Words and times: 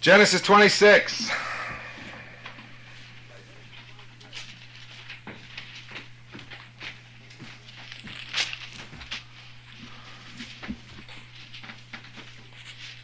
Genesis 0.00 0.40
26. 0.42 1.30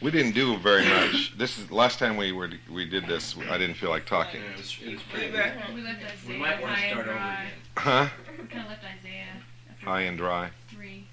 We 0.01 0.11
didn't 0.11 0.33
do 0.33 0.57
very 0.57 0.85
much. 0.87 1.37
This 1.37 1.57
is 1.57 1.67
the 1.67 1.75
last 1.75 1.99
time 1.99 2.17
we 2.17 2.31
were 2.31 2.49
we 2.71 2.85
did 2.85 3.07
this. 3.07 3.35
I 3.49 3.57
didn't 3.57 3.75
feel 3.75 3.89
like 3.89 4.05
talking. 4.05 4.41
Yeah, 4.41 4.51
it 4.51 4.57
was, 4.57 4.77
it 4.83 4.91
was 4.93 5.01
pretty 5.03 5.25
We 5.27 5.31
good. 5.31 5.39
left 5.85 6.27
We 6.27 6.33
Isaiah 6.35 6.39
might 6.39 6.61
want 6.61 6.75
to 6.75 6.81
high 6.81 6.85
and 6.85 6.91
start 6.91 7.07
over 7.07 7.17
dry. 7.17 7.33
again. 7.43 7.51
Huh? 7.77 8.09
We 8.39 8.45
kind 8.47 8.61
of 8.63 8.67
left 8.69 8.83
Isaiah. 8.83 9.41
High 9.83 10.01
and 10.01 10.17
dry. 10.17 10.49
Three. 10.69 11.07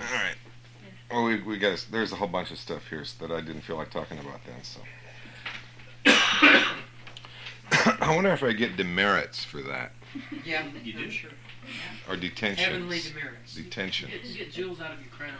All 0.00 0.06
right. 0.14 0.36
Well, 1.14 1.24
we 1.26 1.40
we 1.42 1.58
got 1.58 1.86
there's 1.92 2.10
a 2.10 2.16
whole 2.16 2.26
bunch 2.26 2.50
of 2.50 2.58
stuff 2.58 2.88
here 2.88 3.04
that 3.20 3.30
I 3.30 3.40
didn't 3.40 3.60
feel 3.60 3.76
like 3.76 3.88
talking 3.92 4.18
about 4.18 4.40
then. 4.44 4.64
So. 4.64 4.80
I 8.00 8.12
wonder 8.12 8.32
if 8.32 8.42
I 8.42 8.52
get 8.52 8.76
demerits 8.76 9.44
for 9.44 9.62
that 9.62 9.92
Yeah, 10.44 10.66
You 10.82 10.94
I'm 10.98 11.04
do? 11.04 11.10
sure. 11.10 11.30
or 12.08 12.16
detentions. 12.16 12.66
Heavenly 12.66 12.98
demerits. 12.98 13.54
Detention. 13.54 14.10
Get, 14.10 14.24
get 14.36 14.52
jewels 14.52 14.80
out 14.80 14.90
of 14.92 15.00
your 15.00 15.10
crown. 15.10 15.34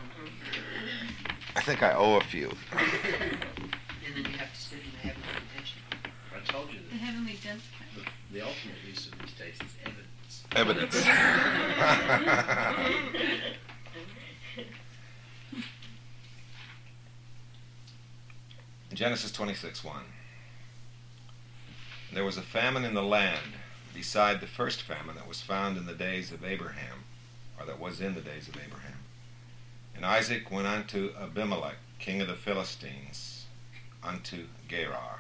I 1.57 1.61
think 1.61 1.83
I 1.83 1.93
owe 1.95 2.17
a 2.19 2.21
few. 2.23 2.53
And 4.07 4.15
then 4.23 4.31
you 4.31 4.39
have 4.39 4.53
to 4.53 4.61
sit 4.61 4.79
in 4.79 4.91
the 4.93 4.99
heavenly 5.09 5.27
detention. 5.49 5.81
I 6.33 6.39
told 6.53 6.71
you 6.73 6.79
The 6.79 6.91
that 6.91 7.05
heavenly 7.05 7.39
dense 7.43 7.63
the 8.31 8.43
ultimate 8.43 8.77
use 8.87 9.09
of 9.09 9.19
these 9.19 9.33
tapes 9.33 9.59
is 9.61 9.77
evidence. 10.55 10.95
Evidence. 10.95 10.95
Genesis 18.95 19.33
26 19.33 19.83
1. 19.83 19.97
There 22.13 22.25
was 22.25 22.37
a 22.37 22.43
famine 22.43 22.85
in 22.85 22.95
the 22.95 23.03
land 23.03 23.55
beside 23.93 24.41
the 24.41 24.47
first 24.47 24.83
famine 24.83 25.17
that 25.17 25.27
was 25.27 25.41
found 25.41 25.77
in 25.77 25.87
the 25.87 25.95
days 25.95 26.31
of 26.31 26.45
Abraham, 26.45 27.05
or 27.59 27.67
that 27.67 27.81
was 27.81 28.01
in 28.01 28.15
the 28.15 28.21
days 28.21 28.49
of 28.49 28.57
Abraham. 28.57 28.99
And 29.97 30.05
Isaac 30.05 30.51
went 30.51 30.67
unto 30.67 31.13
Abimelech, 31.21 31.77
king 31.99 32.21
of 32.21 32.29
the 32.29 32.35
Philistines, 32.35 33.47
unto 34.03 34.47
Gerar. 34.69 35.19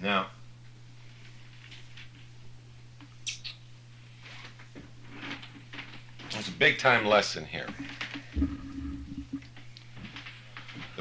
Now, 0.00 0.28
There's 6.32 6.48
a 6.48 6.52
big 6.52 6.78
time 6.78 7.04
lesson 7.04 7.44
here. 7.44 7.66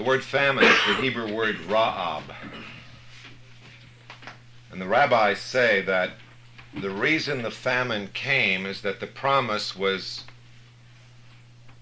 The 0.02 0.08
word 0.08 0.24
famine 0.24 0.64
is 0.64 0.80
the 0.88 0.96
Hebrew 0.96 1.32
word 1.32 1.58
ra'ab. 1.68 2.24
And 4.72 4.82
the 4.82 4.88
rabbis 4.88 5.40
say 5.40 5.84
that 5.84 6.14
the 6.74 6.90
reason 6.90 7.44
the 7.44 7.52
famine 7.52 8.10
came 8.12 8.66
is 8.66 8.82
that 8.82 9.00
the 9.00 9.06
promise 9.06 9.76
was 9.76 10.24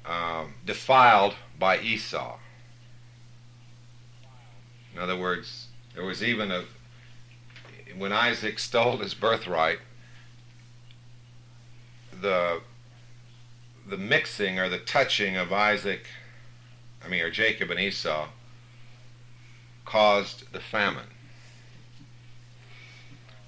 um, 0.05 0.55
defiled 0.65 1.35
by 1.57 1.79
Esau. 1.79 2.39
In 4.93 4.99
other 4.99 5.17
words, 5.17 5.67
there 5.95 6.03
was 6.03 6.21
even 6.21 6.51
a, 6.51 6.65
when 7.97 8.11
Isaac 8.11 8.59
stole 8.59 8.97
his 8.97 9.13
birthright, 9.13 9.79
the 12.19 12.59
the 13.87 13.97
mixing 13.97 14.59
or 14.59 14.67
the 14.67 14.77
touching 14.77 15.37
of 15.37 15.53
Isaac, 15.53 16.05
I 17.03 17.07
mean, 17.07 17.21
or 17.21 17.29
Jacob 17.29 17.71
and 17.71 17.79
Esau, 17.79 18.27
caused 19.85 20.51
the 20.51 20.59
famine. 20.59 21.07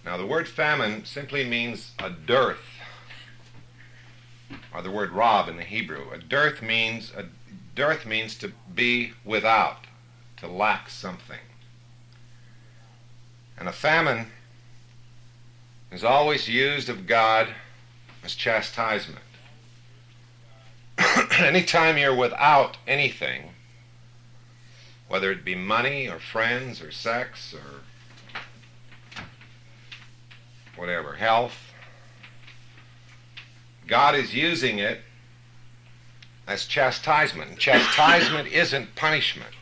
Now, 0.03 0.17
the 0.17 0.25
word 0.25 0.47
famine 0.47 1.05
simply 1.05 1.43
means 1.43 1.91
a 1.99 2.09
dearth, 2.09 2.65
or 4.73 4.81
the 4.81 4.89
word 4.89 5.11
ra'ab 5.11 5.47
in 5.47 5.57
the 5.57 5.63
Hebrew. 5.63 6.09
A 6.11 6.17
dearth 6.17 6.61
means 6.61 7.11
a 7.15 7.25
dearth 7.75 8.05
means 8.05 8.35
to 8.39 8.51
be 8.73 9.13
without, 9.23 9.85
to 10.37 10.47
lack 10.47 10.89
something. 10.89 11.39
And 13.57 13.69
a 13.69 13.71
famine 13.71 14.27
is 15.91 16.03
always 16.03 16.49
used 16.49 16.89
of 16.89 17.05
God 17.05 17.49
as 18.23 18.33
chastisement. 18.33 19.19
anytime 21.45 21.97
you're 21.97 22.15
without 22.15 22.77
anything, 22.87 23.51
whether 25.07 25.31
it 25.31 25.43
be 25.43 25.55
money 25.55 26.07
or 26.07 26.19
friends 26.19 26.81
or 26.81 26.91
sex 26.91 27.53
or 27.53 27.81
whatever, 30.75 31.15
health, 31.15 31.73
God 33.87 34.15
is 34.15 34.33
using 34.33 34.79
it 34.79 35.01
as 36.47 36.65
chastisement. 36.65 37.57
Chastisement 37.57 38.47
isn't 38.51 38.95
punishment. 38.95 39.55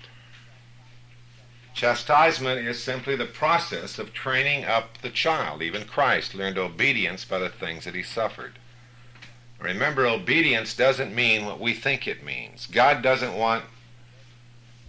Chastisement 1.74 2.60
is 2.68 2.84
simply 2.84 3.16
the 3.16 3.26
process 3.26 3.98
of 3.98 4.14
training 4.14 4.66
up 4.66 4.98
the 5.02 5.10
child. 5.10 5.62
Even 5.62 5.86
Christ 5.86 6.36
learned 6.36 6.58
obedience 6.58 7.24
by 7.24 7.40
the 7.40 7.50
things 7.50 7.86
that 7.86 7.96
he 7.96 8.04
suffered. 8.04 8.60
Remember, 9.60 10.06
obedience 10.08 10.76
doesn't 10.76 11.14
mean 11.14 11.46
what 11.46 11.60
we 11.60 11.74
think 11.74 12.08
it 12.08 12.24
means. 12.24 12.66
God 12.68 13.02
doesn't 13.02 13.36
want, 13.36 13.66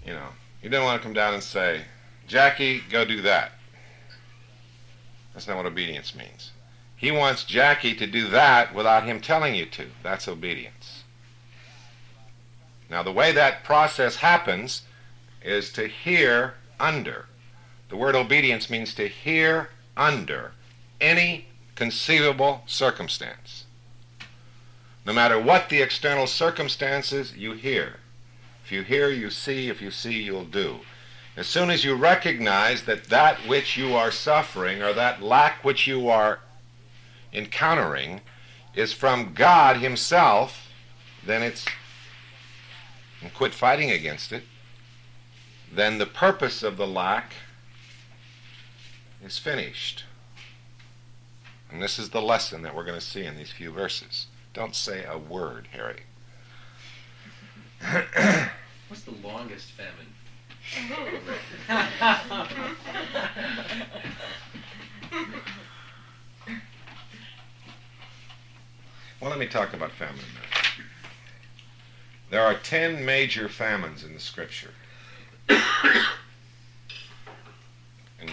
you 0.07 0.13
know, 0.13 0.29
He 0.63 0.69
doesn't 0.69 0.85
want 0.85 1.01
to 1.01 1.05
come 1.05 1.15
down 1.15 1.35
and 1.35 1.43
say, 1.43 1.83
Jackie, 2.29 2.83
go 2.91 3.05
do 3.05 3.21
that. 3.23 3.53
That's 5.35 5.49
not 5.49 5.57
what 5.57 5.67
obedience 5.67 6.15
means. 6.15 6.53
He 6.97 7.11
wants 7.11 7.45
Jackie 7.45 7.95
to 7.95 8.07
do 8.07 8.29
that 8.29 8.75
without 8.75 9.05
him 9.05 9.21
telling 9.21 9.55
you 9.55 9.65
to. 9.67 9.87
That's 10.03 10.29
obedience. 10.29 11.05
Now, 12.91 13.03
the 13.03 13.11
way 13.11 13.33
that 13.33 13.65
process 13.65 14.17
happens 14.17 14.83
is 15.43 15.73
to 15.73 15.87
hear 15.87 16.55
under. 16.79 17.27
The 17.89 17.97
word 17.97 18.15
obedience 18.15 18.69
means 18.69 18.93
to 18.95 19.09
hear 19.09 19.71
under 19.97 20.53
any 21.01 21.47
conceivable 21.75 22.63
circumstance. 22.67 23.65
No 25.05 25.13
matter 25.13 25.41
what 25.41 25.69
the 25.69 25.81
external 25.81 26.27
circumstances, 26.27 27.35
you 27.37 27.53
hear. 27.53 28.01
If 28.65 28.73
you 28.73 28.83
hear, 28.83 29.11
you 29.11 29.31
see. 29.31 29.69
If 29.69 29.81
you 29.81 29.91
see, 29.91 30.23
you'll 30.23 30.45
do. 30.45 30.81
As 31.37 31.47
soon 31.47 31.71
as 31.71 31.85
you 31.85 31.95
recognize 31.95 32.83
that 32.85 33.05
that 33.05 33.39
which 33.49 33.77
you 33.77 33.95
are 33.95 34.11
suffering 34.11 34.83
or 34.83 34.93
that 34.93 35.23
lack 35.23 35.65
which 35.65 35.87
you 35.87 36.09
are 36.09 36.41
encountering 37.33 38.21
is 38.75 38.93
from 38.93 39.33
God 39.33 39.79
Himself, 39.79 40.69
then 41.25 41.43
it's. 41.43 41.65
and 43.23 43.33
quit 43.33 43.55
fighting 43.55 43.91
against 43.91 44.33
it. 44.33 44.45
Then 45.73 45.99
the 45.99 46.07
purpose 46.07 46.63
of 46.63 46.77
the 46.77 46.87
lack 46.87 47.33
is 49.25 49.39
finished. 49.39 50.05
And 51.71 51.83
this 51.83 51.99
is 51.99 52.11
the 52.11 52.23
lesson 52.23 52.63
that 52.63 52.75
we're 52.75 52.85
going 52.85 52.99
to 52.99 53.05
see 53.05 53.25
in 53.25 53.37
these 53.37 53.53
few 53.53 53.71
verses. 53.71 54.27
Don't 54.53 54.75
say 54.75 55.05
a 55.05 55.17
word, 55.17 55.69
Harry. 55.73 56.03
What's 58.89 59.05
the 59.05 59.13
longest 59.23 59.71
famine? 59.73 60.09
Well, 69.21 69.29
let 69.29 69.39
me 69.39 69.47
talk 69.47 69.75
about 69.75 69.93
famine. 69.93 70.25
There 72.31 72.43
are 72.43 72.55
ten 72.55 73.05
major 73.05 73.51
famines 73.51 74.03
in 74.03 74.15
the 74.15 74.21
Scripture. 74.21 74.73
and 75.49 75.61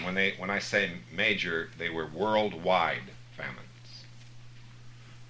when 0.02 0.14
they 0.14 0.32
when 0.38 0.48
I 0.48 0.60
say 0.60 0.92
major, 1.12 1.68
they 1.76 1.90
were 1.90 2.06
worldwide 2.06 3.10
famines. 3.36 3.67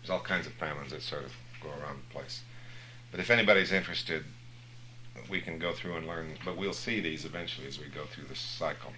There's 0.09 0.21
all 0.21 0.25
kinds 0.25 0.47
of 0.47 0.55
famines 0.55 0.93
that 0.93 1.03
sort 1.03 1.23
of 1.27 1.35
go 1.63 1.69
around 1.69 1.99
the 1.99 2.15
place. 2.15 2.41
But 3.11 3.21
if 3.21 3.29
anybody's 3.29 3.73
interested, 3.73 4.25
we 5.29 5.43
can 5.43 5.59
go 5.59 5.75
through 5.75 5.97
and 5.97 6.07
learn. 6.07 6.39
But 6.47 6.57
we'll 6.57 6.73
see 6.73 7.01
these 7.01 7.27
eventually 7.27 7.67
as 7.67 7.79
we 7.79 7.89
go 7.89 8.07
through 8.07 8.25
this 8.25 8.39
cycle. 8.39 8.93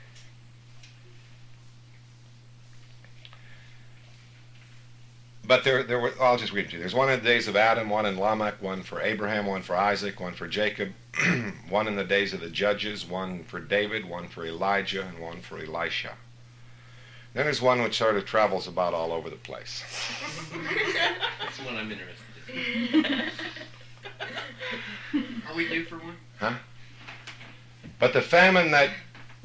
But 5.44 5.64
there, 5.64 5.82
there 5.82 5.98
were. 5.98 6.12
I'll 6.20 6.36
just 6.36 6.52
read 6.52 6.68
to 6.68 6.74
you. 6.74 6.78
There's 6.78 6.94
one 6.94 7.10
in 7.10 7.18
the 7.18 7.26
days 7.26 7.48
of 7.48 7.56
Adam, 7.56 7.90
one 7.90 8.06
in 8.06 8.16
Lamech, 8.16 8.62
one 8.62 8.84
for 8.84 9.02
Abraham, 9.02 9.46
one 9.46 9.62
for 9.62 9.74
Isaac, 9.74 10.20
one 10.20 10.34
for 10.34 10.46
Jacob, 10.46 10.92
one 11.68 11.88
in 11.88 11.96
the 11.96 12.04
days 12.04 12.32
of 12.32 12.40
the 12.40 12.50
judges, 12.50 13.04
one 13.04 13.42
for 13.42 13.58
David, 13.58 14.08
one 14.08 14.28
for 14.28 14.46
Elijah, 14.46 15.04
and 15.04 15.18
one 15.18 15.40
for 15.40 15.58
Elisha. 15.58 16.12
Then 17.32 17.44
there's 17.44 17.62
one 17.62 17.82
which 17.82 17.96
sort 17.96 18.16
of 18.16 18.24
travels 18.24 18.66
about 18.66 18.92
all 18.92 19.12
over 19.12 19.30
the 19.30 19.36
place. 19.36 19.84
That's 21.40 21.58
the 21.58 21.64
one 21.64 21.76
I'm 21.76 21.92
interested 21.92 22.24
in. 23.04 23.04
Are 25.48 25.54
we 25.54 25.68
due 25.68 25.84
for 25.84 25.96
one? 25.96 26.16
Huh? 26.38 26.54
But 28.00 28.12
the 28.12 28.22
famine 28.22 28.70
that 28.72 28.90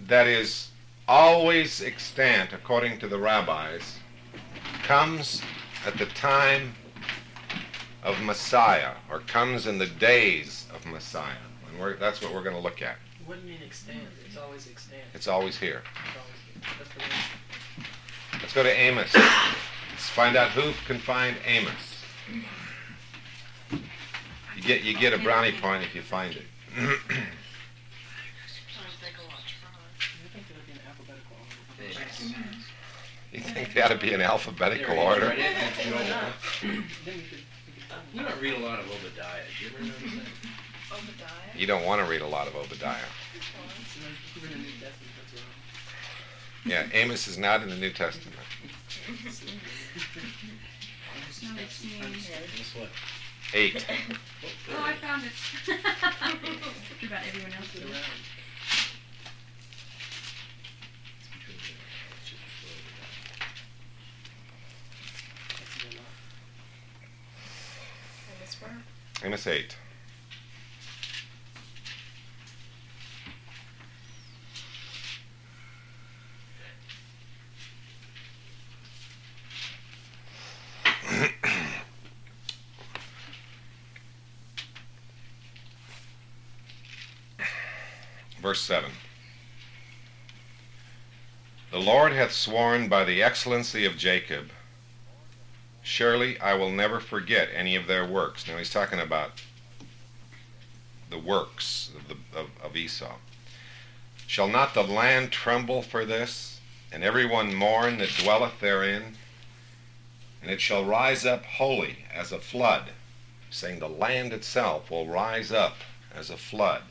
that 0.08 0.28
is 0.28 0.70
always 1.08 1.82
extant, 1.82 2.54
according 2.54 3.00
to 3.00 3.08
the 3.08 3.18
rabbis, 3.18 4.00
comes 4.84 5.42
at 5.86 5.98
the 5.98 6.06
time 6.08 6.74
of 8.04 8.20
Messiah, 8.22 8.94
or 9.10 9.20
comes 9.22 9.68
in 9.68 9.78
the 9.78 9.86
days 9.86 10.66
of 10.74 10.86
Messiah. 10.86 11.34
And 11.70 11.80
we're, 11.80 11.96
that's 11.96 12.22
what 12.22 12.34
we're 12.34 12.44
going 12.44 12.56
to 12.56 12.62
look 12.62 12.82
at. 12.82 12.98
What 13.26 13.42
do 13.42 13.48
you 13.48 13.54
mean 13.54 13.64
extant. 13.66 14.00
It's 14.26 14.38
always 14.38 14.68
extant. 14.68 15.02
It's 15.14 15.28
always 15.28 15.58
here. 15.58 15.82
It's 16.08 16.18
always, 16.18 16.78
that's 16.80 16.94
the 16.94 17.00
way. 17.00 17.06
Let's 18.46 18.54
go 18.54 18.62
to 18.62 18.70
Amos. 18.70 19.12
Let's 19.16 20.10
find 20.10 20.36
out 20.36 20.52
who 20.52 20.72
can 20.86 21.00
find 21.00 21.36
Amos. 21.48 21.74
You 24.56 24.62
get 24.62 24.84
you 24.84 24.96
get 24.96 25.14
a 25.14 25.18
brownie 25.18 25.52
point 25.54 25.82
if 25.82 25.96
you 25.96 26.04
find 26.04 26.32
it. 26.36 26.44
I 26.78 27.00
think 30.30 30.54
there 30.54 30.60
would 30.60 30.70
be 30.70 30.74
an 30.74 30.82
alphabetical 30.92 31.40
order. 31.40 33.34
you 33.34 33.40
think 33.40 33.74
they 33.74 33.82
ought 33.82 33.88
to 33.88 33.98
be 33.98 34.14
in 34.14 34.22
alphabetical 34.22 35.00
order? 35.00 35.30
Right 35.30 35.40
in. 35.40 35.46
Then 37.04 37.16
we 37.16 37.24
could, 37.24 37.40
we 37.66 37.74
could 37.74 37.84
find 37.90 38.04
You 38.14 38.22
don't 38.22 38.40
read 38.40 38.54
a 38.54 38.60
lot 38.60 38.80
of 38.80 38.86
Obadiah. 38.86 39.42
Do 39.58 39.66
you 39.66 39.72
ever 39.74 39.84
notice 39.86 40.02
that? 40.02 40.96
Obadiah. 40.96 41.58
You 41.58 41.66
don't 41.66 41.84
want 41.84 42.00
to 42.06 42.08
read 42.08 42.22
a 42.22 42.28
lot 42.28 42.48
of 42.48 42.56
Obadiah. 42.56 43.10
Yeah, 46.66 46.88
Amos 46.94 47.28
is 47.28 47.38
not 47.38 47.62
in 47.62 47.70
the 47.70 47.76
New 47.76 47.92
Testament. 47.92 48.36
Eight. 53.54 53.86
Oh, 54.72 54.84
I 54.84 54.94
found 54.94 55.24
it. 55.24 55.32
about 57.06 57.22
everyone 57.28 57.54
else. 57.54 57.68
Amos 69.24 69.48
8. 69.48 69.78
Verse 88.46 88.62
7 88.62 88.92
The 91.72 91.80
Lord 91.80 92.14
hath 92.14 92.32
sworn 92.32 92.88
by 92.88 93.04
the 93.04 93.24
excellency 93.24 93.86
of 93.86 93.98
Jacob, 93.98 94.52
surely 95.82 96.40
I 96.40 96.54
will 96.54 96.70
never 96.70 97.00
forget 97.00 97.50
any 97.56 97.76
of 97.76 97.88
their 97.88 98.06
works. 98.06 98.48
Now 98.48 98.58
he's 98.58 98.70
talking 98.70 99.00
about 99.00 99.42
the 101.10 101.18
works 101.18 101.90
of, 101.98 102.08
the, 102.08 102.40
of, 102.40 102.50
of 102.64 102.76
Esau. 102.76 103.16
Shall 104.28 104.48
not 104.48 104.76
the 104.76 104.84
land 104.84 105.32
tremble 105.32 105.82
for 105.82 106.06
this, 106.06 106.60
and 106.92 107.04
every 107.04 107.26
one 107.26 107.52
mourn 107.52 107.98
that 107.98 108.16
dwelleth 108.16 108.60
therein? 108.60 109.18
And 110.44 110.52
it 110.52 110.62
shall 110.62 110.86
rise 110.86 111.26
up 111.26 111.46
wholly 111.46 112.06
as 112.14 112.32
a 112.32 112.38
flood, 112.38 112.92
saying 113.50 113.80
the 113.80 113.90
land 113.90 114.34
itself 114.34 114.92
will 114.92 115.08
rise 115.08 115.52
up 115.52 115.78
as 116.14 116.30
a 116.30 116.38
flood. 116.38 116.84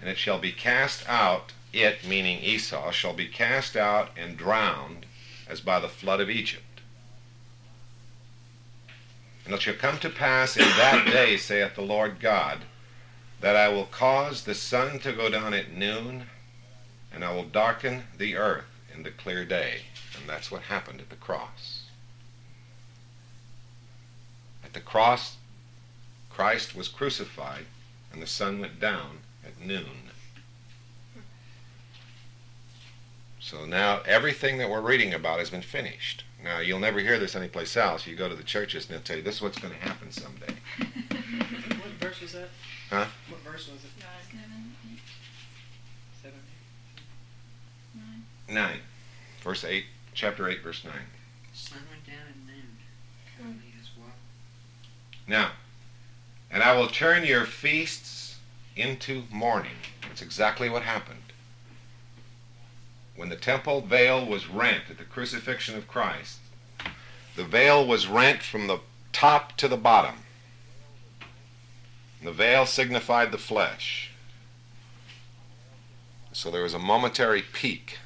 And 0.00 0.08
it 0.10 0.18
shall 0.18 0.38
be 0.38 0.52
cast 0.52 1.08
out, 1.08 1.52
it, 1.72 2.06
meaning 2.06 2.42
Esau, 2.42 2.90
shall 2.90 3.14
be 3.14 3.26
cast 3.26 3.76
out 3.76 4.10
and 4.16 4.36
drowned 4.36 5.06
as 5.48 5.60
by 5.60 5.80
the 5.80 5.88
flood 5.88 6.20
of 6.20 6.30
Egypt. 6.30 6.80
And 9.44 9.54
it 9.54 9.62
shall 9.62 9.74
come 9.74 9.98
to 9.98 10.08
pass 10.08 10.56
in 10.56 10.64
that 10.64 11.06
day, 11.12 11.36
saith 11.36 11.74
the 11.74 11.82
Lord 11.82 12.20
God, 12.20 12.60
that 13.40 13.56
I 13.56 13.68
will 13.68 13.86
cause 13.86 14.44
the 14.44 14.54
sun 14.54 14.98
to 15.00 15.12
go 15.12 15.28
down 15.28 15.52
at 15.52 15.72
noon, 15.72 16.26
and 17.12 17.24
I 17.24 17.34
will 17.34 17.44
darken 17.44 18.04
the 18.16 18.36
earth 18.36 18.64
in 18.94 19.02
the 19.02 19.10
clear 19.10 19.44
day. 19.44 19.82
And 20.18 20.28
that's 20.28 20.50
what 20.50 20.62
happened 20.62 21.00
at 21.00 21.10
the 21.10 21.16
cross. 21.16 21.84
At 24.64 24.72
the 24.72 24.80
cross, 24.80 25.36
Christ 26.30 26.74
was 26.74 26.88
crucified, 26.88 27.66
and 28.12 28.22
the 28.22 28.26
sun 28.26 28.60
went 28.60 28.80
down 28.80 29.18
at 29.46 29.66
noon. 29.66 29.86
So 33.40 33.66
now 33.66 34.00
everything 34.06 34.56
that 34.58 34.70
we're 34.70 34.80
reading 34.80 35.12
about 35.12 35.38
has 35.38 35.50
been 35.50 35.60
finished. 35.62 36.24
Now 36.42 36.60
you'll 36.60 36.78
never 36.78 36.98
hear 36.98 37.18
this 37.18 37.36
anyplace 37.36 37.76
else. 37.76 38.06
You 38.06 38.16
go 38.16 38.28
to 38.28 38.34
the 38.34 38.42
churches 38.42 38.86
and 38.86 38.94
they'll 38.94 39.02
tell 39.02 39.16
you 39.16 39.22
this 39.22 39.36
is 39.36 39.42
what's 39.42 39.58
going 39.58 39.74
to 39.74 39.80
happen 39.80 40.10
someday. 40.10 40.54
What 42.00 42.10
verse 42.10 42.20
was 42.20 42.32
that? 42.32 42.48
Huh? 42.90 43.06
What 43.28 43.40
verse 43.40 43.68
was 43.70 43.82
it? 43.84 43.90
Seven, 44.30 44.74
eight, 44.92 44.98
Seven. 46.22 46.38
nine. 47.94 48.54
Nine, 48.54 48.78
verse 49.42 49.64
eight, 49.64 49.84
chapter 50.12 50.48
eight, 50.48 50.62
verse 50.62 50.84
nine. 50.84 51.06
Sun 51.52 51.78
went 51.90 52.06
down 52.06 52.26
at 52.28 52.36
noon. 52.46 52.76
Currently 53.38 53.72
as 53.80 53.88
well. 53.98 54.12
Now, 55.26 55.50
and 56.50 56.62
I 56.62 56.76
will 56.76 56.88
turn 56.88 57.24
your 57.24 57.44
feasts 57.46 58.23
into 58.76 59.24
mourning. 59.30 59.76
That's 60.02 60.22
exactly 60.22 60.68
what 60.68 60.82
happened. 60.82 61.18
When 63.16 63.28
the 63.28 63.36
temple 63.36 63.80
veil 63.80 64.24
was 64.26 64.48
rent 64.48 64.84
at 64.90 64.98
the 64.98 65.04
crucifixion 65.04 65.76
of 65.76 65.86
Christ, 65.86 66.38
the 67.36 67.44
veil 67.44 67.86
was 67.86 68.06
rent 68.06 68.42
from 68.42 68.66
the 68.66 68.80
top 69.12 69.56
to 69.56 69.68
the 69.68 69.76
bottom. 69.76 70.16
The 72.22 72.32
veil 72.32 72.66
signified 72.66 73.32
the 73.32 73.38
flesh. 73.38 74.10
So 76.32 76.50
there 76.50 76.62
was 76.62 76.74
a 76.74 76.78
momentary 76.78 77.42
peak. 77.42 77.98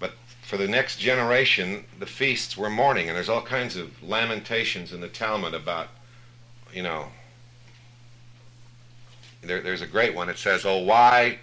But 0.00 0.14
for 0.42 0.56
the 0.56 0.66
next 0.66 0.98
generation, 0.98 1.84
the 1.98 2.06
feasts 2.06 2.56
were 2.56 2.70
mourning, 2.70 3.08
and 3.08 3.16
there's 3.16 3.28
all 3.28 3.42
kinds 3.42 3.76
of 3.76 4.02
lamentations 4.02 4.92
in 4.92 5.00
the 5.00 5.08
Talmud 5.08 5.54
about, 5.54 5.88
you 6.72 6.82
know, 6.82 7.10
there, 9.42 9.60
there's 9.60 9.82
a 9.82 9.86
great 9.86 10.14
one. 10.14 10.28
It 10.28 10.38
says, 10.38 10.64
Oh, 10.64 10.78
why 10.78 11.38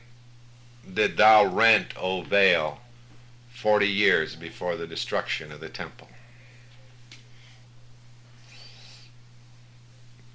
did 0.93 1.17
thou 1.17 1.45
rent, 1.45 1.93
O 1.97 2.21
veil, 2.21 2.79
40 3.49 3.87
years 3.87 4.35
before 4.35 4.75
the 4.75 4.87
destruction 4.87 5.51
of 5.51 5.59
the 5.59 5.69
temple? 5.69 6.07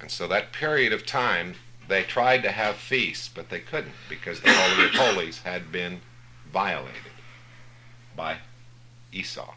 And 0.01 0.11
so 0.11 0.27
that 0.27 0.51
period 0.51 0.91
of 0.91 1.05
time, 1.05 1.55
they 1.87 2.03
tried 2.03 2.43
to 2.43 2.51
have 2.51 2.75
feasts, 2.75 3.29
but 3.33 3.49
they 3.49 3.59
couldn't 3.59 3.95
because 4.09 4.41
the 4.41 4.51
Holy 4.51 4.85
of 4.85 4.91
Holies 4.91 5.39
had 5.39 5.71
been 5.71 6.01
violated 6.51 7.11
by 8.15 8.37
Esau. 9.13 9.53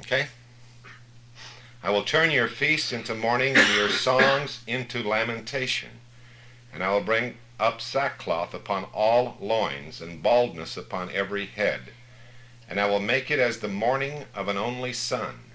Okay? 0.00 0.26
I 1.86 1.90
will 1.90 2.02
turn 2.02 2.32
your 2.32 2.48
feasts 2.48 2.92
into 2.92 3.14
mourning 3.14 3.56
and 3.56 3.74
your 3.76 3.90
songs 3.90 4.64
into 4.66 5.08
lamentation. 5.08 6.00
And 6.74 6.82
I 6.82 6.90
will 6.90 7.00
bring 7.00 7.36
up 7.60 7.80
sackcloth 7.80 8.52
upon 8.52 8.86
all 8.92 9.36
loins 9.40 10.00
and 10.00 10.20
baldness 10.20 10.76
upon 10.76 11.12
every 11.12 11.46
head. 11.46 11.92
And 12.68 12.80
I 12.80 12.88
will 12.88 12.98
make 12.98 13.30
it 13.30 13.38
as 13.38 13.60
the 13.60 13.68
mourning 13.68 14.24
of 14.34 14.48
an 14.48 14.56
only 14.56 14.92
son, 14.92 15.52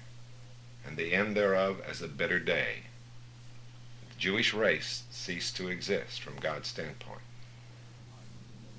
and 0.85 0.95
the 0.95 1.13
end 1.13 1.35
thereof 1.35 1.81
as 1.85 2.01
a 2.01 2.07
bitter 2.07 2.39
day. 2.39 2.83
The 4.11 4.17
Jewish 4.17 4.53
race 4.53 5.03
ceased 5.11 5.57
to 5.57 5.67
exist 5.67 6.21
from 6.21 6.37
God's 6.37 6.69
standpoint. 6.69 7.19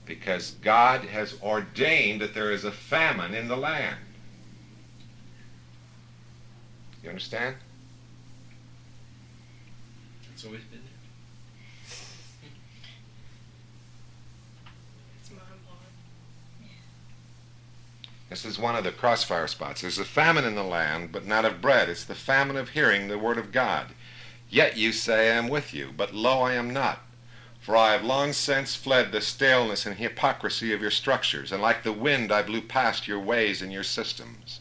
Because 0.06 0.52
God 0.52 1.04
has 1.04 1.38
ordained 1.42 2.22
that 2.22 2.32
there 2.32 2.50
is 2.50 2.64
a 2.64 2.72
famine 2.72 3.34
in 3.34 3.48
the 3.48 3.58
land. 3.58 3.98
You 7.02 7.08
understand? 7.08 7.56
It's 10.32 10.44
always 10.44 10.62
been 10.62 10.80
there. 10.80 10.88
This 18.30 18.46
is 18.46 18.58
one 18.58 18.76
of 18.76 18.84
the 18.84 18.92
crossfire 18.92 19.46
spots. 19.46 19.82
There's 19.82 19.98
a 19.98 20.06
famine 20.06 20.46
in 20.46 20.54
the 20.54 20.62
land, 20.62 21.12
but 21.12 21.26
not 21.26 21.44
of 21.44 21.60
bread. 21.60 21.90
It's 21.90 22.04
the 22.04 22.14
famine 22.14 22.56
of 22.56 22.70
hearing 22.70 23.08
the 23.08 23.18
word 23.18 23.36
of 23.36 23.52
God. 23.52 23.88
Yet 24.48 24.78
you 24.78 24.90
say, 24.92 25.30
I 25.30 25.34
am 25.34 25.48
with 25.48 25.74
you, 25.74 25.90
but 25.94 26.14
lo, 26.14 26.40
I 26.40 26.54
am 26.54 26.72
not. 26.72 27.00
For 27.60 27.76
I 27.76 27.92
have 27.92 28.02
long 28.02 28.32
since 28.32 28.74
fled 28.74 29.12
the 29.12 29.20
staleness 29.20 29.84
and 29.84 29.96
hypocrisy 29.96 30.72
of 30.72 30.80
your 30.80 30.90
structures, 30.90 31.52
and 31.52 31.60
like 31.60 31.82
the 31.82 31.92
wind 31.92 32.32
I 32.32 32.42
blew 32.42 32.62
past 32.62 33.06
your 33.06 33.20
ways 33.20 33.60
and 33.60 33.70
your 33.70 33.84
systems 33.84 34.60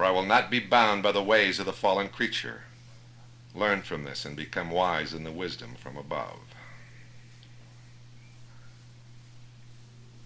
for 0.00 0.06
I 0.06 0.10
will 0.10 0.24
not 0.24 0.50
be 0.50 0.60
bound 0.60 1.02
by 1.02 1.12
the 1.12 1.22
ways 1.22 1.58
of 1.58 1.66
the 1.66 1.74
fallen 1.74 2.08
creature. 2.08 2.62
Learn 3.54 3.82
from 3.82 4.04
this 4.04 4.24
and 4.24 4.34
become 4.34 4.70
wise 4.70 5.12
in 5.12 5.24
the 5.24 5.30
wisdom 5.30 5.74
from 5.74 5.98
above. 5.98 6.40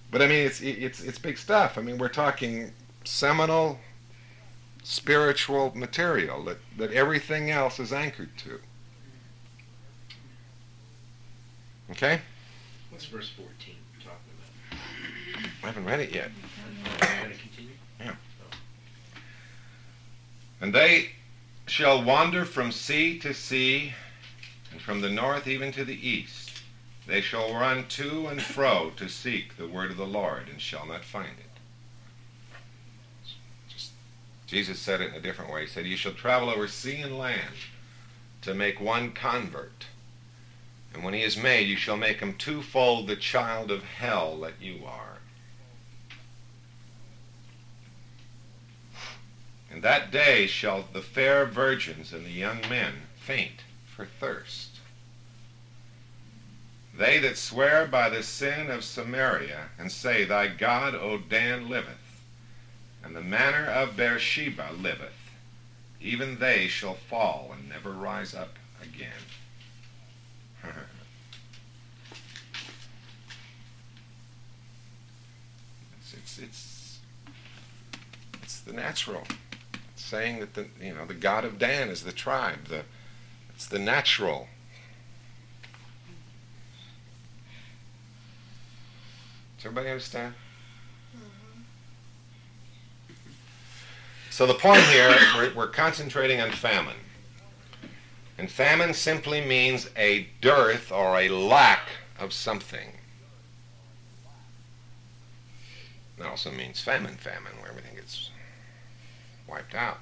but 0.09 0.21
I 0.21 0.27
mean, 0.27 0.45
it's 0.45 0.61
it's 0.61 1.03
it's 1.03 1.19
big 1.19 1.37
stuff. 1.37 1.77
I 1.77 1.81
mean, 1.81 1.97
we're 1.97 2.07
talking 2.07 2.71
seminal 3.03 3.77
spiritual 4.83 5.71
material 5.75 6.43
that, 6.45 6.57
that 6.77 6.91
everything 6.91 7.51
else 7.51 7.79
is 7.79 7.93
anchored 7.93 8.35
to. 8.39 8.59
Okay? 11.91 12.19
What's 12.89 13.05
verse 13.05 13.29
14 13.29 13.75
talking 13.99 14.17
about? 14.69 14.79
I 15.63 15.67
haven't 15.67 15.85
read 15.85 15.99
it 15.99 16.13
yet. 16.13 16.29
Are 17.01 17.15
you 17.15 17.21
going 17.21 17.31
to 17.31 17.37
continue? 17.39 17.73
Oh. 18.05 18.15
And 20.61 20.73
they 20.73 21.09
shall 21.67 22.03
wander 22.03 22.45
from 22.45 22.71
sea 22.71 23.19
to 23.19 23.33
sea, 23.33 23.93
and 24.71 24.81
from 24.81 25.01
the 25.01 25.09
north 25.09 25.47
even 25.47 25.71
to 25.73 25.85
the 25.85 26.07
east. 26.07 26.61
They 27.07 27.21
shall 27.21 27.53
run 27.53 27.87
to 27.89 28.27
and 28.27 28.41
fro 28.41 28.91
to 28.97 29.09
seek 29.09 29.57
the 29.57 29.67
word 29.67 29.91
of 29.91 29.97
the 29.97 30.05
Lord, 30.05 30.47
and 30.49 30.61
shall 30.61 30.85
not 30.85 31.03
find 31.03 31.27
it. 31.27 31.45
Just, 33.67 33.91
Jesus 34.51 34.79
said 34.79 34.99
it 34.99 35.11
in 35.11 35.15
a 35.15 35.21
different 35.21 35.49
way. 35.49 35.61
He 35.61 35.67
said, 35.67 35.85
You 35.85 35.95
shall 35.95 36.11
travel 36.11 36.49
over 36.49 36.67
sea 36.67 36.97
and 36.97 37.17
land 37.17 37.55
to 38.41 38.53
make 38.53 38.81
one 38.81 39.13
convert. 39.13 39.85
And 40.93 41.05
when 41.05 41.13
he 41.13 41.23
is 41.23 41.37
made, 41.37 41.69
you 41.69 41.77
shall 41.77 41.95
make 41.95 42.19
him 42.19 42.33
twofold 42.33 43.07
the 43.07 43.15
child 43.15 43.71
of 43.71 43.81
hell 43.81 44.37
that 44.41 44.55
you 44.59 44.81
are. 44.85 45.19
And 49.71 49.81
that 49.83 50.11
day 50.11 50.47
shall 50.47 50.83
the 50.91 51.01
fair 51.01 51.45
virgins 51.45 52.11
and 52.11 52.25
the 52.25 52.29
young 52.29 52.59
men 52.69 53.03
faint 53.15 53.61
for 53.85 54.05
thirst. 54.05 54.79
They 56.93 57.19
that 57.19 57.37
swear 57.37 57.87
by 57.87 58.09
the 58.09 58.21
sin 58.21 58.69
of 58.69 58.83
Samaria 58.83 59.69
and 59.79 59.89
say, 59.89 60.25
Thy 60.25 60.49
God, 60.49 60.93
O 60.93 61.19
Dan, 61.19 61.69
liveth, 61.69 62.00
and 63.03 63.15
the 63.15 63.21
manner 63.21 63.65
of 63.65 63.95
Beersheba 63.97 64.71
liveth, 64.77 65.31
even 65.99 66.39
they 66.39 66.67
shall 66.67 66.95
fall 66.95 67.51
and 67.53 67.69
never 67.69 67.91
rise 67.91 68.33
up 68.33 68.57
again. 68.81 69.11
it's, 75.99 76.13
it's, 76.13 76.39
it's, 76.39 76.99
it's 78.41 78.59
the 78.61 78.73
natural 78.73 79.23
saying 80.11 80.39
that 80.41 80.55
the 80.55 80.67
you 80.81 80.93
know 80.93 81.05
the 81.05 81.13
god 81.13 81.45
of 81.45 81.57
Dan 81.57 81.87
is 81.87 82.03
the 82.03 82.11
tribe. 82.11 82.65
The 82.67 82.83
it's 83.55 83.65
the 83.65 83.79
natural. 83.79 84.47
Does 89.55 89.67
everybody 89.67 89.89
understand? 89.89 90.33
So 94.31 94.47
the 94.47 94.53
point 94.53 94.81
here, 94.83 95.13
we're, 95.35 95.53
we're 95.53 95.67
concentrating 95.67 96.39
on 96.39 96.51
famine. 96.51 96.95
And 98.37 98.49
famine 98.49 98.93
simply 98.93 99.41
means 99.41 99.89
a 99.97 100.25
dearth 100.39 100.89
or 100.89 101.19
a 101.19 101.27
lack 101.27 101.89
of 102.17 102.31
something. 102.31 102.93
It 106.17 106.25
also 106.25 106.49
means 106.49 106.79
famine, 106.79 107.15
famine, 107.15 107.51
where 107.59 107.71
everything 107.71 107.95
gets 107.95 108.29
wiped 109.47 109.75
out. 109.75 109.99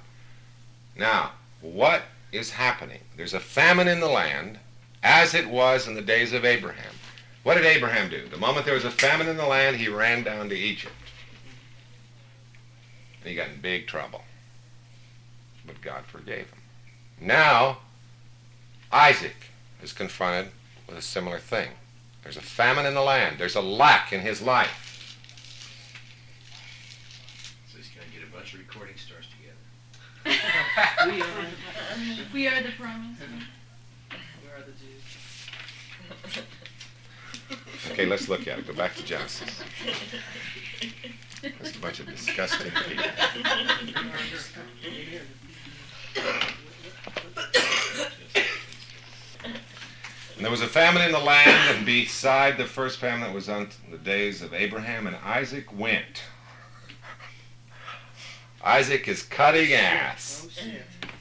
Now, 0.96 1.32
what 1.60 2.02
is 2.30 2.52
happening? 2.52 3.00
There's 3.16 3.34
a 3.34 3.40
famine 3.40 3.88
in 3.88 3.98
the 3.98 4.08
land, 4.08 4.60
as 5.02 5.34
it 5.34 5.50
was 5.50 5.88
in 5.88 5.94
the 5.94 6.02
days 6.02 6.32
of 6.32 6.44
Abraham. 6.44 6.94
What 7.42 7.56
did 7.56 7.66
Abraham 7.66 8.08
do? 8.08 8.28
The 8.28 8.36
moment 8.36 8.64
there 8.64 8.74
was 8.74 8.84
a 8.84 8.92
famine 8.92 9.26
in 9.26 9.36
the 9.36 9.46
land, 9.46 9.76
he 9.76 9.88
ran 9.88 10.22
down 10.22 10.48
to 10.50 10.56
Egypt. 10.56 10.94
And 13.20 13.30
he 13.30 13.34
got 13.34 13.48
in 13.48 13.60
big 13.60 13.86
trouble. 13.86 14.22
But 15.66 15.80
God 15.82 16.04
forgave 16.06 16.48
him. 16.50 16.58
Now, 17.20 17.78
Isaac 18.92 19.36
is 19.82 19.92
confronted 19.92 20.52
with 20.86 20.96
a 20.96 21.02
similar 21.02 21.38
thing. 21.38 21.68
There's 22.22 22.36
a 22.36 22.42
famine 22.42 22.86
in 22.86 22.94
the 22.94 23.02
land. 23.02 23.36
There's 23.38 23.56
a 23.56 23.60
lack 23.60 24.12
in 24.12 24.20
his 24.20 24.42
life. 24.42 25.16
So 27.70 27.78
he's 27.78 27.88
going 27.88 28.06
to 28.06 28.12
get 28.18 28.26
a 28.26 28.32
bunch 28.32 28.54
of 28.54 28.60
recording 28.60 28.96
stars 28.96 29.26
together. 29.26 29.56
We 31.06 31.22
are, 31.22 31.26
We 32.34 32.46
are 32.46 32.62
the 32.62 32.72
promise. 32.72 33.16
we 34.10 34.48
are 34.50 34.62
the 34.64 34.72
Jews. 34.72 36.40
Okay, 37.90 38.06
let's 38.06 38.28
look 38.28 38.46
at 38.46 38.58
it. 38.58 38.66
Go 38.66 38.74
back 38.74 38.94
to 38.96 39.04
Genesis. 39.04 39.62
There's 41.42 41.76
a 41.76 41.78
bunch 41.78 42.00
of 42.00 42.06
disgusting 42.06 42.70
people. 42.70 43.04
And 50.36 50.44
there 50.44 50.50
was 50.50 50.62
a 50.62 50.66
famine 50.66 51.02
in 51.02 51.12
the 51.12 51.18
land, 51.18 51.76
and 51.76 51.86
beside 51.86 52.56
the 52.56 52.64
first 52.64 52.98
famine 52.98 53.20
that 53.20 53.34
was 53.34 53.48
on 53.48 53.68
the 53.90 53.98
days 53.98 54.42
of 54.42 54.54
Abraham, 54.54 55.06
and 55.06 55.16
Isaac 55.16 55.66
went. 55.78 56.22
Isaac 58.64 59.08
is 59.08 59.22
cutting 59.22 59.72
ass. 59.72 60.48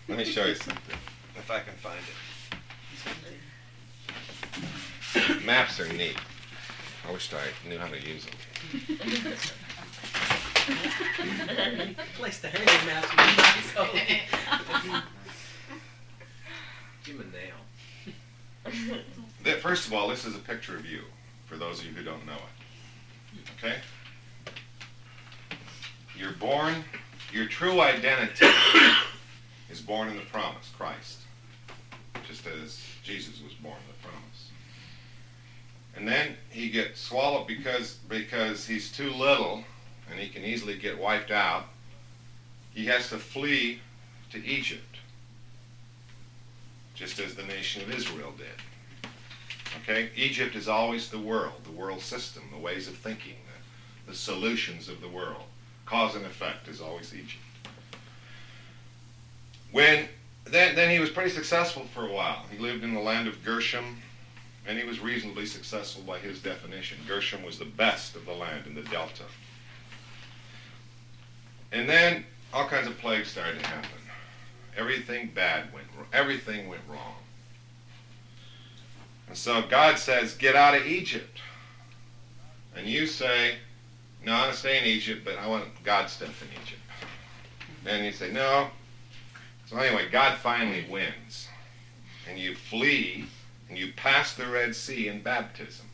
Let 0.08 0.18
me 0.18 0.26
show 0.26 0.46
you 0.46 0.56
something, 0.56 0.98
if 1.38 1.52
I 1.52 1.60
can 1.60 1.74
find 1.76 2.00
it. 5.16 5.46
Maps 5.46 5.80
are 5.80 5.92
neat. 5.94 6.18
I 7.08 7.12
wish 7.12 7.30
I 7.34 7.68
knew 7.68 7.78
how 7.78 7.88
to 7.88 8.00
use 8.00 8.26
them. 8.26 8.36
Place 12.16 12.42
to 12.42 12.48
hang 12.48 12.68
your 12.68 12.86
mask 12.86 13.10
would 13.10 13.26
be 13.26 13.42
nice. 13.42 13.74
Oh. 13.78 15.04
Give 17.04 17.16
him 17.16 17.22
a 17.22 17.36
nail. 17.36 17.56
Th- 19.44 19.58
First 19.58 19.88
of 19.88 19.94
all, 19.94 20.08
this 20.08 20.26
is 20.26 20.36
a 20.36 20.40
picture 20.40 20.76
of 20.76 20.86
you, 20.86 21.02
for 21.46 21.56
those 21.56 21.80
of 21.80 21.86
you 21.86 21.94
who 21.94 22.04
don't 22.04 22.26
know 22.26 22.34
it. 22.34 23.50
Okay? 23.58 23.78
You're 26.18 26.34
born, 26.34 26.84
your 27.32 27.48
true 27.48 27.82
identity 27.82 28.46
is 29.70 29.82
born 29.82 30.10
in 30.10 30.18
the 30.18 30.24
promise, 30.24 30.72
Christ. 30.78 31.20
Just 32.28 32.46
as 32.46 32.82
Jesus 33.04 33.42
was 33.42 33.54
born 33.54 33.78
in 33.78 33.88
the 33.88 34.08
promise. 34.08 34.52
And 35.96 36.08
then 36.08 36.36
he 36.50 36.70
gets 36.70 37.02
swallowed 37.02 37.48
because 37.48 37.96
because 38.08 38.68
he's 38.68 38.92
too 38.92 39.12
little 39.12 39.64
and 40.10 40.20
he 40.20 40.30
can 40.30 40.44
easily 40.44 40.78
get 40.78 41.00
wiped 41.00 41.32
out. 41.32 41.66
He 42.74 42.86
has 42.86 43.10
to 43.10 43.18
flee 43.18 43.82
to 44.32 44.44
Egypt. 44.46 44.84
Just 46.96 47.20
as 47.20 47.36
the 47.36 47.44
nation 47.44 47.82
of 47.82 47.92
Israel 47.92 48.34
did. 48.38 49.12
Okay? 49.82 50.10
Egypt 50.16 50.56
is 50.56 50.68
always 50.68 51.10
the 51.10 51.20
world, 51.20 51.64
the 51.64 51.72
world 51.72 52.02
system, 52.02 52.44
the 52.52 52.60
ways 52.60 52.88
of 52.88 52.96
thinking, 52.96 53.36
the, 54.06 54.12
the 54.12 54.18
solutions 54.18 54.90
of 54.90 55.02
the 55.02 55.08
world. 55.08 55.44
Cause 55.86 56.16
and 56.16 56.26
effect 56.26 56.68
is 56.68 56.82
always 56.82 57.14
Egypt. 57.14 57.44
When 59.72 60.08
then, 60.46 60.76
then 60.76 60.90
he 60.90 61.00
was 61.00 61.10
pretty 61.10 61.30
successful 61.30 61.86
for 61.94 62.08
a 62.08 62.12
while. 62.12 62.46
He 62.52 62.58
lived 62.58 62.84
in 62.84 62.94
the 62.94 63.00
land 63.00 63.28
of 63.28 63.44
Goshen, 63.44 63.98
and 64.66 64.78
he 64.78 64.84
was 64.84 65.00
reasonably 65.00 65.46
successful 65.46 66.02
by 66.04 66.20
his 66.20 66.42
definition. 66.42 66.98
Goshen 67.08 67.44
was 67.44 67.60
the 67.60 67.66
best 67.66 68.16
of 68.16 68.26
the 68.26 68.34
land 68.34 68.66
in 68.66 68.74
the 68.74 68.84
delta. 68.84 69.24
And 71.72 71.88
then 71.88 72.26
all 72.54 72.68
kinds 72.68 72.88
of 72.88 72.98
plagues 72.98 73.30
started 73.30 73.60
to 73.60 73.68
happen. 73.68 73.90
Everything 74.78 75.32
bad 75.34 75.72
went 75.74 75.88
wrong. 75.96 76.08
Everything 76.14 76.68
went 76.68 76.82
wrong. 76.90 77.16
And 79.28 79.38
so 79.38 79.62
God 79.70 80.00
says, 80.00 80.34
get 80.36 80.56
out 80.56 80.76
of 80.76 80.88
Egypt. 80.88 81.40
And 82.76 82.88
you 82.88 83.06
say, 83.06 83.56
no, 84.26 84.34
I 84.34 84.42
want 84.42 84.54
to 84.54 84.60
stay 84.60 84.80
in 84.80 84.86
Egypt, 84.86 85.22
but 85.24 85.38
I 85.38 85.48
want 85.48 85.66
God 85.84 86.10
stuff 86.10 86.42
in 86.42 86.48
Egypt. 86.64 86.82
Then 87.84 88.04
you 88.04 88.12
say, 88.12 88.32
no. 88.32 88.70
So 89.68 89.78
anyway, 89.78 90.08
God 90.12 90.38
finally 90.40 90.86
wins. 90.90 91.48
And 92.28 92.40
you 92.40 92.56
flee, 92.56 93.26
and 93.70 93.78
you 93.78 93.94
pass 93.96 94.34
the 94.34 94.48
Red 94.48 94.76
Sea 94.76 95.08
in 95.08 95.22
baptism. 95.22 95.86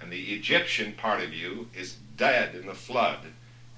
And 0.00 0.12
the 0.12 0.34
Egyptian 0.34 0.92
part 0.92 1.22
of 1.22 1.32
you 1.32 1.68
is 1.76 1.96
dead 2.16 2.54
in 2.54 2.66
the 2.66 2.74
flood, 2.74 3.18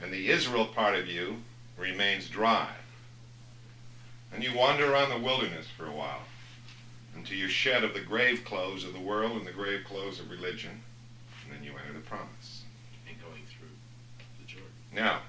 and 0.04 0.12
the 0.12 0.28
Israel 0.28 0.66
part 0.66 0.94
of 0.94 1.08
you 1.08 1.36
remains 1.78 2.28
dry. 2.28 2.68
And 4.34 4.44
you 4.44 4.54
wander 4.54 4.92
around 4.92 5.08
the 5.08 5.18
wilderness 5.18 5.66
for 5.78 5.86
a 5.86 5.92
while 5.92 6.20
until 7.16 7.38
you're 7.38 7.48
shed 7.48 7.84
of 7.84 7.94
the 7.94 8.00
grave 8.00 8.44
clothes 8.44 8.84
of 8.84 8.92
the 8.92 9.00
world 9.00 9.38
and 9.38 9.46
the 9.46 9.52
grave 9.52 9.82
clothes 9.86 10.20
of 10.20 10.30
religion, 10.30 10.82
and 11.42 11.56
then 11.56 11.64
you 11.64 11.70
enter 11.70 11.94
the 11.94 12.00
promise. 12.00 12.64
And 13.08 13.16
going 13.22 13.44
through 13.46 13.68
the 14.40 14.46
Jordan. 14.46 14.68
Now, 14.92 15.20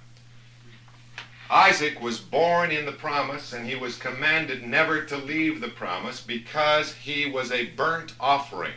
Isaac 1.50 2.02
was 2.02 2.20
born 2.20 2.70
in 2.72 2.86
the 2.86 2.92
promise, 2.92 3.54
and 3.54 3.66
he 3.66 3.76
was 3.76 3.98
commanded 3.98 4.68
never 4.68 5.06
to 5.06 5.16
leave 5.16 5.62
the 5.62 5.70
promise 5.70 6.20
because 6.20 6.94
he 6.96 7.32
was 7.32 7.50
a 7.54 7.68
burnt 7.68 8.14
offering. 8.20 8.74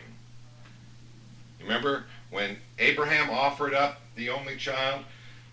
Remember, 1.61 2.05
When 2.29 2.57
Abraham 2.77 3.31
offered 3.31 3.73
up 3.73 4.01
the 4.15 4.29
only 4.29 4.55
child, 4.55 5.03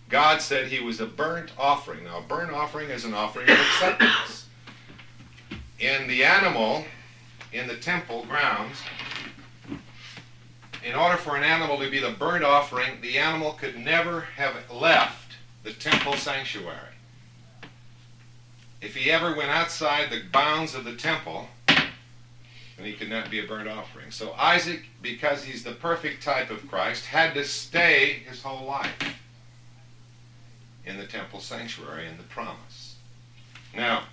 God 0.09 0.41
said 0.41 0.67
he 0.67 0.79
was 0.79 1.01
a 1.01 1.05
burnt 1.05 1.51
offering. 1.57 2.05
Now, 2.05 2.19
a 2.19 2.21
burnt 2.21 2.51
offering 2.51 2.89
is 2.89 3.03
an 3.03 3.13
offering 3.13 3.49
of 3.49 3.59
acceptance. 3.59 4.45
In 5.79 6.07
the 6.07 6.23
animal, 6.23 6.85
in 7.51 7.67
the 7.67 7.75
temple 7.75 8.25
grounds, 8.25 8.77
in 10.85 10.95
order 10.95 11.17
for 11.17 11.35
an 11.35 11.43
animal 11.43 11.77
to 11.79 11.91
be 11.91 11.99
the 11.99 12.11
burnt 12.11 12.45
offering, 12.45 13.01
the 13.01 13.17
animal 13.17 13.53
could 13.53 13.77
never 13.77 14.21
have 14.21 14.55
left 14.71 15.35
the 15.63 15.73
temple 15.73 16.13
sanctuary. 16.13 16.95
If 18.81 18.95
he 18.95 19.11
ever 19.11 19.35
went 19.35 19.49
outside 19.49 20.09
the 20.09 20.21
bounds 20.31 20.73
of 20.73 20.85
the 20.85 20.95
temple, 20.95 21.49
then 21.67 22.85
he 22.85 22.93
could 22.93 23.09
not 23.09 23.29
be 23.29 23.43
a 23.43 23.47
burnt 23.47 23.67
offering. 23.67 24.11
So 24.11 24.33
Isaac, 24.33 24.85
because 25.01 25.43
he's 25.43 25.63
the 25.63 25.73
perfect 25.73 26.23
type 26.23 26.49
of 26.49 26.65
Christ, 26.69 27.05
had 27.05 27.33
to 27.33 27.43
stay 27.43 28.23
his 28.29 28.41
whole 28.41 28.65
life 28.65 29.17
in 30.87 30.97
the 30.97 31.05
temple 31.05 31.39
sanctuary 31.39 32.07
in 32.07 32.17
the 32.17 32.23
promise. 32.23 32.95
Now, 33.75 34.03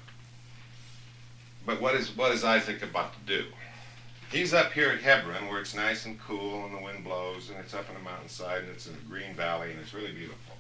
but 1.65 1.81
what 1.81 1.95
is 1.95 2.15
what 2.17 2.33
is 2.33 2.45
Isaac 2.45 2.83
about 2.83 3.15
to 3.15 3.39
do? 3.39 3.47
He's 4.31 4.53
up 4.53 4.73
here 4.73 4.91
at 4.91 5.01
Hebron 5.01 5.49
where 5.49 5.61
it's 5.61 5.75
nice 5.75 6.07
and 6.07 6.21
cool 6.21 6.65
and 6.67 6.77
the 6.77 6.83
wind 6.83 7.05
blows 7.05 7.51
and 7.51 7.59
it's 7.61 7.73
up 7.73 7.89
in 7.89 7.97
a 7.97 8.01
mountainside 8.01 8.63
and 8.63 8.71
it's 8.71 8.89
in 8.89 8.95
a 8.95 9.09
green 9.09 9.35
valley 9.35 9.71
and 9.71 9.81
it's 9.81 9.95
really 9.95 10.13
beautiful. 10.13 10.57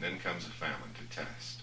Then 0.00 0.18
comes 0.18 0.46
a 0.46 0.50
famine 0.50 0.90
to 0.98 1.16
test. 1.16 1.60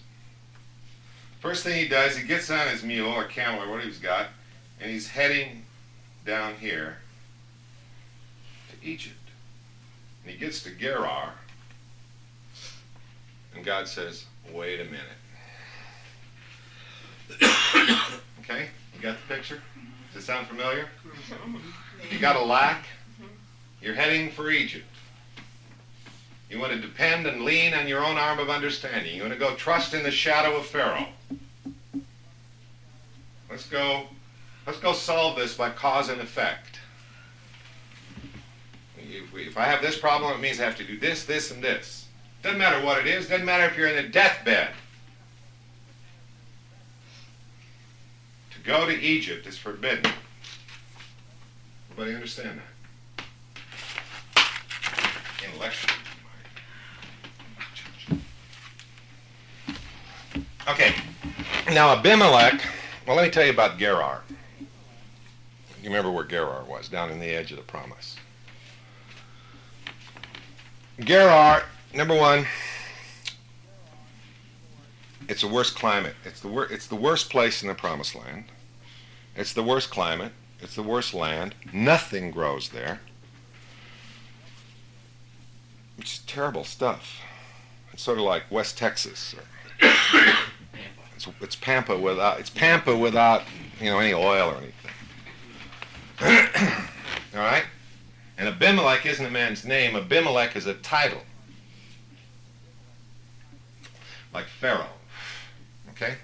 First 1.40 1.64
thing 1.64 1.76
he 1.76 1.88
does, 1.88 2.16
he 2.16 2.26
gets 2.26 2.50
on 2.50 2.68
his 2.68 2.84
mule 2.84 3.10
or 3.10 3.24
camel 3.24 3.64
or 3.64 3.70
what 3.70 3.82
he's 3.82 3.98
got, 3.98 4.28
and 4.80 4.90
he's 4.90 5.08
heading 5.08 5.64
down 6.26 6.54
here 6.54 6.98
to 8.70 8.86
Egypt. 8.86 9.16
And 10.22 10.32
he 10.32 10.38
gets 10.38 10.62
to 10.64 10.70
Gerar, 10.70 11.32
and 13.54 13.64
God 13.64 13.88
says, 13.88 14.26
wait 14.52 14.80
a 14.80 14.84
minute. 14.84 15.00
okay? 18.40 18.68
You 18.94 19.00
got 19.00 19.16
the 19.16 19.34
picture? 19.34 19.62
Does 20.12 20.22
it 20.22 20.26
sound 20.26 20.46
familiar? 20.46 20.88
You 22.10 22.18
got 22.18 22.36
a 22.36 22.42
lack? 22.42 22.86
You're 23.80 23.94
heading 23.94 24.30
for 24.30 24.50
Egypt. 24.50 24.84
You 26.50 26.58
want 26.58 26.72
to 26.72 26.80
depend 26.80 27.26
and 27.26 27.42
lean 27.42 27.74
on 27.74 27.86
your 27.86 28.04
own 28.04 28.16
arm 28.18 28.40
of 28.40 28.50
understanding. 28.50 29.14
You 29.14 29.22
want 29.22 29.32
to 29.32 29.38
go 29.38 29.54
trust 29.54 29.94
in 29.94 30.02
the 30.02 30.10
shadow 30.10 30.56
of 30.56 30.66
Pharaoh. 30.66 31.06
Let's 33.48 33.66
go, 33.66 34.06
let's 34.66 34.80
go 34.80 34.92
solve 34.92 35.36
this 35.36 35.54
by 35.54 35.70
cause 35.70 36.08
and 36.08 36.20
effect. 36.20 36.80
If, 38.98 39.32
we, 39.32 39.46
if 39.46 39.56
I 39.56 39.64
have 39.64 39.80
this 39.80 39.98
problem, 39.98 40.32
it 40.32 40.40
means 40.40 40.60
I 40.60 40.64
have 40.64 40.76
to 40.76 40.84
do 40.84 40.98
this, 40.98 41.24
this, 41.24 41.50
and 41.50 41.62
this. 41.62 42.06
Doesn't 42.42 42.58
matter 42.58 42.84
what 42.84 42.98
it 42.98 43.06
is. 43.06 43.28
Doesn't 43.28 43.44
matter 43.44 43.64
if 43.64 43.76
you're 43.76 43.88
in 43.88 44.04
a 44.04 44.08
deathbed. 44.08 44.70
To 48.52 48.60
go 48.60 48.86
to 48.86 48.98
Egypt 48.98 49.46
is 49.46 49.58
forbidden. 49.58 50.10
Everybody 51.90 52.14
understand 52.14 52.60
that? 52.60 53.24
Intellectually. 55.44 55.94
Okay. 60.68 60.94
Now 61.72 61.94
Abimelech, 61.94 62.62
well 63.06 63.16
let 63.16 63.24
me 63.24 63.30
tell 63.30 63.44
you 63.44 63.50
about 63.50 63.78
Gerar. 63.78 64.22
You 65.82 65.88
remember 65.88 66.10
where 66.10 66.24
Gerar 66.24 66.64
was, 66.64 66.88
down 66.88 67.10
in 67.10 67.18
the 67.18 67.26
edge 67.26 67.50
of 67.50 67.56
the 67.56 67.62
promise. 67.64 68.16
Gerar, 71.00 71.64
number 71.94 72.14
one, 72.14 72.46
it's 75.28 75.42
the 75.42 75.48
worst 75.48 75.76
climate. 75.76 76.14
It's 76.24 76.40
the 76.40 76.48
wor- 76.48 76.66
it's 76.70 76.86
the 76.86 76.96
worst 76.96 77.30
place 77.30 77.62
in 77.62 77.68
the 77.68 77.74
promised 77.74 78.14
land. 78.14 78.44
It's 79.36 79.52
the 79.52 79.62
worst 79.62 79.90
climate. 79.90 80.32
It's 80.60 80.74
the 80.74 80.82
worst 80.82 81.14
land. 81.14 81.54
Nothing 81.72 82.30
grows 82.30 82.70
there. 82.70 83.00
It's 85.98 86.18
terrible 86.26 86.64
stuff. 86.64 87.20
It's 87.92 88.02
sort 88.02 88.18
of 88.18 88.24
like 88.24 88.50
West 88.50 88.78
Texas. 88.78 89.34
It's, 91.16 91.28
it's 91.42 91.56
pampa 91.56 91.98
without 91.98 92.40
it's 92.40 92.48
pampa 92.48 92.96
without 92.96 93.42
you 93.78 93.90
know 93.90 93.98
any 93.98 94.14
oil 94.14 94.52
or 94.52 94.56
anything. 94.56 94.90
All 97.34 97.40
right. 97.40 97.64
And 98.38 98.48
Abimelech 98.48 99.04
isn't 99.04 99.26
a 99.26 99.30
man's 99.30 99.66
name. 99.66 99.96
Abimelech 99.96 100.56
is 100.56 100.64
a 100.64 100.72
title, 100.72 101.20
like 104.32 104.46
Pharaoh. 104.46 104.86
Okay. 105.90 106.14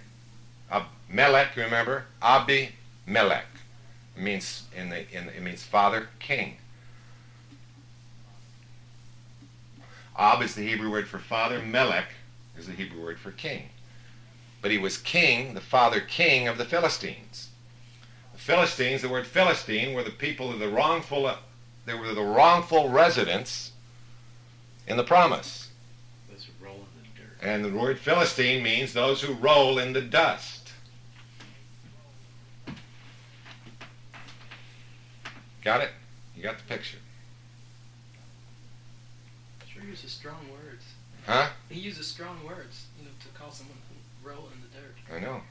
Ab- 0.71 0.87
Melech, 1.09 1.57
remember? 1.57 2.05
Abi 2.23 2.71
Melech 3.07 3.47
means 4.17 4.65
in 4.75 4.91
the 4.91 5.11
in 5.11 5.29
it 5.29 5.43
means 5.43 5.63
father 5.63 6.09
king. 6.19 6.57
Ab 10.19 10.43
is 10.43 10.55
the 10.55 10.67
Hebrew 10.67 10.91
word 10.91 11.09
for 11.09 11.19
father. 11.19 11.61
Melech 11.61 12.09
is 12.57 12.67
the 12.67 12.73
Hebrew 12.73 13.03
word 13.03 13.19
for 13.19 13.33
king. 13.33 13.69
But 14.63 14.71
he 14.71 14.79
was 14.79 14.97
king, 14.99 15.55
the 15.55 15.61
father 15.61 16.01
king 16.01 16.49
of 16.49 16.59
the 16.59 16.65
Philistines. 16.65 17.51
The 18.33 18.39
Philistines, 18.39 19.03
the 19.03 19.09
word 19.09 19.27
Philistine, 19.27 19.95
were 19.95 20.03
the 20.03 20.11
people 20.11 20.51
of 20.51 20.59
the 20.59 20.69
wrongful, 20.69 21.31
they 21.85 21.95
were 21.95 22.15
the 22.15 22.23
wrongful 22.23 22.89
residents 22.89 23.73
in 24.87 24.97
the 24.97 25.05
promise. 25.05 25.69
Those 26.31 26.45
who 26.45 26.65
roll 26.65 26.77
in 26.77 27.03
the 27.03 27.21
dirt. 27.21 27.26
And 27.43 27.65
the 27.65 27.71
word 27.71 27.99
Philistine 27.99 28.63
means 28.63 28.93
those 28.93 29.23
who 29.23 29.35
roll 29.35 29.79
in 29.79 29.93
the 29.93 30.01
dust. 30.01 30.73
Got 35.63 35.83
it? 35.83 35.91
You 36.37 36.43
got 36.43 36.59
the 36.59 36.65
picture. 36.65 36.99
Sure 39.67 39.83
uses 39.83 40.13
strong 40.13 40.47
words. 40.51 40.85
Huh? 41.27 41.49
He 41.69 41.81
uses 41.81 42.07
strong 42.07 42.39
words, 42.47 42.87
you 42.99 43.05
know, 43.05 43.11
to 43.21 43.39
call 43.39 43.51
someone 43.51 43.77
who 43.89 44.29
roll 44.29 44.49
in 44.55 44.61
the 44.61 44.79
dirt. 44.79 45.17
I 45.17 45.21
know. 45.21 45.43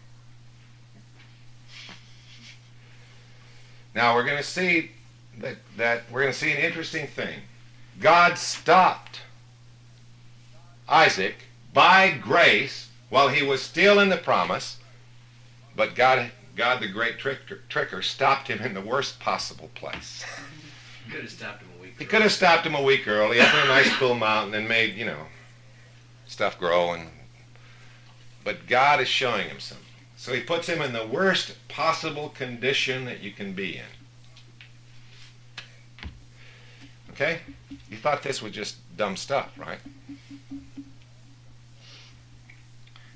Now 3.94 4.16
we're 4.16 4.26
going 4.26 4.38
to 4.38 4.44
see 4.44 4.92
that, 5.40 5.58
that 5.78 6.04
we're 6.12 6.22
going 6.22 6.34
to 6.34 6.40
see 6.40 6.52
an 6.52 6.60
interesting 6.60 7.08
thing. 7.08 7.40
God 8.00 8.38
stopped 8.38 9.22
Isaac 10.88 11.36
by 11.76 12.10
grace 12.10 12.90
while 13.10 13.28
he 13.28 13.44
was 13.44 13.62
still 13.62 14.00
in 14.00 14.10
the 14.10 14.18
promise, 14.18 14.80
but 15.76 15.94
God, 15.94 16.32
God 16.56 16.82
the 16.82 16.88
great 16.88 17.20
tricker, 17.20 17.60
tricker, 17.70 18.02
stopped 18.02 18.48
him 18.48 18.62
in 18.62 18.74
the 18.74 18.82
worst 18.82 19.20
possible 19.20 19.70
place. 19.76 20.26
Could 21.12 21.22
have 21.22 21.30
stopped 21.30 21.62
him 21.62 21.70
a 21.78 21.82
week. 21.84 21.94
He 22.00 22.06
could 22.06 22.24
have 22.24 22.32
stopped 22.32 22.66
him 22.66 22.74
a 22.74 22.82
week 22.82 23.08
early 23.08 23.40
up 23.40 23.54
in 23.54 23.60
a 23.60 23.68
nice 23.68 23.94
cool 23.98 24.16
mountain 24.16 24.56
and 24.56 24.68
made, 24.68 24.96
you 24.96 25.06
know, 25.06 25.28
stuff 26.26 26.58
grow 26.58 26.94
and 26.94 27.10
but 28.44 28.68
God 28.68 29.02
is 29.02 29.08
showing 29.08 29.50
him 29.50 29.60
something. 29.60 29.86
So 30.16 30.34
he 30.34 30.40
puts 30.40 30.68
him 30.68 30.82
in 30.82 30.94
the 30.94 31.06
worst 31.06 31.56
possible 31.68 32.30
condition 32.30 33.06
that 33.06 33.22
you 33.22 33.32
can 33.32 33.54
be 33.54 33.78
in. 33.78 36.10
Okay? 37.12 37.40
You 37.90 37.98
thought 37.98 38.22
this 38.22 38.42
was 38.42 38.54
just 38.54 38.78
dumb 38.96 39.18
stuff, 39.18 39.52
right? 39.58 39.80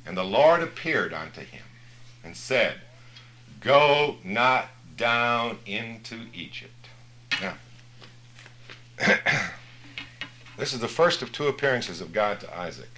And 0.05 0.17
the 0.17 0.23
Lord 0.23 0.62
appeared 0.62 1.13
unto 1.13 1.41
him 1.41 1.63
and 2.23 2.35
said, 2.35 2.75
Go 3.62 4.17
not 4.23 4.69
down 4.97 5.59
into 5.65 6.25
Egypt. 6.33 6.88
Now, 7.41 7.53
this 10.57 10.73
is 10.73 10.79
the 10.79 10.88
first 10.88 11.21
of 11.21 11.31
two 11.31 11.47
appearances 11.47 12.01
of 12.01 12.12
God 12.12 12.39
to 12.41 12.57
Isaac. 12.57 12.89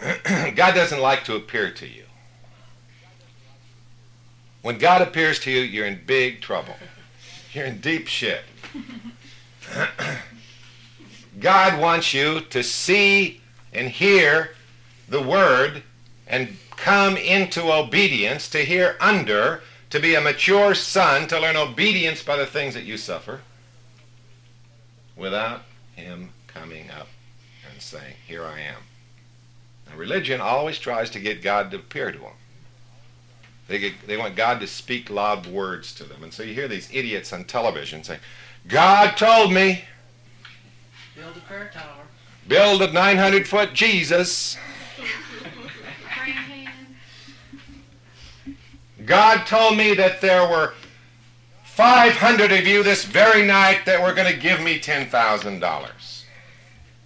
God 0.54 0.74
doesn't 0.74 1.00
like 1.00 1.24
to 1.24 1.36
appear 1.36 1.70
to 1.70 1.86
you. 1.86 2.04
When 4.62 4.78
God 4.78 5.02
appears 5.02 5.38
to 5.40 5.50
you, 5.50 5.60
you're 5.60 5.86
in 5.86 6.00
big 6.06 6.40
trouble. 6.40 6.74
You're 7.52 7.66
in 7.66 7.80
deep 7.80 8.06
shit. 8.06 8.42
God 11.40 11.80
wants 11.80 12.14
you 12.14 12.40
to 12.40 12.62
see 12.62 13.40
and 13.74 13.88
hear 13.88 14.50
the 15.08 15.22
word 15.22 15.82
and 16.26 16.56
come 16.76 17.16
into 17.16 17.72
obedience, 17.72 18.48
to 18.50 18.58
hear 18.58 18.96
under, 19.00 19.62
to 19.90 20.00
be 20.00 20.14
a 20.14 20.20
mature 20.20 20.74
son, 20.74 21.26
to 21.28 21.40
learn 21.40 21.56
obedience 21.56 22.22
by 22.22 22.36
the 22.36 22.46
things 22.46 22.74
that 22.74 22.84
you 22.84 22.96
suffer, 22.96 23.40
without 25.16 25.62
him 25.94 26.30
coming 26.46 26.90
up 26.90 27.08
and 27.70 27.80
saying, 27.80 28.14
Here 28.26 28.44
I 28.44 28.60
am. 28.60 28.82
Now, 29.88 29.96
religion 29.96 30.40
always 30.40 30.78
tries 30.78 31.10
to 31.10 31.20
get 31.20 31.42
God 31.42 31.70
to 31.70 31.76
appear 31.76 32.10
to 32.10 32.18
them. 32.18 32.28
They, 33.68 33.78
get, 33.78 34.06
they 34.06 34.16
want 34.16 34.36
God 34.36 34.60
to 34.60 34.66
speak 34.66 35.08
loud 35.08 35.46
words 35.46 35.94
to 35.94 36.04
them. 36.04 36.22
And 36.22 36.32
so 36.32 36.42
you 36.42 36.54
hear 36.54 36.68
these 36.68 36.88
idiots 36.92 37.32
on 37.32 37.44
television 37.44 38.02
saying, 38.04 38.20
God 38.68 39.16
told 39.16 39.52
me, 39.52 39.84
Build 41.14 41.36
a 41.36 41.40
prayer 41.40 41.70
tower. 41.72 42.04
Build 42.48 42.82
a 42.82 42.92
900 42.92 43.48
foot 43.48 43.72
Jesus. 43.72 44.56
God 49.04 49.46
told 49.46 49.76
me 49.76 49.94
that 49.94 50.20
there 50.20 50.48
were 50.48 50.74
500 51.64 52.52
of 52.52 52.66
you 52.66 52.82
this 52.82 53.04
very 53.04 53.44
night 53.44 53.84
that 53.84 54.00
were 54.00 54.14
going 54.14 54.32
to 54.32 54.38
give 54.38 54.60
me 54.62 54.78
$10,000. 54.78 56.24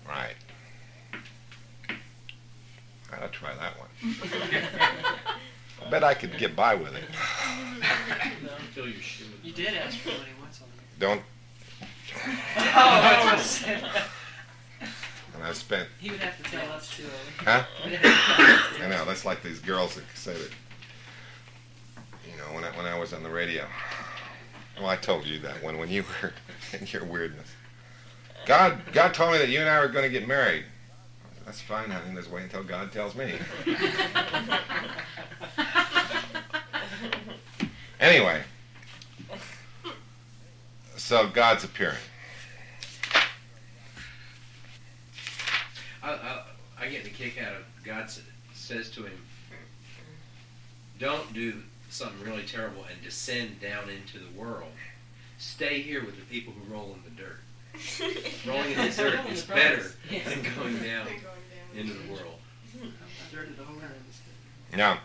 Right. 0.06 0.34
I'll 3.20 3.28
try 3.30 3.54
that 3.54 3.74
one. 3.78 3.88
I 5.84 5.90
bet 5.90 6.04
I 6.04 6.14
could 6.14 6.38
get 6.38 6.54
by 6.54 6.74
with 6.74 6.94
it. 6.94 7.04
No. 8.42 8.50
Fill 8.72 8.88
your 8.88 9.00
shoe. 9.00 9.24
You 9.42 9.52
did 9.52 9.74
ask 9.74 9.98
for 9.98 10.10
money 10.10 10.30
once 10.40 10.60
on 10.60 10.68
the 10.76 11.00
Don't. 11.00 11.22
Oh, 12.60 13.00
that. 13.00 14.07
I 15.48 15.52
spent. 15.52 15.88
He 15.98 16.10
would 16.10 16.20
have 16.20 16.36
to 16.36 16.42
tell 16.42 16.72
us 16.72 16.96
too. 16.96 17.04
Huh? 17.38 17.64
He 17.82 17.90
would 17.90 17.98
have 18.00 18.36
to 18.36 18.42
tell 18.42 18.54
us 18.54 18.76
too. 18.76 18.84
I 18.84 18.88
know. 18.88 19.04
That's 19.04 19.24
like 19.24 19.42
these 19.42 19.60
girls 19.60 19.94
that 19.94 20.04
say 20.14 20.34
that. 20.34 20.50
You 22.30 22.36
know, 22.36 22.54
when 22.54 22.64
I, 22.64 22.76
when 22.76 22.86
I 22.86 22.98
was 22.98 23.12
on 23.12 23.22
the 23.22 23.30
radio. 23.30 23.64
Well, 24.78 24.88
I 24.88 24.96
told 24.96 25.26
you 25.26 25.38
that 25.40 25.62
when 25.62 25.78
when 25.78 25.88
you 25.88 26.04
were 26.22 26.32
in 26.78 26.86
your 26.88 27.04
weirdness. 27.04 27.48
God 28.46 28.80
God 28.92 29.14
told 29.14 29.32
me 29.32 29.38
that 29.38 29.48
you 29.48 29.60
and 29.60 29.68
I 29.68 29.80
were 29.80 29.88
going 29.88 30.04
to 30.04 30.10
get 30.10 30.28
married. 30.28 30.64
That's 31.44 31.60
fine, 31.60 31.90
honey. 31.90 32.14
Let's 32.14 32.30
wait 32.30 32.44
until 32.44 32.62
God 32.62 32.92
tells 32.92 33.14
me. 33.14 33.34
Anyway. 38.00 38.42
So 40.96 41.28
God's 41.28 41.64
appearing. 41.64 41.96
I, 46.08 46.42
I, 46.80 46.86
I 46.86 46.88
get 46.88 47.04
the 47.04 47.10
kick 47.10 47.40
out 47.40 47.54
of 47.54 47.62
God 47.84 48.10
says 48.54 48.90
to 48.90 49.04
him, 49.04 49.18
"Don't 50.98 51.32
do 51.34 51.62
something 51.90 52.22
really 52.24 52.44
terrible 52.44 52.84
and 52.90 53.02
descend 53.02 53.60
down 53.60 53.88
into 53.90 54.18
the 54.18 54.38
world. 54.38 54.72
Stay 55.38 55.80
here 55.80 56.04
with 56.04 56.16
the 56.16 56.24
people 56.24 56.52
who 56.52 56.72
roll 56.72 56.94
in 56.94 57.02
the 57.04 57.22
dirt. 57.22 57.40
Rolling 58.46 58.72
in 58.72 58.90
the 58.90 58.96
dirt 58.96 59.30
is 59.30 59.44
the 59.44 59.54
better 59.54 59.76
dice. 59.76 59.96
Yeah. 60.10 60.28
than 60.28 60.42
going 60.56 60.78
down 60.82 61.08
into 61.74 61.94
the 61.94 62.12
world." 62.12 62.38
Dirty 63.32 63.52
the 63.52 63.64
whole 63.64 63.76
room 63.76 63.90
instead. 64.06 64.78
Now, 64.78 65.00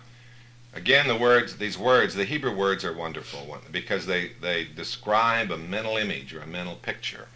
again, 0.74 1.08
the 1.08 1.18
words, 1.18 1.58
these 1.58 1.78
words, 1.78 2.16
the 2.16 2.26
Hebrew 2.26 2.56
words 2.56 2.86
are 2.86 2.94
wonderful 2.94 3.58
because 3.72 4.06
they, 4.06 4.32
they 4.42 4.66
describe 4.66 5.52
a 5.52 5.58
mental 5.58 5.98
image 5.98 6.34
or 6.34 6.42
a 6.42 6.48
mental 6.48 6.76
picture. 6.76 7.28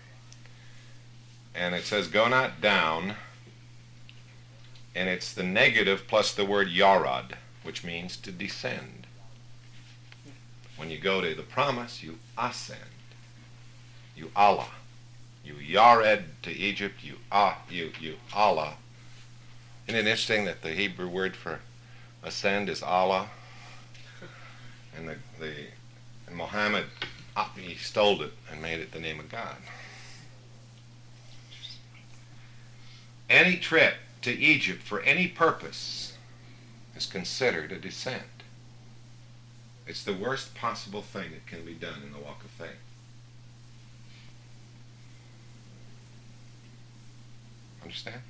And 1.56 1.73
it 1.73 1.86
says, 1.86 2.08
go 2.08 2.27
not 2.27 2.62
down, 2.62 3.15
and 4.98 5.08
it's 5.08 5.32
the 5.32 5.44
negative 5.44 6.08
plus 6.08 6.34
the 6.34 6.44
word 6.44 6.70
yarad, 6.70 7.34
which 7.62 7.84
means 7.84 8.18
to 8.18 8.32
descend. 8.32 9.06
When 10.76 10.90
you 10.90 10.98
go 10.98 11.22
to 11.22 11.36
the 11.36 11.44
promise, 11.44 12.02
you 12.02 12.18
ascend. 12.36 12.80
You 14.16 14.32
Allah. 14.36 14.70
You 15.46 15.54
yared 15.54 16.24
to 16.42 16.52
Egypt, 16.52 17.04
you 17.04 17.18
ah, 17.32 17.60
you, 17.70 17.92
you 18.02 18.16
Allah. 18.34 18.74
Isn't 19.88 20.00
it 20.00 20.08
interesting 20.08 20.46
that 20.46 20.64
the 20.64 20.72
Hebrew 20.72 21.08
word 21.08 21.36
for 21.36 21.60
ascend 22.24 22.68
is 22.68 22.82
Allah, 22.82 23.30
and 24.98 25.08
the 25.08 25.16
the 25.40 25.54
and 26.26 26.36
Muhammad 26.36 26.86
uh, 27.36 27.48
he 27.56 27.76
stole 27.76 28.24
it 28.24 28.34
and 28.52 28.62
made 28.64 28.80
it 28.80 28.92
the 28.92 29.00
name 29.00 29.20
of 29.20 29.30
God. 29.30 29.58
Any 33.30 33.58
trip 33.58 33.94
to 34.21 34.32
Egypt 34.32 34.84
for 34.84 35.01
any 35.01 35.27
purpose 35.27 36.17
is 36.95 37.06
considered 37.06 37.71
a 37.71 37.77
descent. 37.77 38.23
It's 39.86 40.03
the 40.03 40.13
worst 40.13 40.53
possible 40.56 41.01
thing 41.01 41.32
that 41.32 41.47
can 41.47 41.65
be 41.65 41.73
done 41.73 42.01
in 42.06 42.12
the 42.12 42.19
walk 42.19 42.43
of 42.43 42.49
faith. 42.51 42.69
Understand? 47.82 48.21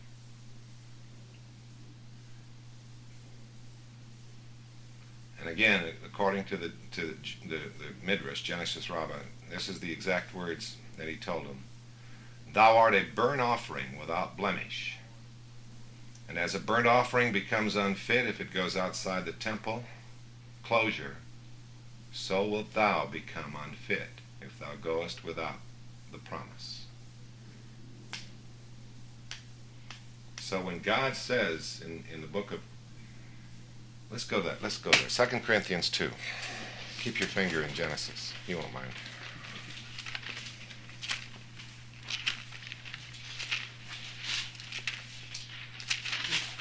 And 5.40 5.50
again, 5.50 5.86
according 6.06 6.44
to 6.46 6.58
the 6.58 6.72
to 6.92 7.02
the, 7.02 7.48
the, 7.48 7.56
the 7.56 8.06
Midrash, 8.06 8.42
Genesis 8.42 8.90
Rabbah, 8.90 9.14
this 9.50 9.70
is 9.70 9.80
the 9.80 9.92
exact 9.92 10.36
words 10.36 10.76
that 10.98 11.08
he 11.08 11.16
told 11.16 11.44
him. 11.44 11.64
Thou 12.54 12.78
art 12.78 12.94
a 12.94 13.04
burnt 13.16 13.42
offering 13.42 13.98
without 14.00 14.36
blemish. 14.36 14.97
And 16.30 16.38
as 16.38 16.54
a 16.54 16.60
burnt 16.60 16.88
offering 16.88 17.32
becomes 17.32 17.76
unfit 17.76 18.26
if 18.26 18.42
it 18.42 18.54
goes 18.54 18.76
outside 18.76 19.26
the 19.26 19.32
temple 19.32 19.84
closure, 20.64 21.18
so 22.12 22.46
wilt 22.46 22.74
thou 22.74 23.06
become 23.06 23.56
unfit 23.66 24.10
if 24.42 24.60
thou 24.60 24.76
goest 24.82 25.24
without 25.24 25.60
the 26.12 26.18
promise. 26.18 26.86
So 30.40 30.60
when 30.62 30.80
God 30.80 31.16
says 31.16 31.82
in, 31.86 32.04
in 32.14 32.22
the 32.22 32.28
book 32.28 32.52
of 32.52 32.60
Let's 34.10 34.24
go 34.24 34.42
there. 34.42 34.56
Let's 34.62 34.78
go 34.78 34.92
there. 34.92 35.10
Second 35.10 35.44
Corinthians 35.44 35.90
2. 35.90 36.10
Keep 37.02 37.20
your 37.20 37.28
finger 37.28 37.62
in 37.62 37.74
Genesis. 37.74 38.34
You 38.48 38.58
won't 38.58 38.74
mind. 38.74 38.92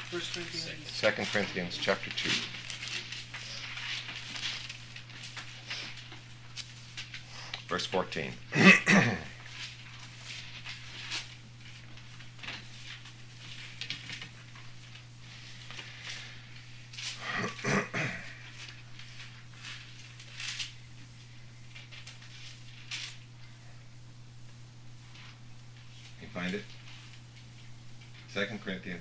First 0.09 0.33
Corinthians. 0.33 0.89
Second 0.89 1.27
Corinthians 1.27 1.77
chapter 1.77 2.09
2. 2.11 2.29
Verse 7.67 7.85
14. 7.85 8.31
You 26.21 26.27
find 26.33 26.53
it? 26.53 26.63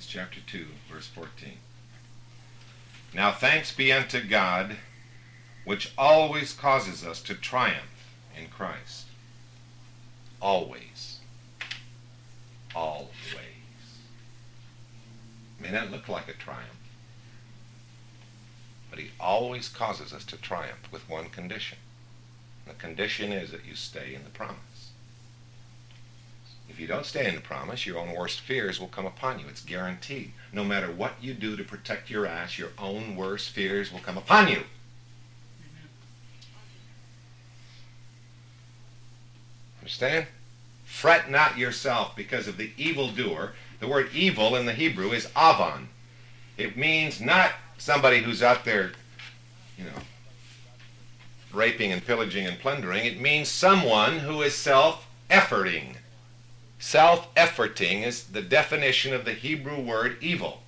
Chapter 0.09 0.41
2, 0.47 0.67
verse 0.91 1.07
14. 1.09 1.59
Now 3.13 3.33
thanks 3.33 3.75
be 3.75 3.93
unto 3.93 4.23
God, 4.23 4.77
which 5.65 5.93
always 5.99 6.53
causes 6.53 7.05
us 7.05 7.21
to 7.23 7.35
triumph 7.35 8.13
in 8.39 8.49
Christ. 8.49 9.07
Always. 10.41 11.19
Always. 12.75 13.11
May 15.59 15.71
not 15.71 15.91
look 15.91 16.09
like 16.09 16.29
a 16.29 16.35
triumph, 16.35 16.63
but 18.91 18.99
he 18.99 19.11
always 19.19 19.69
causes 19.69 20.13
us 20.13 20.25
to 20.27 20.37
triumph 20.37 20.93
with 20.93 21.09
one 21.09 21.31
condition. 21.31 21.79
The 22.67 22.75
condition 22.75 23.33
is 23.33 23.51
that 23.51 23.65
you 23.65 23.75
stay 23.75 24.15
in 24.15 24.25
the 24.25 24.31
promise. 24.31 24.91
If 26.69 26.81
you 26.81 26.87
don't 26.87 27.07
stay 27.07 27.29
in 27.29 27.35
the 27.35 27.41
promise, 27.41 27.87
your 27.87 27.99
own 27.99 28.15
worst 28.15 28.41
fears 28.41 28.79
will 28.81 28.89
come 28.89 29.07
upon 29.07 29.39
you. 29.39 29.47
It's 29.49 29.63
guaranteed. 29.63 30.33
No 30.53 30.65
matter 30.65 30.91
what 30.91 31.15
you 31.21 31.33
do 31.33 31.57
to 31.57 31.65
protect 31.65 32.11
your 32.11 32.27
ass, 32.27 32.59
your 32.59 32.71
own 32.79 33.17
worst 33.17 33.51
fears 33.51 33.93
will 33.93 34.01
come 34.01 34.19
upon 34.19 34.49
you. 34.49 34.63
Understand? 39.81 40.27
Fret 40.85 41.31
not 41.31 41.57
yourself 41.57 42.17
because 42.17 42.49
of 42.49 42.57
the 42.57 42.73
evildoer. 42.77 43.55
The 43.79 43.87
word 43.87 44.11
evil 44.13 44.57
in 44.57 44.67
the 44.67 44.73
Hebrew 44.73 45.13
is 45.13 45.29
avon. 45.37 45.89
It 46.57 46.77
means 46.77 47.21
not 47.21 47.53
somebody 47.79 48.19
who's 48.21 48.43
out 48.43 48.65
there, 48.65 48.93
you 49.79 49.85
know, 49.85 50.03
raping 51.53 51.93
and 51.93 52.05
pillaging 52.05 52.47
and 52.47 52.59
plundering. 52.59 53.05
It 53.05 53.21
means 53.21 53.49
someone 53.49 54.19
who 54.19 54.43
is 54.43 54.55
self-efforting. 56.79 58.03
Self-efforting 58.03 58.03
is 58.07 58.25
the 58.25 58.43
definition 58.43 59.15
of 59.15 59.25
the 59.25 59.33
Hebrew 59.33 59.81
word 59.81 60.17
evil. 60.21 60.61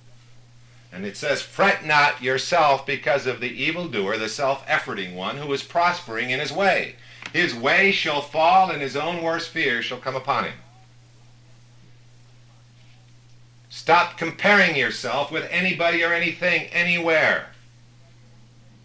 And 0.91 1.05
it 1.05 1.15
says, 1.15 1.41
fret 1.41 1.85
not 1.85 2.23
yourself 2.23 2.85
because 2.85 3.27
of 3.27 3.39
the 3.39 3.63
evildoer, 3.63 4.17
the 4.17 4.27
self-efforting 4.27 5.13
one, 5.13 5.37
who 5.37 5.53
is 5.53 5.61
prospering 5.61 6.31
in 6.31 6.39
his 6.39 6.51
way. 6.51 6.95
His 7.31 7.53
way 7.53 7.91
shall 7.91 8.21
fall, 8.21 8.71
and 8.71 8.81
his 8.81 8.95
own 8.95 9.21
worst 9.21 9.49
fears 9.49 9.85
shall 9.85 9.99
come 9.99 10.15
upon 10.15 10.45
him. 10.45 10.53
Stop 13.69 14.17
comparing 14.17 14.75
yourself 14.75 15.31
with 15.31 15.47
anybody 15.51 16.03
or 16.03 16.11
anything 16.11 16.65
anywhere. 16.71 17.49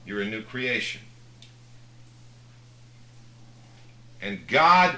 You're 0.04 0.20
a 0.20 0.26
new 0.26 0.42
creation. 0.42 1.00
And 4.20 4.46
God, 4.46 4.96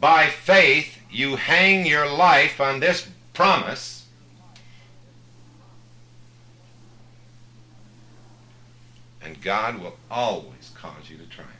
by 0.00 0.26
faith, 0.26 0.95
you 1.10 1.36
hang 1.36 1.86
your 1.86 2.08
life 2.08 2.60
on 2.60 2.80
this 2.80 3.08
promise. 3.32 4.06
And 9.22 9.40
God 9.42 9.80
will 9.80 9.96
always 10.10 10.70
cause 10.74 11.10
you 11.10 11.16
to 11.16 11.26
triumph. 11.26 11.52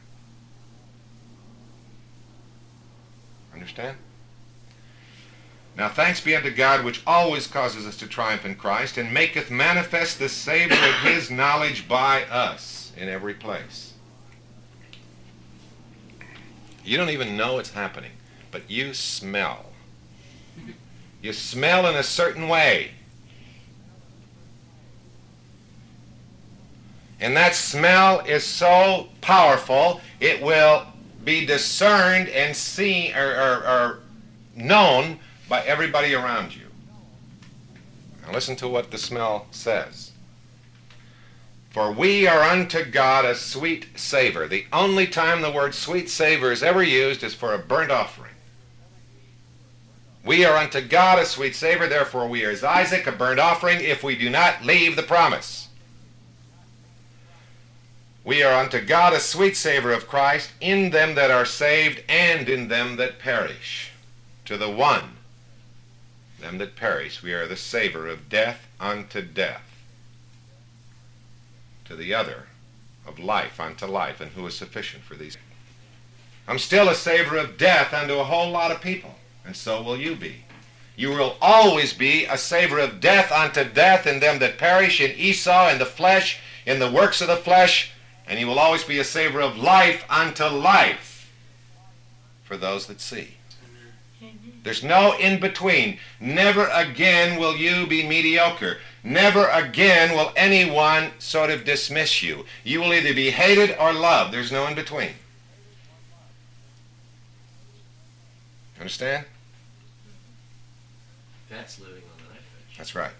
Understand? 3.53 3.97
Now 5.77 5.89
thanks 5.89 6.21
be 6.21 6.35
unto 6.35 6.49
God 6.49 6.83
which 6.83 7.03
always 7.05 7.45
causes 7.45 7.85
us 7.85 7.97
to 7.97 8.07
triumph 8.07 8.45
in 8.45 8.55
Christ 8.55 8.97
and 8.97 9.13
maketh 9.13 9.51
manifest 9.51 10.17
the 10.17 10.27
savor 10.27 10.73
of 10.73 10.95
his 11.01 11.29
knowledge 11.29 11.87
by 11.87 12.23
us 12.23 12.91
in 12.97 13.09
every 13.09 13.35
place. 13.35 13.93
You 16.83 16.97
don't 16.97 17.09
even 17.09 17.37
know 17.37 17.59
it's 17.59 17.71
happening, 17.73 18.11
but 18.51 18.69
you 18.69 18.93
smell. 18.93 19.65
You 21.21 21.33
smell 21.33 21.87
in 21.87 21.95
a 21.95 22.03
certain 22.03 22.47
way. 22.47 22.91
And 27.19 27.35
that 27.35 27.55
smell 27.55 28.19
is 28.21 28.43
so 28.43 29.07
powerful, 29.21 30.01
it 30.19 30.41
will 30.41 30.85
be 31.25 31.45
discerned 31.45 32.29
and 32.29 32.55
seen 32.55 33.15
or, 33.15 33.27
or, 33.27 33.67
or 33.67 33.99
known 34.55 35.19
by 35.49 35.61
everybody 35.63 36.13
around 36.13 36.55
you. 36.55 36.67
Now 38.25 38.33
listen 38.33 38.55
to 38.57 38.67
what 38.67 38.91
the 38.91 38.97
smell 38.97 39.47
says. 39.51 40.11
For 41.71 41.91
we 41.91 42.27
are 42.27 42.41
unto 42.41 42.83
God 42.85 43.25
a 43.25 43.35
sweet 43.35 43.87
savor. 43.95 44.47
The 44.47 44.65
only 44.73 45.05
time 45.05 45.41
the 45.41 45.51
word 45.51 45.75
sweet 45.75 46.09
savor 46.09 46.51
is 46.51 46.63
ever 46.63 46.83
used 46.83 47.23
is 47.23 47.33
for 47.33 47.53
a 47.53 47.59
burnt 47.59 47.91
offering. 47.91 48.31
We 50.27 50.43
are 50.43 50.57
unto 50.57 50.81
God 50.81 51.19
a 51.19 51.25
sweet 51.25 51.55
savor, 51.55 51.87
therefore 51.87 52.27
we 52.27 52.43
are 52.43 52.51
as 52.51 52.61
Isaac, 52.61 53.07
a 53.07 53.13
burnt 53.13 53.39
offering, 53.39 53.79
if 53.79 54.03
we 54.03 54.17
do 54.17 54.29
not 54.29 54.61
leave 54.61 54.97
the 54.97 55.03
promise. 55.03 55.69
We 58.25 58.43
are 58.43 58.59
unto 58.59 58.81
God 58.81 59.13
a 59.13 59.21
sweet 59.21 59.55
savor 59.55 59.93
of 59.93 60.09
Christ 60.09 60.51
in 60.59 60.89
them 60.89 61.15
that 61.15 61.31
are 61.31 61.45
saved 61.45 62.03
and 62.09 62.49
in 62.49 62.67
them 62.67 62.97
that 62.97 63.19
perish. 63.19 63.91
To 64.43 64.57
the 64.57 64.69
one 64.69 65.15
them 66.41 66.57
that 66.57 66.75
perish, 66.75 67.23
we 67.23 67.31
are 67.33 67.47
the 67.47 67.55
savor 67.55 68.05
of 68.05 68.27
death 68.27 68.67
unto 68.81 69.21
death. 69.21 69.63
To 71.85 71.95
the 71.95 72.13
other, 72.13 72.47
of 73.07 73.17
life 73.17 73.61
unto 73.61 73.85
life, 73.85 74.19
and 74.19 74.31
who 74.31 74.45
is 74.45 74.57
sufficient 74.57 75.03
for 75.03 75.15
these. 75.15 75.37
I'm 76.49 76.59
still 76.59 76.89
a 76.89 76.95
savor 76.95 77.37
of 77.37 77.57
death 77.57 77.93
unto 77.93 78.19
a 78.19 78.25
whole 78.25 78.51
lot 78.51 78.71
of 78.71 78.81
people, 78.81 79.15
and 79.47 79.55
so 79.55 79.81
will 79.81 79.97
you 79.97 80.15
be. 80.15 80.43
You 80.97 81.09
will 81.09 81.37
always 81.41 81.93
be 81.93 82.25
a 82.25 82.37
savor 82.37 82.79
of 82.79 82.99
death 82.99 83.31
unto 83.31 83.63
death 83.63 84.05
in 84.05 84.19
them 84.19 84.39
that 84.39 84.57
perish, 84.57 84.99
in 84.99 85.11
Esau, 85.11 85.69
in 85.69 85.79
the 85.79 85.85
flesh, 85.85 86.39
in 86.65 86.79
the 86.79 86.91
works 86.91 87.21
of 87.21 87.27
the 87.27 87.37
flesh, 87.37 87.91
and 88.27 88.39
you 88.39 88.45
will 88.45 88.59
always 88.59 88.83
be 88.83 88.99
a 88.99 89.03
savor 89.03 89.39
of 89.39 89.57
life 89.57 90.03
unto 90.09 90.43
life 90.43 91.31
for 92.43 92.57
those 92.57 92.87
that 92.87 92.99
see. 92.99 93.35
There's 94.63 94.83
no 94.83 95.15
in 95.17 95.39
between. 95.39 95.97
Never 96.19 96.67
again 96.73 97.39
will 97.39 97.55
you 97.55 97.87
be 97.87 98.05
mediocre. 98.05 98.79
Never 99.01 99.47
again 99.47 100.13
will 100.13 100.33
anyone 100.35 101.11
sort 101.19 101.51
of 101.51 101.63
dismiss 101.63 102.21
you. 102.21 102.45
You 102.65 102.81
will 102.81 102.93
either 102.93 103.13
be 103.13 103.31
hated 103.31 103.77
or 103.79 103.93
loved. 103.93 104.33
There's 104.33 104.51
no 104.51 104.67
in 104.67 104.75
between. 104.75 105.11
Understand? 108.77 109.25
That's 111.49 111.79
living 111.79 112.03
on 112.03 112.17
the 112.17 112.33
knife 112.33 112.43
edge. 112.57 112.77
That's 112.77 112.95
right. 112.95 113.11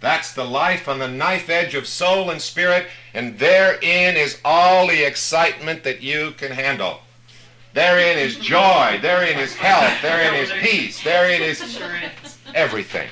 That's 0.00 0.34
the 0.34 0.44
life 0.44 0.88
on 0.88 0.98
the 0.98 1.08
knife 1.08 1.48
edge 1.48 1.74
of 1.74 1.86
soul 1.86 2.30
and 2.30 2.40
spirit, 2.40 2.86
and 3.14 3.38
therein 3.38 4.16
is 4.16 4.38
all 4.44 4.86
the 4.86 5.02
excitement 5.06 5.84
that 5.84 6.02
you 6.02 6.32
can 6.32 6.52
handle. 6.52 7.00
Therein 7.72 8.18
is 8.18 8.36
joy. 8.36 8.98
Therein 9.02 9.38
is 9.38 9.54
health. 9.54 10.00
Therein 10.00 10.34
is 10.34 10.50
peace. 10.60 11.02
Therein 11.02 11.42
is 11.42 11.78
everything. 12.54 13.08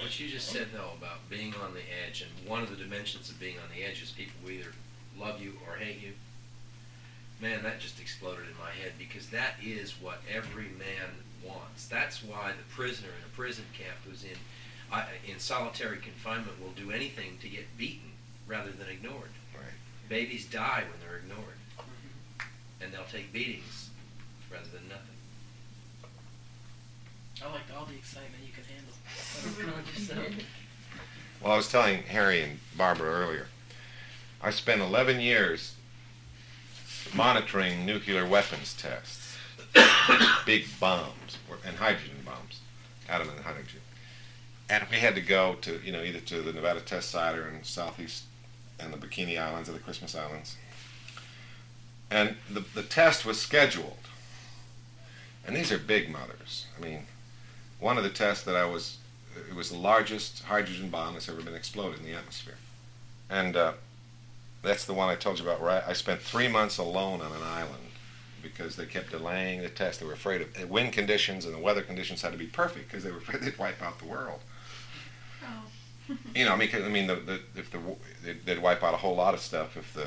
What 0.00 0.20
you 0.20 0.28
just 0.28 0.48
said, 0.48 0.68
though, 0.74 0.90
about 0.98 1.28
being 1.30 1.54
on 1.64 1.72
the 1.72 1.80
edge, 2.06 2.22
and 2.22 2.48
one 2.48 2.62
of 2.62 2.70
the 2.70 2.76
dimensions 2.76 3.30
of 3.30 3.40
being 3.40 3.56
on 3.56 3.74
the 3.74 3.84
edge 3.84 4.02
is 4.02 4.10
people 4.10 4.34
who 4.42 4.50
either 4.50 4.72
love 5.18 5.40
you 5.40 5.54
or 5.66 5.76
hate 5.76 6.00
you. 6.00 6.12
Man, 7.42 7.64
that 7.64 7.80
just 7.80 7.98
exploded 7.98 8.44
in 8.48 8.56
my 8.56 8.70
head 8.70 8.92
because 9.00 9.26
that 9.30 9.54
is 9.60 10.00
what 10.00 10.22
every 10.32 10.68
man 10.78 11.10
wants. 11.44 11.88
That's 11.88 12.22
why 12.22 12.52
the 12.52 12.72
prisoner 12.72 13.08
in 13.08 13.24
a 13.26 13.36
prison 13.36 13.64
camp 13.76 13.96
who's 14.08 14.22
in 14.22 14.38
uh, 14.92 15.02
in 15.28 15.40
solitary 15.40 15.96
confinement 15.96 16.62
will 16.62 16.70
do 16.70 16.92
anything 16.92 17.38
to 17.40 17.48
get 17.48 17.64
beaten 17.76 18.12
rather 18.46 18.70
than 18.70 18.88
ignored. 18.88 19.30
Right. 19.52 19.74
Babies 20.08 20.46
die 20.46 20.84
when 20.88 21.00
they're 21.00 21.18
ignored, 21.18 21.56
and 22.80 22.92
they'll 22.92 23.10
take 23.10 23.32
beatings 23.32 23.90
rather 24.48 24.68
than 24.68 24.88
nothing. 24.88 25.02
I 27.42 27.50
like 27.50 27.76
all 27.76 27.86
the 27.86 27.94
excitement 27.94 28.44
you 28.46 28.52
can 28.52 28.62
handle. 28.72 28.94
Let 29.58 29.68
it 29.68 29.74
run 29.74 29.84
yourself. 29.86 30.46
Well, 31.42 31.54
I 31.54 31.56
was 31.56 31.68
telling 31.68 32.04
Harry 32.04 32.40
and 32.44 32.60
Barbara 32.76 33.10
earlier. 33.10 33.48
I 34.40 34.50
spent 34.50 34.80
11 34.80 35.18
years 35.18 35.74
monitoring 37.14 37.84
nuclear 37.84 38.26
weapons 38.26 38.74
tests, 38.74 39.36
big 40.46 40.64
bombs 40.80 41.38
and 41.64 41.76
hydrogen 41.76 42.16
bombs, 42.24 42.60
atom 43.08 43.28
and 43.28 43.40
hydrogen. 43.40 43.80
And 44.68 44.84
we 44.90 44.96
had 44.96 45.14
to 45.14 45.20
go 45.20 45.56
to, 45.62 45.80
you 45.84 45.92
know, 45.92 46.02
either 46.02 46.20
to 46.20 46.40
the 46.40 46.52
Nevada 46.52 46.80
test 46.80 47.10
site 47.10 47.36
or 47.36 47.48
in 47.48 47.62
southeast 47.62 48.24
and 48.80 48.92
the 48.92 48.96
Bikini 48.96 49.38
Islands 49.38 49.68
or 49.68 49.72
the 49.72 49.78
Christmas 49.78 50.14
Islands. 50.14 50.56
And 52.10 52.36
the, 52.50 52.60
the 52.74 52.82
test 52.82 53.24
was 53.24 53.40
scheduled. 53.40 53.96
And 55.46 55.56
these 55.56 55.72
are 55.72 55.78
big 55.78 56.10
mothers. 56.10 56.66
I 56.76 56.82
mean, 56.82 57.06
one 57.80 57.98
of 57.98 58.04
the 58.04 58.10
tests 58.10 58.44
that 58.44 58.56
I 58.56 58.64
was 58.64 58.98
it 59.48 59.54
was 59.54 59.70
the 59.70 59.78
largest 59.78 60.42
hydrogen 60.44 60.90
bomb 60.90 61.14
that's 61.14 61.28
ever 61.28 61.40
been 61.40 61.54
exploded 61.54 62.00
in 62.00 62.04
the 62.04 62.12
atmosphere. 62.12 62.56
And 63.30 63.56
uh, 63.56 63.72
that's 64.62 64.84
the 64.84 64.94
one 64.94 65.08
I 65.08 65.16
told 65.16 65.38
you 65.38 65.44
about 65.44 65.60
where 65.60 65.84
I, 65.86 65.92
spent 65.92 66.20
three 66.20 66.48
months 66.48 66.78
alone 66.78 67.20
on 67.20 67.32
an 67.32 67.42
island 67.42 67.90
because 68.42 68.76
they 68.76 68.86
kept 68.86 69.10
delaying 69.10 69.60
the 69.62 69.68
test. 69.68 70.00
They 70.00 70.06
were 70.06 70.12
afraid 70.12 70.40
of 70.40 70.70
wind 70.70 70.92
conditions 70.92 71.44
and 71.44 71.54
the 71.54 71.58
weather 71.58 71.82
conditions 71.82 72.22
had 72.22 72.32
to 72.32 72.38
be 72.38 72.46
perfect 72.46 72.88
because 72.88 73.04
they 73.04 73.10
were 73.10 73.18
afraid 73.26 73.42
they'd 73.42 73.58
wipe 73.58 73.82
out 73.82 73.98
the 73.98 74.06
world. 74.06 74.40
Oh. 75.44 76.16
You 76.34 76.44
know, 76.44 76.52
I 76.52 76.56
mean, 76.56 76.70
I 76.74 76.88
mean, 76.88 77.06
the, 77.06 77.16
the, 77.16 77.40
if 77.56 77.70
the 77.70 77.78
they'd, 78.24 78.44
they'd 78.44 78.62
wipe 78.62 78.82
out 78.82 78.94
a 78.94 78.98
whole 78.98 79.16
lot 79.16 79.34
of 79.34 79.40
stuff 79.40 79.76
if 79.76 79.92
the. 79.94 80.06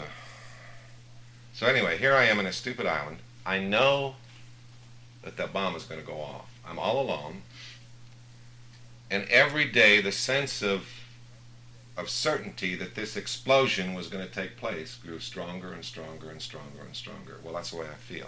So 1.54 1.68
anyway, 1.68 1.98
here 1.98 2.14
I 2.14 2.26
am 2.26 2.40
in 2.40 2.46
a 2.46 2.52
stupid 2.52 2.86
island. 2.86 3.18
I 3.46 3.60
know 3.60 4.16
that 5.24 5.38
that 5.38 5.54
bomb 5.54 5.76
is 5.76 5.84
going 5.84 6.02
to 6.02 6.06
go 6.06 6.20
off. 6.20 6.52
I'm 6.68 6.78
all 6.78 7.02
alone, 7.02 7.44
and 9.10 9.24
every 9.30 9.66
day 9.66 10.02
the 10.02 10.12
sense 10.12 10.62
of 10.62 10.88
of 11.98 12.10
certainty 12.10 12.76
that 12.76 12.96
this 12.96 13.16
explosion 13.16 13.94
was 13.94 14.08
going 14.08 14.26
to 14.26 14.34
take 14.34 14.58
place 14.58 14.96
grew 14.96 15.20
stronger 15.20 15.72
and 15.72 15.84
stronger 15.84 16.30
and 16.30 16.42
stronger 16.42 16.82
and 16.86 16.96
stronger. 16.96 17.38
Well, 17.44 17.54
that's 17.54 17.72
the 17.72 17.78
way 17.78 17.88
I 17.88 17.96
feel. 17.96 18.28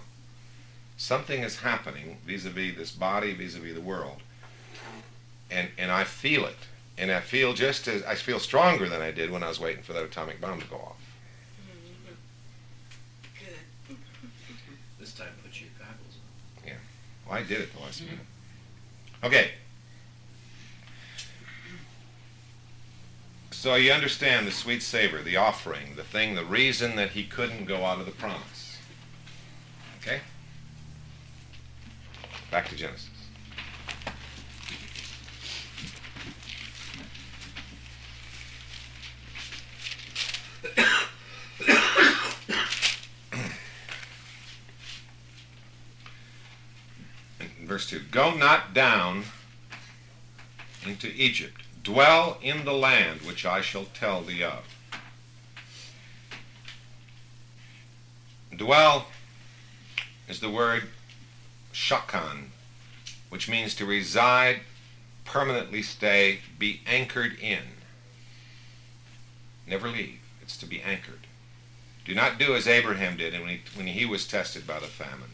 Something 0.95 1.43
is 1.43 1.59
happening 1.59 2.17
vis-a-vis 2.25 2.75
this 2.77 2.91
body, 2.91 3.33
vis-a-vis 3.33 3.75
the 3.75 3.81
world, 3.81 4.17
and 5.51 5.69
and 5.77 5.91
I 5.91 6.05
feel 6.05 6.45
it, 6.45 6.57
and 6.97 7.11
I 7.11 7.19
feel 7.19 7.53
just 7.53 7.87
as 7.87 8.03
I 8.03 8.15
feel 8.15 8.39
stronger 8.39 8.89
than 8.89 9.01
I 9.01 9.11
did 9.11 9.29
when 9.29 9.43
I 9.43 9.49
was 9.49 9.59
waiting 9.59 9.83
for 9.83 9.93
that 9.93 10.03
atomic 10.03 10.41
bomb 10.41 10.59
to 10.59 10.67
go 10.67 10.77
off. 10.77 10.97
Good. 13.87 13.97
This 14.99 15.13
time, 15.13 15.27
put 15.43 15.59
your 15.59 15.69
goggles 15.77 16.17
on. 16.17 16.67
Yeah. 16.67 16.73
Well, 17.27 17.37
I 17.37 17.43
did 17.43 17.61
it 17.61 17.73
the 17.73 17.81
last 17.81 18.01
minute. 18.01 18.25
Okay. 19.23 19.51
So 23.59 23.73
you 23.73 23.91
understand 23.91 24.45
the 24.45 24.51
sweet 24.51 24.83
savor, 24.83 25.23
the 25.23 25.37
offering, 25.37 25.95
the 25.95 26.03
thing, 26.03 26.35
the 26.35 26.45
reason 26.45 26.95
that 26.97 27.09
he 27.09 27.23
couldn't 27.23 27.65
go 27.65 27.85
out 27.85 27.99
of 27.99 28.05
the 28.05 28.11
promise. 28.11 28.77
Okay? 29.99 30.19
Back 32.51 32.69
to 32.69 32.75
Genesis. 32.75 33.09
Verse 47.65 47.89
2 47.89 48.01
Go 48.11 48.35
not 48.35 48.75
down 48.75 49.23
into 50.85 51.07
Egypt. 51.07 51.63
Dwell 51.87 52.37
in 52.41 52.65
the 52.65 52.73
land 52.73 53.21
which 53.21 53.45
I 53.45 53.61
shall 53.61 53.85
tell 53.85 54.21
thee 54.21 54.43
of. 54.43 54.65
Dwell 58.53 59.07
is 60.27 60.41
the 60.41 60.49
word 60.49 60.89
shakan, 61.73 62.47
which 63.29 63.47
means 63.47 63.73
to 63.75 63.85
reside, 63.85 64.59
permanently 65.23 65.81
stay, 65.81 66.41
be 66.59 66.81
anchored 66.85 67.39
in. 67.39 67.63
Never 69.65 69.87
leave. 69.87 70.19
It's 70.41 70.57
to 70.57 70.65
be 70.65 70.81
anchored. 70.81 71.25
Do 72.03 72.13
not 72.13 72.37
do 72.37 72.53
as 72.53 72.67
Abraham 72.67 73.15
did 73.15 73.31
when 73.31 73.47
he, 73.47 73.61
when 73.75 73.87
he 73.87 74.05
was 74.05 74.27
tested 74.27 74.67
by 74.67 74.79
the 74.79 74.87
famine. 74.87 75.31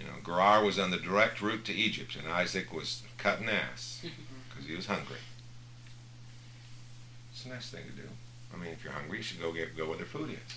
You 0.00 0.06
know, 0.06 0.14
Gerar 0.24 0.64
was 0.64 0.80
on 0.80 0.90
the 0.90 0.96
direct 0.96 1.40
route 1.40 1.64
to 1.66 1.72
Egypt, 1.72 2.16
and 2.16 2.26
Isaac 2.26 2.72
was 2.72 3.02
cutting 3.18 3.48
ass 3.48 4.04
because 4.58 4.68
he 4.68 4.76
was 4.76 4.86
hungry. 4.86 5.16
It's 7.32 7.44
a 7.44 7.48
nice 7.48 7.70
thing 7.70 7.84
to 7.84 8.02
do. 8.02 8.08
I 8.52 8.56
mean, 8.56 8.72
if 8.72 8.82
you're 8.82 8.92
hungry, 8.92 9.18
you 9.18 9.22
should 9.22 9.40
go 9.40 9.52
get 9.52 9.76
go 9.76 9.88
where 9.88 9.98
the 9.98 10.04
food 10.04 10.30
is. 10.30 10.56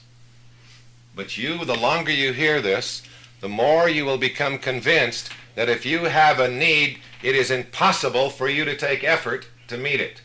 But 1.15 1.37
you, 1.37 1.63
the 1.65 1.77
longer 1.77 2.11
you 2.11 2.33
hear 2.33 2.61
this, 2.61 3.03
the 3.41 3.49
more 3.49 3.87
you 3.87 4.05
will 4.05 4.17
become 4.17 4.57
convinced 4.57 5.29
that 5.55 5.69
if 5.69 5.85
you 5.85 6.05
have 6.05 6.39
a 6.39 6.47
need, 6.47 6.99
it 7.21 7.35
is 7.35 7.51
impossible 7.51 8.29
for 8.29 8.49
you 8.49 8.65
to 8.65 8.75
take 8.75 9.03
effort 9.03 9.47
to 9.67 9.77
meet 9.77 9.99
it. 9.99 10.21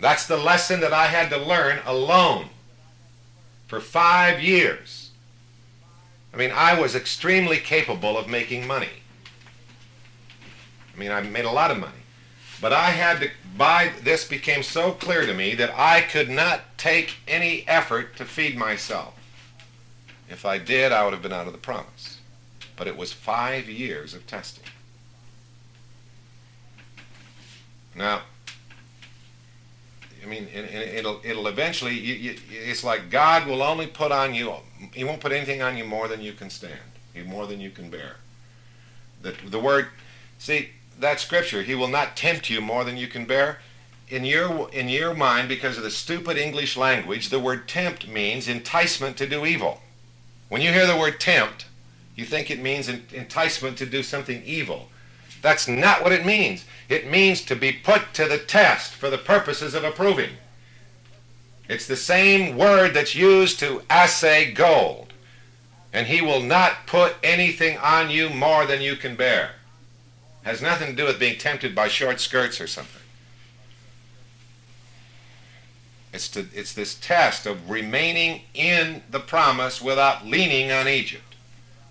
That's 0.00 0.26
the 0.26 0.36
lesson 0.36 0.80
that 0.80 0.92
I 0.92 1.06
had 1.08 1.28
to 1.30 1.36
learn 1.36 1.80
alone 1.84 2.50
for 3.66 3.80
five 3.80 4.40
years. 4.40 5.10
I 6.32 6.36
mean, 6.36 6.52
I 6.54 6.80
was 6.80 6.94
extremely 6.94 7.58
capable 7.58 8.16
of 8.16 8.28
making 8.28 8.66
money. 8.66 9.02
I 10.98 11.00
mean, 11.00 11.12
I 11.12 11.20
made 11.20 11.44
a 11.44 11.50
lot 11.50 11.70
of 11.70 11.78
money. 11.78 11.92
But 12.60 12.72
I 12.72 12.90
had 12.90 13.20
to, 13.20 13.30
buy, 13.56 13.92
this 14.02 14.26
became 14.26 14.64
so 14.64 14.90
clear 14.90 15.24
to 15.26 15.32
me 15.32 15.54
that 15.54 15.72
I 15.78 16.00
could 16.00 16.28
not 16.28 16.76
take 16.76 17.14
any 17.28 17.64
effort 17.68 18.16
to 18.16 18.24
feed 18.24 18.56
myself. 18.56 19.14
If 20.28 20.44
I 20.44 20.58
did, 20.58 20.90
I 20.90 21.04
would 21.04 21.12
have 21.12 21.22
been 21.22 21.32
out 21.32 21.46
of 21.46 21.52
the 21.52 21.58
promise. 21.58 22.18
But 22.74 22.88
it 22.88 22.96
was 22.96 23.12
five 23.12 23.68
years 23.68 24.12
of 24.12 24.26
testing. 24.26 24.64
Now, 27.94 28.22
I 30.22 30.26
mean, 30.26 30.48
it'll 30.52 31.20
it'll 31.24 31.46
eventually. 31.46 31.94
You, 31.94 32.14
you, 32.14 32.34
it's 32.50 32.84
like 32.84 33.08
God 33.08 33.46
will 33.46 33.62
only 33.62 33.86
put 33.86 34.12
on 34.12 34.34
you. 34.34 34.52
He 34.92 35.04
won't 35.04 35.20
put 35.20 35.32
anything 35.32 35.62
on 35.62 35.76
you 35.76 35.84
more 35.84 36.06
than 36.06 36.20
you 36.20 36.32
can 36.32 36.50
stand. 36.50 36.74
More 37.26 37.46
than 37.46 37.60
you 37.60 37.70
can 37.70 37.88
bear. 37.88 38.16
The 39.22 39.34
the 39.48 39.58
word. 39.58 39.88
See 40.38 40.68
that 40.98 41.20
scripture. 41.20 41.62
He 41.62 41.74
will 41.74 41.88
not 41.88 42.16
tempt 42.16 42.50
you 42.50 42.60
more 42.60 42.84
than 42.84 42.96
you 42.96 43.06
can 43.06 43.24
bear. 43.24 43.58
In 44.08 44.24
your 44.24 44.70
in 44.70 44.88
your 44.88 45.14
mind, 45.14 45.48
because 45.48 45.76
of 45.76 45.82
the 45.82 45.90
stupid 45.90 46.38
English 46.38 46.76
language, 46.76 47.28
the 47.28 47.38
word 47.38 47.68
tempt 47.68 48.08
means 48.08 48.48
enticement 48.48 49.16
to 49.18 49.26
do 49.26 49.44
evil. 49.44 49.82
When 50.48 50.62
you 50.62 50.72
hear 50.72 50.86
the 50.86 50.96
word 50.96 51.20
tempt, 51.20 51.66
you 52.16 52.24
think 52.24 52.50
it 52.50 52.62
means 52.62 52.88
enticement 52.88 53.76
to 53.78 53.86
do 53.86 54.02
something 54.02 54.42
evil. 54.44 54.88
That's 55.42 55.68
not 55.68 56.02
what 56.02 56.12
it 56.12 56.26
means. 56.26 56.64
It 56.88 57.10
means 57.10 57.42
to 57.42 57.54
be 57.54 57.70
put 57.70 58.14
to 58.14 58.26
the 58.26 58.38
test 58.38 58.92
for 58.92 59.10
the 59.10 59.18
purposes 59.18 59.74
of 59.74 59.84
approving. 59.84 60.30
It's 61.68 61.86
the 61.86 61.96
same 61.96 62.56
word 62.56 62.94
that's 62.94 63.14
used 63.14 63.60
to 63.60 63.82
assay 63.90 64.52
gold. 64.52 65.12
And 65.92 66.06
he 66.06 66.20
will 66.20 66.40
not 66.40 66.86
put 66.86 67.16
anything 67.22 67.76
on 67.78 68.10
you 68.10 68.30
more 68.30 68.66
than 68.66 68.80
you 68.80 68.96
can 68.96 69.16
bear. 69.16 69.52
Has 70.42 70.62
nothing 70.62 70.90
to 70.90 70.96
do 70.96 71.04
with 71.04 71.18
being 71.18 71.38
tempted 71.38 71.74
by 71.74 71.88
short 71.88 72.20
skirts 72.20 72.60
or 72.60 72.66
something. 72.66 73.02
It's, 76.12 76.28
to, 76.30 76.46
it's 76.54 76.72
this 76.72 76.94
test 76.94 77.46
of 77.46 77.68
remaining 77.68 78.42
in 78.54 79.02
the 79.10 79.20
promise 79.20 79.82
without 79.82 80.26
leaning 80.26 80.72
on 80.72 80.88
Egypt, 80.88 81.34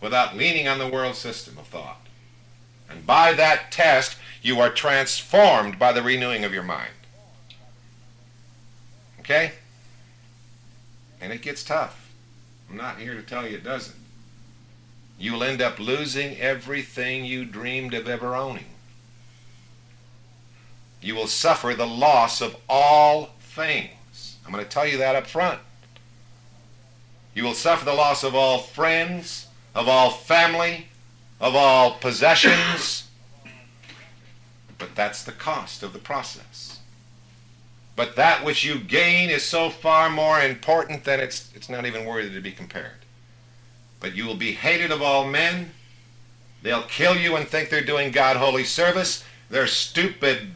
without 0.01 0.35
leaning 0.35 0.67
on 0.67 0.79
the 0.79 0.87
world 0.87 1.15
system 1.15 1.57
of 1.57 1.67
thought. 1.67 2.01
And 2.89 3.05
by 3.05 3.33
that 3.33 3.71
test, 3.71 4.17
you 4.41 4.59
are 4.59 4.69
transformed 4.69 5.77
by 5.77 5.91
the 5.91 6.01
renewing 6.01 6.45
of 6.45 6.53
your 6.53 6.63
mind. 6.63 6.91
Okay? 9.19 9.51
And 11.21 11.31
it 11.31 11.41
gets 11.41 11.63
tough. 11.63 12.11
I'm 12.69 12.77
not 12.77 12.97
here 12.97 13.13
to 13.13 13.21
tell 13.21 13.47
you 13.47 13.57
it 13.57 13.63
doesn't. 13.63 13.95
You'll 15.19 15.43
end 15.43 15.61
up 15.61 15.79
losing 15.79 16.37
everything 16.37 17.25
you 17.25 17.45
dreamed 17.45 17.93
of 17.93 18.07
ever 18.07 18.35
owning. 18.35 18.65
You 21.01 21.15
will 21.15 21.27
suffer 21.27 21.73
the 21.73 21.87
loss 21.87 22.41
of 22.41 22.55
all 22.69 23.31
things. 23.39 24.37
I'm 24.45 24.51
going 24.51 24.63
to 24.63 24.69
tell 24.69 24.87
you 24.87 24.97
that 24.97 25.15
up 25.15 25.27
front. 25.27 25.59
You 27.33 27.43
will 27.43 27.53
suffer 27.53 27.85
the 27.85 27.93
loss 27.93 28.23
of 28.23 28.35
all 28.35 28.59
friends, 28.59 29.47
of 29.75 29.87
all 29.87 30.09
family, 30.09 30.87
of 31.39 31.55
all 31.55 31.91
possessions. 31.91 33.07
But 34.77 34.95
that's 34.95 35.23
the 35.23 35.31
cost 35.31 35.83
of 35.83 35.93
the 35.93 35.99
process. 35.99 36.79
But 37.95 38.15
that 38.15 38.45
which 38.45 38.63
you 38.63 38.79
gain 38.79 39.29
is 39.31 39.43
so 39.43 39.71
far 39.71 40.09
more 40.09 40.39
important 40.39 41.03
that 41.05 41.19
it's, 41.19 41.51
it's 41.55 41.69
not 41.69 41.85
even 41.85 42.05
worthy 42.05 42.31
to 42.31 42.41
be 42.41 42.51
compared. 42.51 42.91
But 43.99 44.15
you 44.15 44.25
will 44.25 44.35
be 44.35 44.53
hated 44.53 44.91
of 44.91 45.01
all 45.01 45.27
men. 45.27 45.71
They'll 46.61 46.83
kill 46.83 47.15
you 47.15 47.35
and 47.35 47.47
think 47.47 47.69
they're 47.69 47.81
doing 47.81 48.11
God 48.11 48.37
holy 48.37 48.63
service. 48.63 49.23
Their 49.49 49.67
stupid 49.67 50.51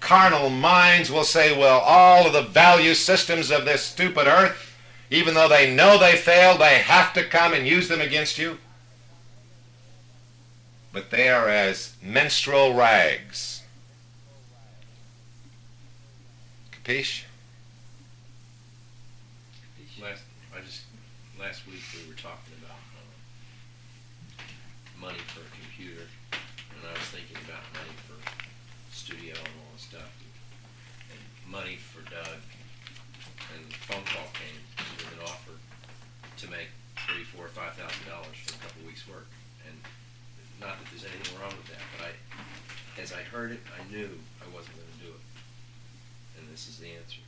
carnal 0.00 0.50
minds 0.50 1.10
will 1.10 1.24
say, 1.24 1.56
well, 1.56 1.80
all 1.80 2.26
of 2.26 2.32
the 2.32 2.42
value 2.42 2.94
systems 2.94 3.50
of 3.50 3.64
this 3.64 3.82
stupid 3.82 4.26
earth, 4.26 4.76
even 5.10 5.34
though 5.34 5.48
they 5.48 5.74
know 5.74 5.98
they 5.98 6.16
failed, 6.16 6.60
they 6.60 6.78
have 6.78 7.12
to 7.14 7.24
come 7.24 7.54
and 7.54 7.66
use 7.66 7.88
them 7.88 8.00
against 8.00 8.38
you 8.38 8.58
but 10.94 11.10
they 11.10 11.28
are 11.28 11.48
as 11.48 11.96
menstrual 12.00 12.72
rags. 12.72 13.62
Capiche? 16.70 17.24
Last, 20.00 20.22
I 20.56 20.60
just 20.60 20.82
last 21.38 21.66
week 21.66 21.82
we 21.94 22.08
were 22.08 22.16
talking 22.16 22.54
about 22.62 22.78
uh, 24.38 24.42
money 25.00 25.18
for 25.26 25.40
a 25.40 25.63
computer, 25.74 26.06
and 26.30 26.86
I 26.86 26.94
was 26.94 27.08
thinking 27.10 27.34
about 27.50 27.66
money 27.74 27.90
for 28.06 28.14
studio 28.94 29.34
and 29.34 29.54
all 29.58 29.74
this 29.74 29.90
stuff, 29.90 30.06
and 31.10 31.18
money 31.50 31.82
for 31.82 31.98
Doug. 32.06 32.38
And 33.50 33.66
the 33.66 33.82
phone 33.90 34.06
call 34.06 34.30
came 34.38 34.62
with 34.78 35.18
an 35.18 35.26
offer 35.26 35.58
to 35.58 36.46
make 36.46 36.70
three, 37.10 37.26
four, 37.26 37.50
five 37.50 37.74
thousand 37.74 38.06
dollars 38.06 38.38
for 38.46 38.54
a 38.54 38.60
couple 38.62 38.86
weeks' 38.86 39.02
work, 39.10 39.26
and 39.66 39.74
not 40.62 40.78
that 40.78 40.86
there's 40.94 41.10
anything 41.10 41.34
wrong 41.42 41.52
with 41.58 41.66
that, 41.74 41.82
but 41.98 42.06
I, 42.06 43.02
as 43.02 43.10
I 43.10 43.26
heard 43.26 43.50
it, 43.50 43.60
I 43.74 43.82
knew 43.90 44.14
I 44.42 44.46
wasn't 44.54 44.78
going 44.78 44.94
to 44.94 45.00
do 45.02 45.10
it. 45.10 45.24
And 46.38 46.46
this 46.54 46.70
is 46.70 46.78
the 46.78 46.94
answer. 46.94 47.18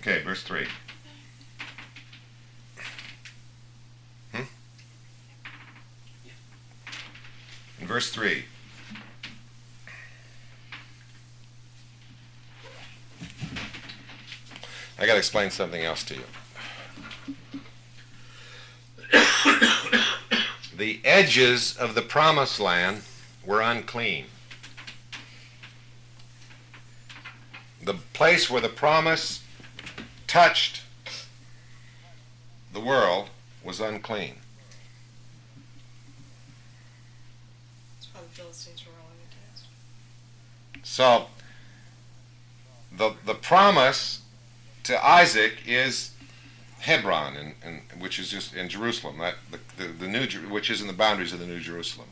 Okay, 0.00 0.24
verse 0.24 0.42
3. 0.42 0.64
Verse 7.98 8.10
3. 8.10 8.44
I 15.00 15.06
got 15.06 15.14
to 15.14 15.18
explain 15.18 15.50
something 15.50 15.82
else 15.82 16.04
to 16.04 16.14
you. 16.14 16.22
the 20.76 21.00
edges 21.04 21.76
of 21.76 21.96
the 21.96 22.02
promised 22.02 22.60
land 22.60 23.02
were 23.44 23.60
unclean. 23.60 24.26
The 27.82 27.94
place 28.12 28.48
where 28.48 28.60
the 28.60 28.68
promise 28.68 29.42
touched 30.28 30.82
the 32.72 32.78
world 32.78 33.30
was 33.64 33.80
unclean. 33.80 34.34
That's 37.98 38.14
why 38.14 38.20
the 38.20 38.42
Philistines 38.42 38.84
were 38.86 38.92
rolling 38.92 39.18
the 39.28 40.80
test. 40.80 40.87
So 40.98 41.26
the 42.90 43.14
the 43.24 43.34
promise 43.34 44.22
to 44.82 45.06
Isaac 45.06 45.58
is 45.64 46.10
Hebron, 46.80 47.54
and, 47.62 47.82
which 48.00 48.18
is 48.18 48.28
just 48.28 48.52
in 48.52 48.68
Jerusalem, 48.68 49.18
that 49.18 49.36
the, 49.48 49.60
the, 49.76 49.92
the 49.92 50.08
new 50.08 50.26
which 50.50 50.70
is 50.70 50.80
in 50.80 50.88
the 50.88 50.92
boundaries 50.92 51.32
of 51.32 51.38
the 51.38 51.46
New 51.46 51.60
Jerusalem. 51.60 52.08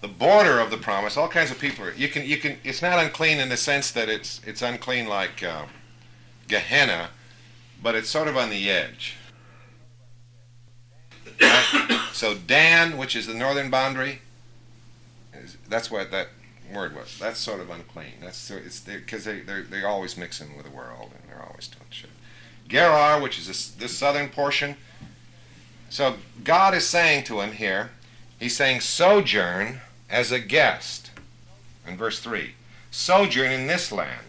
The 0.00 0.06
border 0.06 0.60
of 0.60 0.70
the 0.70 0.76
promise, 0.76 1.16
all 1.16 1.26
kinds 1.26 1.50
of 1.50 1.58
people. 1.58 1.86
Are, 1.86 1.92
you 1.94 2.06
can 2.06 2.24
you 2.24 2.36
can. 2.36 2.56
It's 2.62 2.82
not 2.82 3.00
unclean 3.04 3.40
in 3.40 3.48
the 3.48 3.56
sense 3.56 3.90
that 3.90 4.08
it's 4.08 4.40
it's 4.46 4.62
unclean 4.62 5.08
like 5.08 5.42
uh, 5.42 5.64
Gehenna, 6.46 7.08
but 7.82 7.96
it's 7.96 8.08
sort 8.08 8.28
of 8.28 8.36
on 8.36 8.48
the 8.48 8.70
edge. 8.70 9.16
Right? 11.40 12.00
so 12.12 12.36
Dan, 12.36 12.96
which 12.96 13.16
is 13.16 13.26
the 13.26 13.34
northern 13.34 13.70
boundary, 13.70 14.20
is- 15.34 15.56
that's 15.68 15.90
what 15.90 16.12
that 16.12 16.28
word 16.72 16.94
was. 16.94 17.18
That's 17.18 17.38
sort 17.38 17.60
of 17.60 17.70
unclean. 17.70 18.14
That's 18.20 18.50
it's 18.50 18.80
because 18.80 19.24
they 19.24 19.40
they're, 19.40 19.62
they're 19.62 19.88
always 19.88 20.16
mixing 20.16 20.56
with 20.56 20.66
the 20.66 20.72
world 20.72 21.10
and 21.14 21.28
they're 21.28 21.46
always 21.46 21.68
doing 21.68 21.86
shit. 21.90 22.10
Gerar, 22.68 23.20
which 23.20 23.38
is 23.38 23.46
this, 23.46 23.70
this 23.70 23.96
southern 23.96 24.28
portion. 24.28 24.76
So 25.88 26.16
God 26.44 26.74
is 26.74 26.86
saying 26.86 27.24
to 27.24 27.40
him 27.40 27.52
here, 27.52 27.90
He's 28.40 28.56
saying, 28.56 28.80
sojourn 28.80 29.82
as 30.08 30.32
a 30.32 30.40
guest. 30.40 31.10
In 31.86 31.98
verse 31.98 32.20
3, 32.20 32.54
sojourn 32.90 33.52
in 33.52 33.66
this 33.66 33.92
land. 33.92 34.26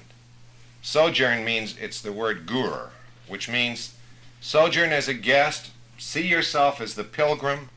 Sojourn 0.81 1.45
means 1.45 1.77
it's 1.79 2.01
the 2.01 2.11
word 2.11 2.45
gur, 2.45 2.89
which 3.27 3.47
means 3.47 3.95
sojourn 4.41 4.91
as 4.91 5.07
a 5.07 5.13
guest, 5.13 5.71
see 5.97 6.27
yourself 6.27 6.81
as 6.81 6.95
the 6.95 7.05
pilgrim, 7.05 7.69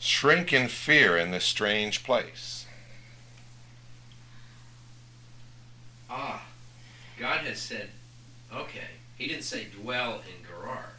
shrink 0.00 0.52
in 0.52 0.66
fear 0.66 1.16
in 1.16 1.30
this 1.30 1.44
strange 1.44 2.02
place. 2.02 2.59
Ah, 6.10 6.42
God 7.18 7.46
has 7.46 7.60
said, 7.60 7.90
okay. 8.52 8.88
He 9.16 9.28
didn't 9.28 9.44
say 9.44 9.66
dwell 9.80 10.14
in 10.14 10.44
Gerar. 10.44 10.94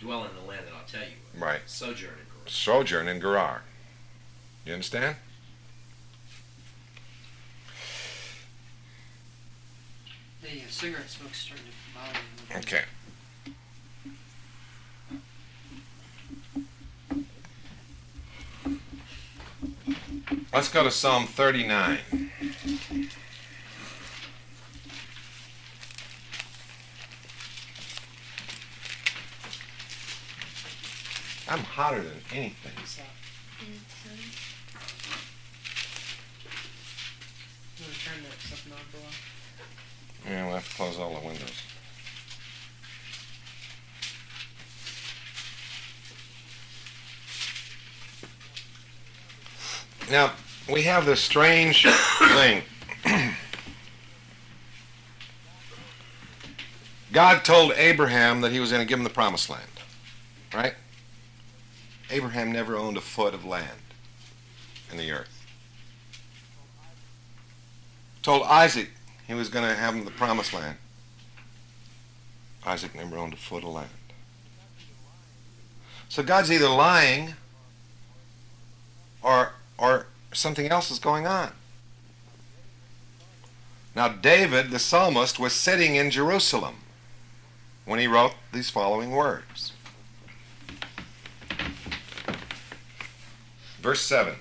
Dwell 0.00 0.24
in 0.24 0.30
the 0.34 0.48
land 0.48 0.62
that 0.66 0.72
I'll 0.74 0.86
tell 0.86 1.02
you. 1.02 1.16
of. 1.34 1.42
Right. 1.42 1.60
Sojourn 1.66 2.12
in 2.12 2.24
Gerar. 2.24 2.46
Sojourn 2.46 3.08
in 3.08 3.20
Gerar. 3.20 3.62
You 4.64 4.72
understand? 4.72 5.16
The 10.42 10.48
uh, 10.48 10.52
cigarette 10.70 11.10
smoke's 11.10 11.38
starting 11.38 11.66
to 11.66 11.72
bother 11.94 12.18
me. 12.48 12.56
Okay. 12.56 12.84
Let's 20.52 20.68
go 20.68 20.82
to 20.82 20.90
Psalm 20.90 21.26
39. 21.26 21.98
I'm 31.50 31.58
hotter 31.58 32.00
than 32.00 32.12
anything. 32.32 32.72
Yeah, 40.28 40.46
we'll 40.46 40.54
have 40.54 40.68
to 40.68 40.74
close 40.76 40.96
all 40.96 41.18
the 41.18 41.26
windows. 41.26 41.50
Now, 50.08 50.32
we 50.72 50.82
have 50.82 51.04
this 51.04 51.20
strange 51.20 51.84
thing. 52.18 52.62
God 57.12 57.44
told 57.44 57.72
Abraham 57.72 58.40
that 58.42 58.52
he 58.52 58.60
was 58.60 58.70
going 58.70 58.82
to 58.82 58.88
give 58.88 59.00
him 59.00 59.04
the 59.04 59.10
promised 59.10 59.50
land. 59.50 59.64
Right? 60.54 60.74
Abraham 62.10 62.52
never 62.52 62.76
owned 62.76 62.96
a 62.96 63.00
foot 63.00 63.34
of 63.34 63.44
land 63.44 63.68
in 64.90 64.98
the 64.98 65.12
earth. 65.12 65.46
Told 68.22 68.42
Isaac 68.42 68.90
he 69.26 69.34
was 69.34 69.48
going 69.48 69.68
to 69.68 69.74
have 69.74 69.94
him 69.94 70.04
the 70.04 70.10
promised 70.10 70.52
land. 70.52 70.76
Isaac 72.66 72.94
never 72.94 73.16
owned 73.16 73.32
a 73.32 73.36
foot 73.36 73.64
of 73.64 73.70
land. 73.70 73.88
So 76.08 76.22
God's 76.22 76.50
either 76.50 76.68
lying 76.68 77.34
or 79.22 79.52
or 79.78 80.06
something 80.32 80.66
else 80.66 80.90
is 80.90 80.98
going 80.98 81.26
on. 81.26 81.52
Now 83.94 84.08
David 84.08 84.70
the 84.70 84.78
psalmist 84.78 85.38
was 85.38 85.52
sitting 85.52 85.94
in 85.94 86.10
Jerusalem 86.10 86.76
when 87.84 87.98
he 87.98 88.06
wrote 88.06 88.34
these 88.52 88.70
following 88.70 89.12
words. 89.12 89.69
Verse 93.80 94.02
7. 94.02 94.34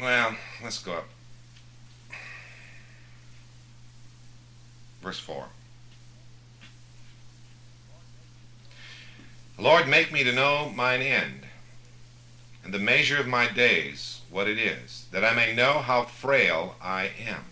Well, 0.00 0.36
let's 0.62 0.82
go 0.82 0.94
up. 0.94 1.06
Verse 5.00 5.20
4. 5.20 5.46
Lord, 9.58 9.88
make 9.88 10.12
me 10.12 10.24
to 10.24 10.32
know 10.32 10.72
mine 10.74 11.00
end, 11.00 11.46
and 12.64 12.74
the 12.74 12.78
measure 12.78 13.18
of 13.18 13.28
my 13.28 13.46
days, 13.46 14.20
what 14.30 14.48
it 14.48 14.58
is, 14.58 15.06
that 15.12 15.24
I 15.24 15.32
may 15.32 15.54
know 15.54 15.78
how 15.78 16.02
frail 16.02 16.74
I 16.82 17.10
am. 17.24 17.44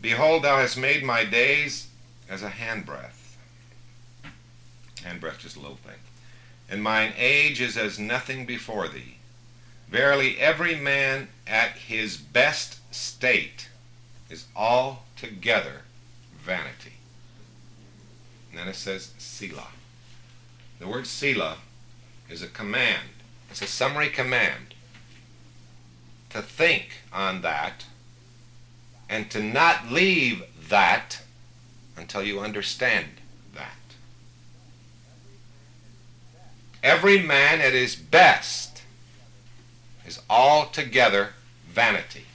Behold, 0.00 0.44
thou 0.44 0.58
hast 0.58 0.78
made 0.78 1.02
my 1.02 1.24
days 1.24 1.88
as 2.30 2.42
a 2.42 2.48
handbreadth. 2.48 3.36
Handbreadth, 5.02 5.38
just 5.40 5.56
a 5.56 5.60
little 5.60 5.78
thing. 5.78 6.03
And 6.68 6.82
mine 6.82 7.12
age 7.16 7.60
is 7.60 7.76
as 7.76 7.98
nothing 7.98 8.46
before 8.46 8.88
thee. 8.88 9.16
Verily, 9.88 10.38
every 10.38 10.74
man 10.74 11.28
at 11.46 11.72
his 11.72 12.16
best 12.16 12.80
state 12.92 13.68
is 14.30 14.46
altogether 14.56 15.82
vanity. 16.42 16.94
And 18.50 18.58
then 18.58 18.68
it 18.68 18.76
says 18.76 19.12
Selah. 19.18 19.68
The 20.78 20.88
word 20.88 21.06
Selah 21.06 21.58
is 22.28 22.42
a 22.42 22.48
command. 22.48 23.08
It's 23.50 23.62
a 23.62 23.66
summary 23.66 24.08
command 24.08 24.74
to 26.30 26.42
think 26.42 27.02
on 27.12 27.42
that 27.42 27.84
and 29.08 29.30
to 29.30 29.42
not 29.42 29.92
leave 29.92 30.42
that 30.68 31.20
until 31.96 32.22
you 32.22 32.40
understand 32.40 33.06
that. 33.54 33.76
Every 36.84 37.18
man 37.18 37.60
at 37.62 37.72
his 37.72 37.96
best 37.96 38.82
is 40.06 40.20
altogether 40.28 41.30
vanity. 41.66 42.26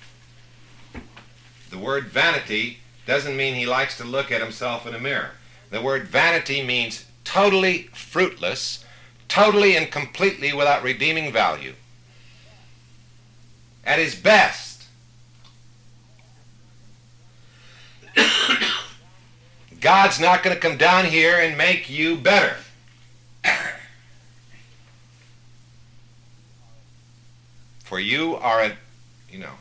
The 1.69 1.77
word 1.77 2.07
vanity 2.07 2.79
doesn't 3.05 3.37
mean 3.37 3.53
he 3.53 3.67
likes 3.67 3.95
to 3.97 4.03
look 4.03 4.31
at 4.31 4.41
himself 4.41 4.87
in 4.87 4.95
a 4.95 4.99
mirror. 4.99 5.33
The 5.69 5.83
word 5.83 6.07
vanity 6.07 6.63
means 6.63 7.05
totally 7.23 7.89
fruitless, 7.93 8.83
totally 9.27 9.77
and 9.77 9.91
completely 9.91 10.51
without 10.51 10.81
redeeming 10.81 11.31
value. 11.31 11.75
At 13.85 13.99
his 13.99 14.15
best. 14.15 14.85
God's 19.79 20.19
not 20.19 20.41
going 20.41 20.55
to 20.55 20.61
come 20.61 20.77
down 20.77 21.05
here 21.05 21.37
and 21.39 21.55
make 21.55 21.87
you 21.87 22.17
better. 22.17 22.57
For 27.89 27.99
you 27.99 28.35
are 28.35 28.61
a, 28.61 28.77
you 29.31 29.39
know, 29.39 29.55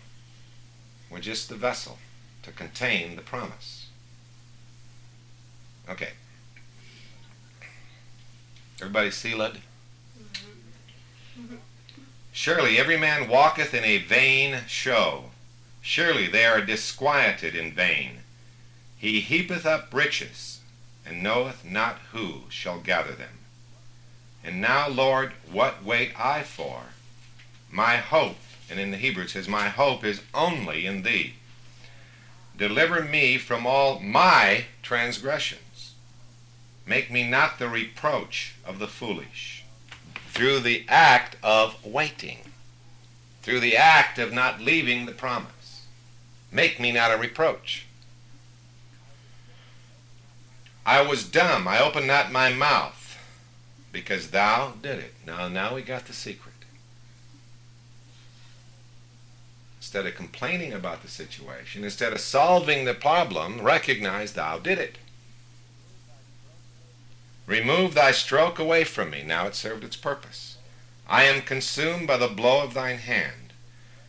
we're 1.10 1.18
just 1.18 1.48
the 1.48 1.54
vessel 1.54 1.96
to 2.42 2.52
contain 2.52 3.16
the 3.16 3.22
promise. 3.22 3.86
Okay. 5.88 6.10
Everybody 8.82 9.12
sealed? 9.12 9.56
Surely 12.30 12.78
every 12.78 12.98
man 12.98 13.30
walketh 13.30 13.72
in 13.72 13.82
a 13.82 13.96
vain 13.96 14.58
show. 14.66 15.30
Surely 15.80 16.26
they 16.26 16.44
are 16.44 16.60
disquieted 16.60 17.54
in 17.54 17.72
vain. 17.72 18.18
He 18.98 19.20
heapeth 19.20 19.64
up 19.64 19.88
riches, 19.90 20.60
and 21.06 21.22
knoweth 21.22 21.64
not 21.64 21.96
who 22.12 22.42
shall 22.50 22.78
gather 22.78 23.12
them. 23.12 23.38
And 24.44 24.60
now, 24.60 24.86
Lord, 24.86 25.32
what 25.50 25.82
wait 25.82 26.12
I 26.20 26.42
for? 26.42 26.88
My 27.70 27.96
hope, 27.96 28.38
and 28.70 28.80
in 28.80 28.90
the 28.90 28.96
Hebrew 28.96 29.24
it 29.24 29.30
says, 29.30 29.48
My 29.48 29.68
hope 29.68 30.04
is 30.04 30.22
only 30.34 30.86
in 30.86 31.02
thee. 31.02 31.34
Deliver 32.56 33.02
me 33.04 33.38
from 33.38 33.66
all 33.66 34.00
my 34.00 34.64
transgressions. 34.82 35.94
Make 36.86 37.10
me 37.10 37.28
not 37.28 37.58
the 37.58 37.68
reproach 37.68 38.54
of 38.64 38.78
the 38.78 38.88
foolish. 38.88 39.64
Through 40.30 40.60
the 40.60 40.84
act 40.88 41.36
of 41.42 41.84
waiting, 41.84 42.38
through 43.42 43.60
the 43.60 43.76
act 43.76 44.18
of 44.18 44.32
not 44.32 44.60
leaving 44.60 45.06
the 45.06 45.12
promise, 45.12 45.84
make 46.50 46.80
me 46.80 46.92
not 46.92 47.12
a 47.12 47.16
reproach. 47.16 47.86
I 50.84 51.02
was 51.02 51.24
dumb, 51.24 51.68
I 51.68 51.80
opened 51.80 52.06
not 52.06 52.32
my 52.32 52.50
mouth, 52.52 53.18
because 53.92 54.30
thou 54.30 54.72
did 54.82 54.98
it. 54.98 55.14
Now, 55.26 55.46
now 55.48 55.74
we 55.74 55.82
got 55.82 56.06
the 56.06 56.14
secret. 56.14 56.47
Instead 59.88 60.04
of 60.04 60.14
complaining 60.16 60.74
about 60.74 61.00
the 61.00 61.08
situation, 61.08 61.82
instead 61.82 62.12
of 62.12 62.20
solving 62.20 62.84
the 62.84 62.92
problem, 62.92 63.62
recognize 63.62 64.34
thou 64.34 64.58
did 64.58 64.78
it. 64.78 64.98
Remove 67.46 67.94
thy 67.94 68.12
stroke 68.12 68.58
away 68.58 68.84
from 68.84 69.08
me. 69.08 69.22
Now 69.22 69.46
it 69.46 69.54
served 69.54 69.82
its 69.82 69.96
purpose. 69.96 70.58
I 71.08 71.22
am 71.22 71.40
consumed 71.40 72.06
by 72.06 72.18
the 72.18 72.28
blow 72.28 72.62
of 72.62 72.74
thine 72.74 72.98
hand. 72.98 73.54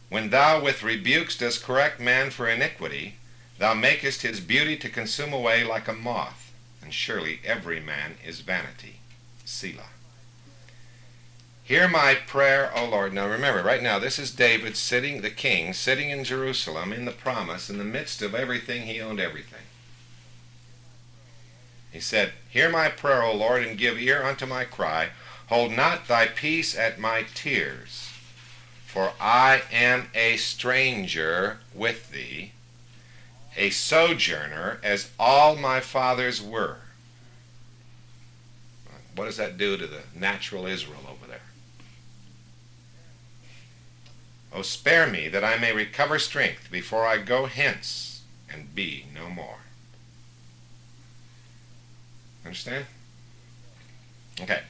When 0.09 0.31
thou 0.31 0.61
with 0.61 0.83
rebukes 0.83 1.37
dost 1.37 1.63
correct 1.63 2.01
man 2.01 2.29
for 2.29 2.49
iniquity, 2.49 3.15
thou 3.57 3.73
makest 3.73 4.23
his 4.23 4.41
beauty 4.41 4.75
to 4.75 4.89
consume 4.89 5.31
away 5.31 5.63
like 5.63 5.87
a 5.87 5.93
moth, 5.93 6.51
and 6.81 6.93
surely 6.93 7.39
every 7.45 7.79
man 7.79 8.17
is 8.21 8.41
vanity. 8.41 8.99
Selah. 9.45 9.91
Hear 11.69 11.87
my 11.87 12.15
prayer, 12.15 12.75
O 12.75 12.85
Lord. 12.85 13.13
Now 13.13 13.29
remember, 13.29 13.61
right 13.61 13.83
now, 13.83 13.99
this 13.99 14.17
is 14.17 14.31
David 14.31 14.75
sitting, 14.75 15.21
the 15.21 15.29
king, 15.29 15.71
sitting 15.71 16.09
in 16.09 16.23
Jerusalem 16.23 16.91
in 16.91 17.05
the 17.05 17.11
promise, 17.11 17.69
in 17.69 17.77
the 17.77 17.83
midst 17.83 18.23
of 18.23 18.33
everything, 18.33 18.87
he 18.87 18.99
owned 18.99 19.19
everything. 19.19 19.61
He 21.91 21.99
said, 21.99 22.33
Hear 22.49 22.71
my 22.71 22.89
prayer, 22.89 23.21
O 23.21 23.35
Lord, 23.35 23.61
and 23.61 23.77
give 23.77 23.99
ear 23.99 24.23
unto 24.23 24.47
my 24.47 24.63
cry. 24.63 25.09
Hold 25.49 25.71
not 25.73 26.07
thy 26.07 26.25
peace 26.25 26.75
at 26.75 26.97
my 26.97 27.27
tears, 27.35 28.13
for 28.87 29.13
I 29.21 29.61
am 29.71 30.07
a 30.15 30.37
stranger 30.37 31.59
with 31.75 32.11
thee, 32.11 32.53
a 33.55 33.69
sojourner, 33.69 34.79
as 34.81 35.11
all 35.19 35.55
my 35.55 35.81
fathers 35.81 36.41
were. 36.41 36.77
What 39.15 39.25
does 39.25 39.37
that 39.37 39.59
do 39.59 39.77
to 39.77 39.85
the 39.85 40.01
natural 40.15 40.65
Israel 40.65 41.01
over 41.07 41.27
there? 41.27 41.41
O 44.53 44.61
spare 44.61 45.07
me, 45.07 45.27
that 45.27 45.43
I 45.43 45.57
may 45.57 45.73
recover 45.73 46.19
strength 46.19 46.71
before 46.71 47.05
I 47.05 47.17
go 47.17 47.45
hence 47.45 48.23
and 48.51 48.73
be 48.73 49.05
no 49.13 49.29
more. 49.29 49.57
Understand? 52.43 52.85
Okay. 54.41 54.61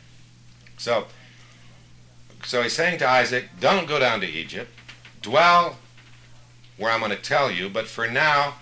So, 0.78 1.08
so 2.44 2.62
he's 2.62 2.74
saying 2.74 3.00
to 3.00 3.08
Isaac, 3.08 3.50
don't 3.60 3.88
go 3.88 4.00
down 4.00 4.22
to 4.22 4.28
Egypt. 4.28 4.72
Dwell 5.22 5.78
where 6.80 6.92
I'm 6.92 7.02
going 7.02 7.12
to 7.12 7.18
tell 7.18 7.52
you, 7.52 7.70
but 7.70 7.88
for 7.88 8.08
now, 8.08 8.56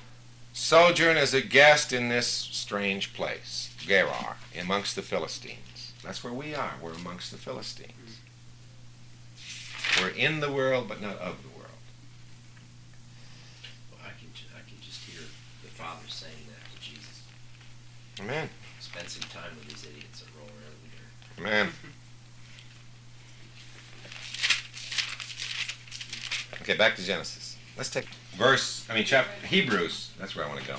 sojourn 0.51 1.17
as 1.17 1.35
a 1.35 1.41
guest 1.41 1.93
in 1.93 2.09
this 2.09 2.27
strange 2.27 3.13
place, 3.13 3.73
Gerar, 3.77 4.37
amongst 4.59 4.95
the 4.95 5.03
Philistines. 5.03 5.93
That's 6.03 6.23
where 6.23 6.33
we 6.33 6.55
are. 6.55 6.73
We're 6.81 6.93
amongst 6.93 7.31
the 7.31 7.37
Philistines. 7.37 7.91
We're 9.99 10.09
in 10.09 10.39
the 10.39 10.51
world, 10.51 10.87
but 10.87 11.01
not 11.01 11.17
of 11.19 11.41
the 11.41 11.49
world. 11.49 11.71
Well, 13.91 14.01
I 14.05 14.09
can, 14.19 14.29
ju- 14.33 14.45
I 14.55 14.59
can 14.69 14.79
just 14.81 15.01
hear 15.03 15.21
the 15.63 15.69
Father 15.69 16.07
saying 16.07 16.33
that 16.49 16.75
to 16.75 16.81
Jesus. 16.81 17.23
Amen. 18.19 18.49
Spend 18.79 19.09
some 19.09 19.23
time 19.29 19.51
with 19.57 19.67
these 19.69 19.85
idiots 19.85 20.21
that 20.21 20.29
roll 20.37 20.47
around 20.47 20.77
in 20.83 20.91
here. 20.91 21.63
Amen. 21.63 21.73
Okay, 26.61 26.75
back 26.75 26.95
to 26.97 27.03
Genesis. 27.03 27.57
Let's 27.77 27.89
take 27.89 28.05
verse, 28.35 28.85
I 28.89 28.93
mean, 28.95 29.05
chapter, 29.05 29.45
Hebrews. 29.47 30.11
That's 30.19 30.35
where 30.35 30.45
I 30.45 30.49
want 30.49 30.61
to 30.61 30.67
go. 30.67 30.75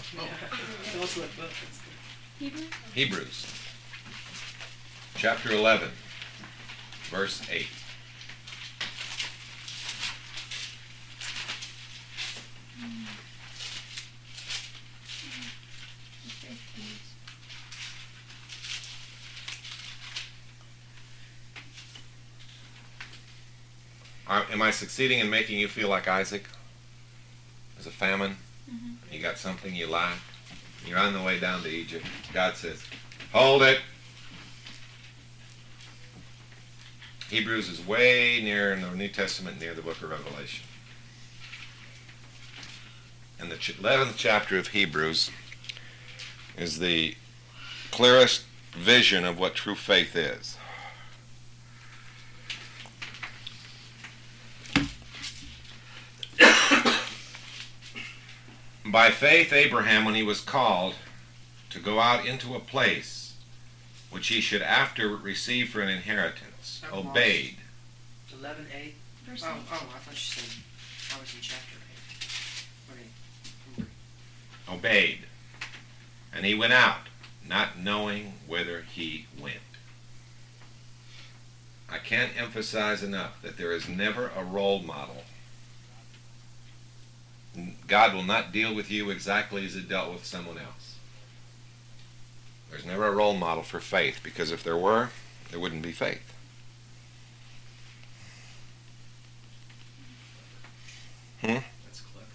Tell 0.92 1.02
us 1.02 1.16
what 1.16 1.36
book. 1.36 1.50
Hebrew? 2.38 2.62
Hebrews, 2.94 3.46
chapter 5.16 5.50
11, 5.52 5.88
verse 7.10 7.42
8. 7.50 7.66
Are- 24.27 24.27
Am 24.50 24.62
I 24.62 24.70
succeeding 24.70 25.18
in 25.18 25.30
making 25.30 25.58
you 25.58 25.68
feel 25.68 25.88
like 25.88 26.08
Isaac? 26.08 26.44
There's 27.74 27.86
a 27.86 27.90
famine. 27.90 28.36
Mhm. 28.70 28.96
You 29.12 29.20
got 29.20 29.38
something 29.38 29.74
you 29.74 29.86
lack. 29.86 30.18
You're 30.86 30.98
on 30.98 31.12
the 31.12 31.22
way 31.22 31.38
down 31.38 31.62
to 31.62 31.68
Egypt. 31.68 32.06
God 32.32 32.56
says, 32.56 32.82
Hold 33.32 33.62
it. 33.62 33.80
Hebrews 37.30 37.68
is 37.68 37.86
way 37.86 38.40
near 38.42 38.72
in 38.72 38.80
the 38.80 38.90
New 38.92 39.08
Testament, 39.08 39.60
near 39.60 39.74
the 39.74 39.82
book 39.82 40.00
of 40.02 40.10
Revelation. 40.10 40.64
And 43.38 43.50
the 43.52 43.56
11th 43.56 44.14
chapter 44.16 44.58
of 44.58 44.68
Hebrews 44.68 45.30
is 46.56 46.78
the 46.78 47.14
clearest 47.90 48.44
vision 48.72 49.24
of 49.24 49.38
what 49.38 49.54
true 49.54 49.74
faith 49.74 50.16
is. 50.16 50.56
By 58.98 59.12
faith, 59.12 59.52
Abraham, 59.52 60.04
when 60.04 60.16
he 60.16 60.24
was 60.24 60.40
called 60.40 60.96
to 61.70 61.78
go 61.78 62.00
out 62.00 62.26
into 62.26 62.56
a 62.56 62.58
place 62.58 63.36
which 64.10 64.26
he 64.26 64.40
should 64.40 64.60
after 64.60 65.16
receive 65.16 65.68
for 65.68 65.80
an 65.80 65.88
inheritance, 65.88 66.82
wow. 66.82 66.98
obeyed. 67.08 67.58
Eleven 68.36 68.66
eight. 68.76 68.96
Verse 69.24 69.44
Oh, 69.46 69.50
eight. 69.54 69.62
oh, 69.70 69.86
I 69.94 69.98
thought 70.00 70.14
you 70.14 70.16
said 70.16 70.64
I 71.14 71.20
was 71.20 71.32
in 71.32 71.40
chapter 71.40 71.76
eight. 72.98 73.04
Okay. 73.78 73.88
obeyed. 74.68 75.20
And 76.34 76.44
he 76.44 76.56
went 76.56 76.72
out, 76.72 77.02
not 77.48 77.78
knowing 77.78 78.32
whither 78.48 78.80
he 78.80 79.26
went. 79.40 79.60
I 81.88 81.98
can't 81.98 82.32
emphasize 82.36 83.04
enough 83.04 83.40
that 83.42 83.58
there 83.58 83.70
is 83.70 83.88
never 83.88 84.32
a 84.36 84.42
role 84.42 84.80
model. 84.80 85.22
God 87.88 88.14
will 88.14 88.22
not 88.22 88.52
deal 88.52 88.74
with 88.74 88.90
you 88.90 89.10
exactly 89.10 89.64
as 89.64 89.74
he 89.74 89.80
dealt 89.80 90.12
with 90.12 90.24
someone 90.24 90.58
else. 90.58 90.96
There's 92.70 92.84
never 92.84 93.06
a 93.06 93.12
role 93.12 93.34
model 93.34 93.62
for 93.62 93.80
faith 93.80 94.20
because 94.22 94.52
if 94.52 94.62
there 94.62 94.76
were, 94.76 95.08
there 95.50 95.58
wouldn't 95.58 95.82
be 95.82 95.92
faith. 95.92 96.34
Hmm? 101.40 101.58
That's 101.86 102.02
clever. 102.02 102.26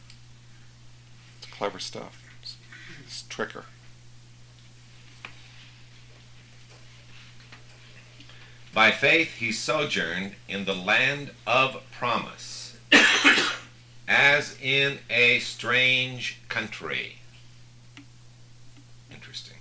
It's 1.37 1.51
clever 1.51 1.79
stuff. 1.79 2.23
It's, 2.41 2.57
it's 3.05 3.23
tricker. 3.23 3.65
By 8.73 8.89
faith 8.89 9.35
he 9.35 9.51
sojourned 9.51 10.33
in 10.49 10.65
the 10.65 10.73
land 10.73 11.29
of 11.45 11.83
promise, 11.91 12.75
as 14.07 14.57
in 14.61 14.99
a 15.09 15.39
strange 15.39 16.39
country. 16.49 17.17
Interesting. 19.11 19.57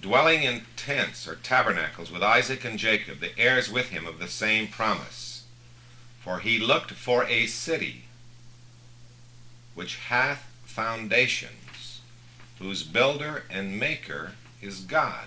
Dwelling 0.00 0.42
in 0.42 0.62
tents 0.76 1.26
or 1.26 1.36
tabernacles 1.36 2.10
with 2.10 2.22
Isaac 2.22 2.64
and 2.64 2.78
Jacob, 2.78 3.20
the 3.20 3.38
heirs 3.38 3.70
with 3.70 3.90
him 3.90 4.06
of 4.06 4.18
the 4.18 4.28
same 4.28 4.68
promise. 4.68 5.44
For 6.20 6.40
he 6.40 6.58
looked 6.58 6.92
for 6.92 7.24
a 7.24 7.46
city 7.46 8.04
which 9.74 9.96
hath 9.96 10.48
foundations, 10.64 12.00
whose 12.58 12.82
builder 12.82 13.44
and 13.50 13.78
maker 13.78 14.32
is 14.60 14.80
God. 14.80 15.26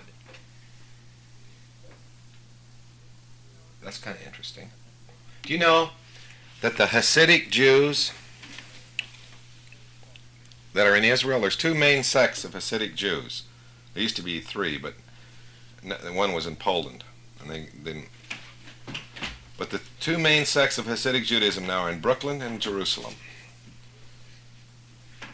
That's 3.82 3.98
kind 3.98 4.16
of 4.16 4.26
interesting. 4.26 4.70
Do 5.42 5.52
you 5.52 5.58
know 5.58 5.90
that 6.60 6.76
the 6.76 6.86
Hasidic 6.86 7.50
Jews 7.50 8.12
that 10.72 10.86
are 10.86 10.94
in 10.94 11.04
Israel, 11.04 11.40
there's 11.40 11.56
two 11.56 11.74
main 11.74 12.02
sects 12.02 12.44
of 12.44 12.52
Hasidic 12.52 12.94
Jews. 12.94 13.44
There 13.94 14.02
used 14.02 14.16
to 14.16 14.22
be 14.22 14.40
three, 14.40 14.78
but 14.78 14.94
one 16.12 16.32
was 16.32 16.46
in 16.46 16.56
Poland, 16.56 17.04
and 17.40 17.50
they 17.50 17.68
didn't. 17.82 18.08
But 19.56 19.70
the 19.70 19.80
two 19.98 20.18
main 20.18 20.44
sects 20.44 20.78
of 20.78 20.86
Hasidic 20.86 21.24
Judaism 21.24 21.66
now 21.66 21.82
are 21.82 21.90
in 21.90 22.00
Brooklyn 22.00 22.40
and 22.40 22.60
Jerusalem. 22.60 23.14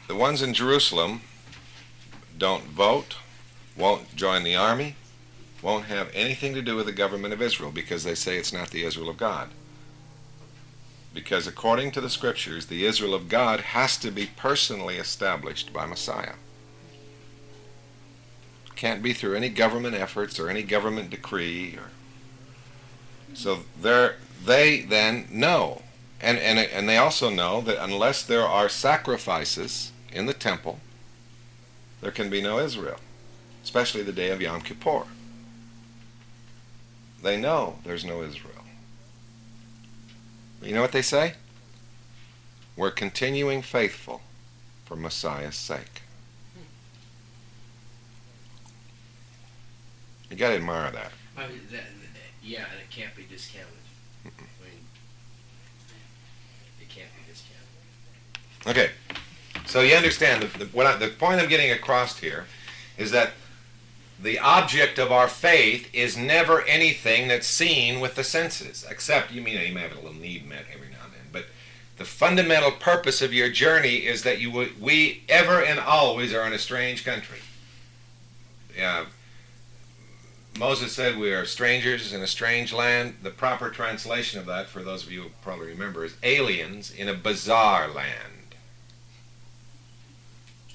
The 0.09 0.15
ones 0.15 0.43
in 0.43 0.55
Jerusalem 0.55 1.23
don't 2.39 2.65
vote, 2.65 3.17
won't 3.77 4.15
join 4.15 4.45
the 4.45 4.57
army, 4.57 4.95
won't 5.63 5.87
have 5.87 6.11
anything 6.15 6.55
to 6.55 6.63
do 6.63 6.77
with 6.77 6.87
the 6.87 6.93
government 6.93 7.35
of 7.35 7.43
Israel 7.43 7.73
because 7.73 8.05
they 8.05 8.15
say 8.15 8.37
it's 8.37 8.53
not 8.53 8.71
the 8.71 8.85
Israel 8.85 9.09
of 9.09 9.17
God. 9.17 9.49
Because 11.17 11.47
according 11.47 11.93
to 11.93 12.03
the 12.03 12.11
scriptures, 12.11 12.67
the 12.67 12.85
Israel 12.85 13.15
of 13.15 13.31
God 13.31 13.61
has 13.61 13.97
to 13.97 14.11
be 14.11 14.29
personally 14.37 14.97
established 14.97 15.73
by 15.73 15.87
Messiah. 15.87 16.35
Can't 18.75 19.03
be 19.03 19.15
through 19.15 19.35
any 19.35 19.49
government 19.49 19.95
efforts 19.95 20.39
or 20.39 20.51
any 20.51 20.63
government 20.63 21.09
decree 21.09 21.75
or 21.79 21.89
so 23.33 23.61
they're, 23.81 24.17
then 24.45 25.27
know 25.31 25.81
and, 26.21 26.37
and, 26.39 26.59
and 26.59 26.87
they 26.87 26.99
also 26.99 27.31
know 27.31 27.63
that 27.63 27.83
unless 27.83 28.23
there 28.23 28.45
are 28.45 28.69
sacrifices 28.69 29.93
in 30.13 30.27
the 30.27 30.35
temple, 30.35 30.81
there 32.03 32.11
can 32.11 32.29
be 32.29 32.43
no 32.43 32.59
Israel, 32.59 32.99
especially 33.65 34.03
the 34.03 34.13
day 34.13 34.31
of 34.31 34.43
Yom 34.43 34.61
Kippur. 34.61 35.05
They 37.23 37.39
know 37.39 37.79
there's 37.85 38.05
no 38.05 38.23
Israel. 38.23 38.66
You 40.63 40.75
know 40.75 40.81
what 40.81 40.93
they 40.93 41.03
say? 41.03 41.35
We're 42.77 42.91
continuing 42.91 43.63
faithful 43.63 44.23
for 44.85 44.97
Messiah's 44.97 45.57
sake. 45.57 46.03
You 50.31 50.37
got 50.37 50.49
to 50.51 50.57
admire 50.57 50.91
that. 50.91 51.13
I 51.37 51.47
mean, 51.49 51.61
that, 51.71 51.85
yeah, 52.43 52.65
and 52.71 52.81
it 52.81 52.91
can't 52.91 53.15
be 53.15 53.23
discounted. 53.23 53.69
I 54.25 54.29
mean, 54.29 54.81
it 56.81 56.89
can't 56.89 57.09
be 57.15 57.33
discounted. 57.33 58.67
Okay, 58.67 58.91
so 59.67 59.81
you 59.81 59.95
understand 59.95 60.43
the, 60.43 60.59
the, 60.59 60.65
what 60.67 60.87
I, 60.87 60.97
the 60.97 61.09
point 61.09 61.41
I'm 61.41 61.49
getting 61.49 61.71
across 61.71 62.19
here 62.19 62.47
is 62.99 63.11
that 63.13 63.33
the 64.21 64.39
object 64.39 64.99
of 64.99 65.13
our 65.13 65.29
faith 65.29 65.89
is 65.93 66.17
never 66.17 66.63
anything 66.63 67.29
that's 67.29 67.47
seen 67.47 68.01
with 68.01 68.15
the 68.15 68.25
senses, 68.25 68.87
except 68.89 69.33
you 69.33 69.43
mean 69.43 69.61
you 69.61 69.75
may 69.75 69.83
have 69.83 69.93
a 69.93 69.97
little 69.97 70.15
need 70.15 70.49
met 70.49 70.65
every 70.73 70.89
now 70.89 71.05
and 71.05 71.13
then, 71.13 71.29
but 71.33 71.47
the 71.99 72.05
fundamental 72.05 72.71
purpose 72.71 73.21
of 73.21 73.35
your 73.35 73.51
journey 73.51 74.07
is 74.07 74.23
that 74.23 74.41
you 74.41 74.69
we 74.81 75.23
ever 75.29 75.63
and 75.63 75.79
always 75.79 76.33
are 76.33 76.47
in 76.47 76.53
a 76.53 76.59
strange 76.59 77.05
country. 77.05 77.41
Yeah. 78.77 79.07
Moses 80.59 80.93
said 80.93 81.19
we 81.19 81.33
are 81.33 81.45
strangers 81.45 82.15
in 82.15 82.23
a 82.23 82.27
strange 82.27 82.73
land. 82.73 83.17
The 83.23 83.31
proper 83.31 83.69
translation 83.69 84.41
of 84.41 84.47
that, 84.47 84.69
for 84.69 84.83
those 84.83 85.05
of 85.05 85.13
you 85.13 85.25
who 85.25 85.29
probably 85.43 85.67
remember, 85.67 86.05
is 86.05 86.17
aliens 86.23 86.91
in 86.91 87.09
a 87.09 87.15
bizarre 87.15 87.89
land. 87.89 88.55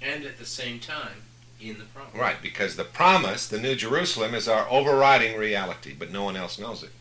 And 0.02 0.26
at 0.26 0.38
the 0.38 0.46
same 0.46 0.80
time, 0.80 1.24
in 1.70 1.78
the 1.78 1.86
promise. 1.86 2.16
Right, 2.16 2.42
because 2.42 2.76
the 2.76 2.84
promise, 2.84 3.48
the 3.48 3.60
New 3.60 3.76
Jerusalem, 3.76 4.34
is 4.34 4.48
our 4.48 4.68
overriding 4.70 5.38
reality, 5.38 5.94
but 5.98 6.12
no 6.12 6.24
one 6.24 6.36
else 6.36 6.58
knows 6.58 6.82
it. 6.84 6.92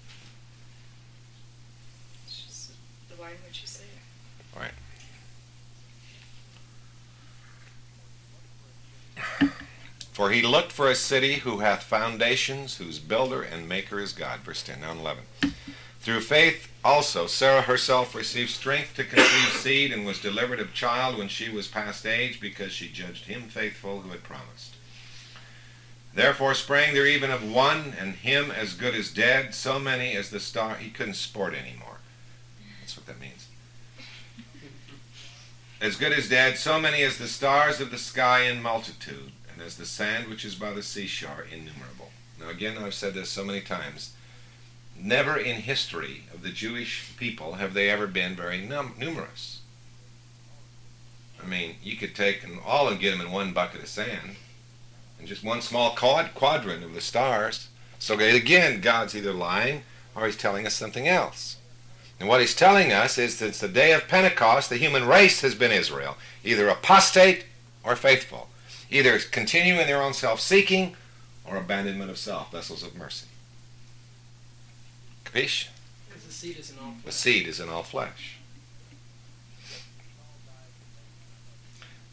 It's 2.27 2.43
just 2.43 2.73
the 3.09 3.23
way 3.23 3.31
which 3.47 3.63
you 3.63 3.67
say 3.67 3.85
it. 3.85 3.91
For 10.13 10.31
he 10.33 10.43
looked 10.43 10.71
for 10.71 10.91
a 10.91 10.95
city 10.95 11.37
who 11.37 11.61
hath 11.61 11.83
foundations, 11.83 12.77
whose 12.77 12.99
builder 12.99 13.43
and 13.43 13.67
maker 13.67 13.99
is 13.99 14.13
God. 14.13 14.41
Verse 14.41 14.63
10, 14.63 14.83
now 14.83 14.93
11. 14.93 15.25
Through 16.01 16.23
faith 16.23 16.69
also 16.83 17.27
Sarah 17.27 17.63
herself 17.63 18.15
received 18.15 18.51
strength 18.51 18.97
to 18.97 19.05
conceive 19.05 19.53
seed 19.53 19.93
and 19.93 20.07
was 20.07 20.21
delivered 20.21 20.59
of 20.59 20.73
child 20.73 21.19
when 21.19 21.29
she 21.29 21.51
was 21.51 21.69
past 21.69 22.07
age, 22.07 22.41
because 22.41 22.73
she 22.73 22.89
judged 22.89 23.27
him 23.27 23.43
faithful 23.43 24.01
who 24.01 24.11
had 24.11 24.23
promised. 24.23 24.77
Therefore 26.15 26.55
sprang 26.55 26.95
there 26.95 27.07
even 27.07 27.31
of 27.31 27.49
one, 27.49 27.95
and 27.99 28.15
him 28.15 28.51
as 28.51 28.73
good 28.73 28.95
as 28.95 29.13
dead, 29.13 29.55
so 29.55 29.79
many 29.79 30.17
as 30.17 30.31
the 30.31 30.41
star. 30.41 30.77
He 30.77 30.91
couldn't 30.91 31.15
sport 31.15 31.55
anymore. 31.55 31.99
That's 32.81 32.97
what 32.97 33.07
that 33.07 33.21
means. 33.21 33.47
As 35.81 35.97
good 35.97 36.13
as 36.13 36.29
dead, 36.29 36.57
so 36.59 36.81
many 36.81 37.03
as 37.03 37.19
the 37.19 37.29
stars 37.29 37.81
of 37.81 37.91
the 37.91 37.99
sky 37.99 38.43
in 38.43 38.61
multitude, 38.61 39.33
and 39.53 39.63
as 39.63 39.77
the 39.77 39.87
sand 39.87 40.29
which 40.29 40.45
is 40.45 40.55
by 40.55 40.73
the 40.73 40.83
seashore 40.83 41.47
innumerable. 41.51 42.11
Now, 42.41 42.49
again, 42.49 42.79
I've 42.79 42.95
said 42.95 43.15
this 43.15 43.29
so 43.29 43.45
many 43.45 43.61
times. 43.61 44.15
Never 45.03 45.39
in 45.39 45.63
history 45.63 46.25
of 46.35 46.43
the 46.43 46.51
Jewish 46.51 47.17
people 47.17 47.55
have 47.55 47.73
they 47.73 47.89
ever 47.89 48.07
been 48.07 48.37
very 48.37 48.61
num- 48.61 48.95
numerous. 48.99 49.63
I 51.43 51.47
mean, 51.47 51.77
you 51.83 51.97
could 51.97 52.15
take 52.15 52.43
them 52.43 52.61
all 52.67 52.87
and 52.89 53.01
get 53.01 53.13
them 53.13 53.27
in 53.27 53.33
one 53.33 53.55
bucket 53.55 53.81
of 53.81 53.89
sand, 53.89 54.37
and 55.19 55.27
just 55.27 55.43
one 55.43 55.63
small 55.63 55.95
quad- 55.95 56.35
quadrant 56.35 56.85
of 56.85 56.93
the 56.93 57.01
stars. 57.01 57.69
So 57.99 58.19
again, 58.19 58.83
God's 58.83 59.17
either 59.17 59.33
lying 59.33 59.85
or 60.15 60.27
He's 60.27 60.37
telling 60.37 60.67
us 60.67 60.75
something 60.75 61.09
else. 61.09 61.57
And 62.19 62.29
what 62.29 62.43
He's 62.43 62.55
telling 62.55 62.93
us 62.93 63.17
is 63.17 63.39
that 63.39 63.55
since 63.55 63.59
the 63.61 63.69
day 63.69 63.93
of 63.93 64.07
Pentecost, 64.07 64.69
the 64.69 64.77
human 64.77 65.07
race 65.07 65.41
has 65.41 65.55
been 65.55 65.73
Israel, 65.73 66.19
either 66.45 66.69
apostate 66.69 67.47
or 67.83 67.97
faithful, 67.97 68.49
either 68.91 69.19
continuing 69.19 69.87
their 69.87 70.03
own 70.03 70.13
self-seeking 70.13 70.95
or 71.47 71.57
abandonment 71.57 72.11
of 72.11 72.19
self, 72.19 72.53
vessels 72.53 72.83
of 72.83 72.95
mercy. 72.95 73.30
Because 76.09 76.25
the 76.27 76.33
seed 76.33 76.59
is 76.59 76.71
in 76.71 76.79
all 76.79 76.95
The 77.05 77.13
seed 77.13 77.47
is 77.47 77.61
in 77.61 77.69
all 77.69 77.83
flesh. 77.83 78.39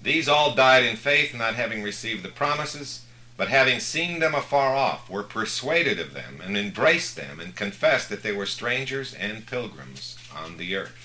These 0.01 0.29
all 0.29 0.53
died 0.55 0.83
in 0.83 0.95
faith, 0.95 1.33
not 1.33 1.55
having 1.55 1.83
received 1.83 2.23
the 2.23 2.29
promises, 2.29 3.03
but 3.35 3.49
having 3.49 3.79
seen 3.79 4.19
them 4.19 4.35
afar 4.35 4.75
off, 4.75 5.09
were 5.09 5.23
persuaded 5.23 5.99
of 5.99 6.13
them, 6.13 6.41
and 6.43 6.57
embraced 6.57 7.15
them, 7.15 7.39
and 7.39 7.55
confessed 7.55 8.09
that 8.09 8.23
they 8.23 8.31
were 8.31 8.45
strangers 8.45 9.13
and 9.13 9.45
pilgrims 9.45 10.17
on 10.35 10.57
the 10.57 10.75
earth. 10.75 10.95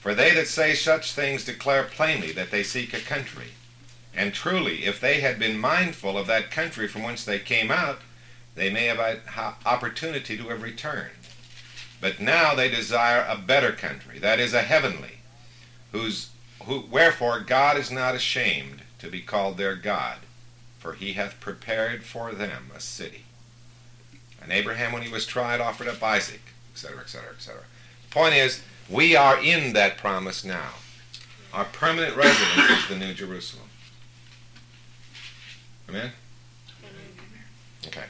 For 0.00 0.14
they 0.14 0.34
that 0.34 0.48
say 0.48 0.74
such 0.74 1.12
things 1.12 1.44
declare 1.44 1.84
plainly 1.84 2.32
that 2.32 2.50
they 2.50 2.62
seek 2.62 2.92
a 2.92 3.00
country. 3.00 3.52
And 4.14 4.34
truly, 4.34 4.84
if 4.84 5.00
they 5.00 5.20
had 5.20 5.38
been 5.38 5.58
mindful 5.58 6.18
of 6.18 6.26
that 6.26 6.50
country 6.50 6.88
from 6.88 7.02
whence 7.02 7.24
they 7.24 7.38
came 7.38 7.70
out, 7.70 8.00
they 8.54 8.70
may 8.70 8.86
have 8.86 8.98
had 8.98 9.54
opportunity 9.64 10.36
to 10.36 10.48
have 10.48 10.62
returned. 10.62 11.10
But 12.00 12.20
now 12.20 12.54
they 12.54 12.68
desire 12.68 13.24
a 13.28 13.38
better 13.38 13.72
country, 13.72 14.18
that 14.18 14.40
is, 14.40 14.52
a 14.52 14.62
heavenly, 14.62 15.18
whose 15.92 16.30
who, 16.64 16.84
wherefore 16.90 17.40
God 17.40 17.76
is 17.76 17.90
not 17.90 18.14
ashamed 18.14 18.82
to 18.98 19.08
be 19.08 19.20
called 19.20 19.56
their 19.56 19.74
God, 19.74 20.18
for 20.78 20.94
he 20.94 21.14
hath 21.14 21.40
prepared 21.40 22.04
for 22.04 22.32
them 22.32 22.70
a 22.74 22.80
city. 22.80 23.24
And 24.40 24.52
Abraham, 24.52 24.92
when 24.92 25.02
he 25.02 25.12
was 25.12 25.26
tried, 25.26 25.60
offered 25.60 25.88
up 25.88 26.02
Isaac, 26.02 26.42
etc., 26.72 27.00
etc., 27.00 27.30
etc. 27.34 27.62
The 28.08 28.14
Point 28.14 28.34
is, 28.34 28.62
we 28.88 29.16
are 29.16 29.42
in 29.42 29.72
that 29.74 29.98
promise 29.98 30.44
now. 30.44 30.70
Our 31.52 31.64
permanent 31.66 32.16
residence 32.16 32.70
is 32.70 32.88
the 32.88 32.96
New 32.96 33.14
Jerusalem. 33.14 33.68
Amen? 35.88 36.12
Okay. 37.86 38.04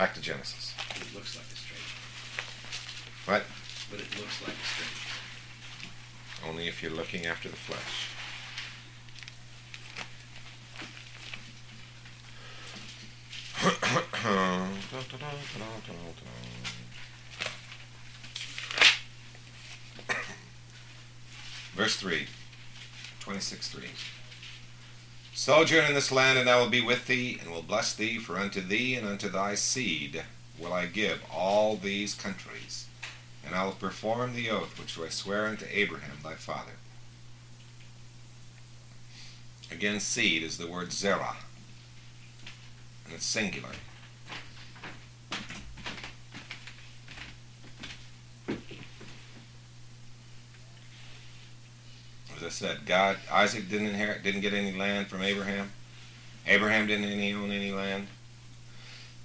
Back 0.00 0.14
to 0.14 0.22
Genesis. 0.22 0.72
It 0.96 1.14
looks 1.14 1.36
like 1.36 1.44
a 1.44 1.56
stranger. 1.56 1.94
What? 3.26 3.42
But 3.90 4.00
it 4.00 4.18
looks 4.18 4.40
like 4.40 4.54
a 4.54 4.64
stranger. 4.64 5.10
Only 6.48 6.68
if 6.68 6.82
you're 6.82 6.90
looking 6.90 7.26
after 7.26 7.50
the 7.50 7.56
flesh. 7.56 8.08
Verse 21.76 21.96
3, 21.96 22.26
26 23.20 23.68
3. 23.68 23.84
Sojourn 25.40 25.86
in 25.86 25.94
this 25.94 26.12
land, 26.12 26.38
and 26.38 26.50
I 26.50 26.60
will 26.60 26.68
be 26.68 26.82
with 26.82 27.06
thee, 27.06 27.38
and 27.40 27.50
will 27.50 27.62
bless 27.62 27.94
thee, 27.94 28.18
for 28.18 28.38
unto 28.38 28.60
thee 28.60 28.94
and 28.94 29.06
unto 29.06 29.30
thy 29.30 29.54
seed 29.54 30.22
will 30.58 30.72
I 30.72 30.84
give 30.84 31.22
all 31.32 31.76
these 31.76 32.14
countries 32.14 32.86
and 33.50 33.54
I 33.54 33.64
will 33.64 33.72
perform 33.72 34.34
the 34.34 34.50
oath 34.50 34.78
which 34.78 34.98
I 34.98 35.08
swear 35.08 35.46
unto 35.46 35.66
Abraham 35.70 36.18
thy 36.22 36.34
father. 36.34 36.72
Again, 39.70 39.98
seed 39.98 40.42
is 40.42 40.58
the 40.58 40.66
word 40.66 40.92
zerah, 40.92 41.36
and 43.04 43.14
it's 43.14 43.24
singular. 43.24 43.70
As 52.40 52.46
I 52.46 52.48
said, 52.48 52.86
God, 52.86 53.18
Isaac 53.30 53.68
didn't 53.68 53.88
inherit, 53.88 54.22
didn't 54.22 54.40
get 54.40 54.54
any 54.54 54.72
land 54.72 55.08
from 55.08 55.22
Abraham. 55.22 55.72
Abraham 56.46 56.86
didn't 56.86 57.04
any 57.04 57.34
own 57.34 57.50
any 57.50 57.70
land. 57.70 58.06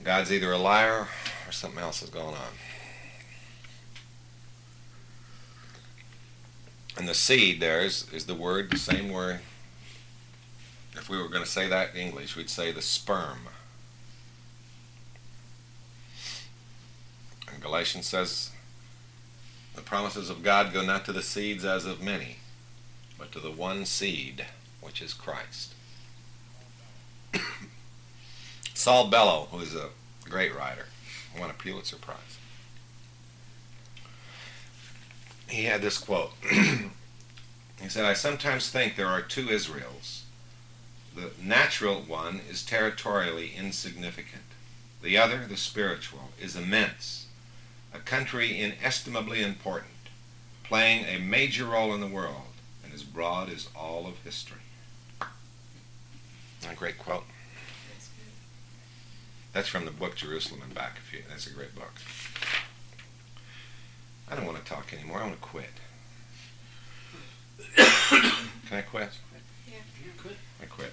God's 0.03 0.34
either 0.34 0.51
a 0.51 0.57
liar 0.57 1.07
or 1.47 1.51
something 1.51 1.80
else 1.80 2.03
is 2.03 2.09
going 2.09 2.36
on. 2.36 2.51
And 6.97 7.07
the 7.07 7.13
seed 7.13 7.61
there 7.61 7.82
is, 7.82 8.11
is 8.11 8.26
the 8.26 8.36
word, 8.36 8.70
the 8.70 8.78
same 8.78 9.09
word. 9.09 9.39
If 10.93 11.09
we 11.09 11.18
were 11.18 11.30
going 11.30 11.43
to 11.43 11.49
say 11.49 11.68
that 11.70 11.93
in 11.95 12.01
English, 12.01 12.36
we'd 12.36 12.49
say 12.49 12.72
the 12.72 12.82
sperm. 12.82 13.39
And 17.51 17.61
Galatians 17.61 18.07
says, 18.07 18.51
the 19.74 19.82
promises 19.82 20.30
of 20.30 20.43
God 20.43 20.74
go 20.74 20.84
not 20.84 21.05
to 21.05 21.13
the 21.13 21.22
seeds 21.22 21.66
as 21.66 21.86
of 21.86 22.01
many, 22.01 22.38
but 23.18 23.32
to 23.32 23.39
the 23.39 23.51
one 23.51 23.86
seed, 23.86 24.45
which 24.82 25.01
is 25.01 25.13
Christ. 25.13 25.74
Saul 28.74 29.09
Bellow, 29.09 29.47
who 29.51 29.59
is 29.59 29.76
a 29.76 29.89
great 30.24 30.55
writer, 30.55 30.88
won 31.39 31.49
a 31.49 31.53
Pulitzer 31.53 31.97
Prize 31.97 32.36
he 35.47 35.63
had 35.66 35.82
this 35.82 35.97
quote. 35.97 36.34
he 36.51 37.89
said, 37.89 38.05
I 38.05 38.13
sometimes 38.13 38.70
think 38.70 38.95
there 38.95 39.07
are 39.07 39.22
two 39.22 39.49
Israels. 39.49 40.24
The 41.16 41.32
natural 41.41 42.01
one 42.01 42.41
is 42.49 42.63
territorially 42.63 43.53
insignificant. 43.55 44.43
The 45.01 45.18
other, 45.18 45.45
the 45.47 45.57
spiritual, 45.57 46.32
is 46.41 46.55
immense, 46.55 47.28
a 47.93 47.99
country 47.99 48.59
inestimably 48.59 49.41
important. 49.41 49.91
playing 50.63 51.05
a 51.05 51.20
major 51.20 51.66
role 51.66 51.93
in 51.93 52.01
the 52.01 52.07
world, 52.07 52.55
broad 53.16 53.49
is 53.49 53.70
all 53.74 54.05
of 54.05 54.22
history. 54.26 54.59
A 55.22 56.76
great 56.76 56.97
quote. 56.97 57.24
That's 57.93 58.09
good. 58.09 58.26
That's 59.53 59.70
from 59.70 59.86
the 59.86 59.91
book 59.91 60.16
Jerusalem 60.16 60.61
and 60.63 60.76
Back. 60.76 60.97
If 60.97 61.13
you, 61.13 61.24
that's 61.30 61.47
a 61.47 61.51
great 61.51 61.74
book. 61.74 61.93
I 64.30 64.36
don't 64.36 64.45
want 64.45 64.57
to 64.57 64.66
talk 64.66 64.91
anymore. 64.93 65.20
I 65.20 65.28
want 65.28 65.36
to 65.36 65.41
quit. 65.41 65.70
Can 67.76 68.80
I 68.80 68.82
quit? 68.82 69.09
Yeah. 69.68 69.76
You 70.03 70.11
Quit. 70.18 70.36
I 70.61 70.66
quit. 70.66 70.91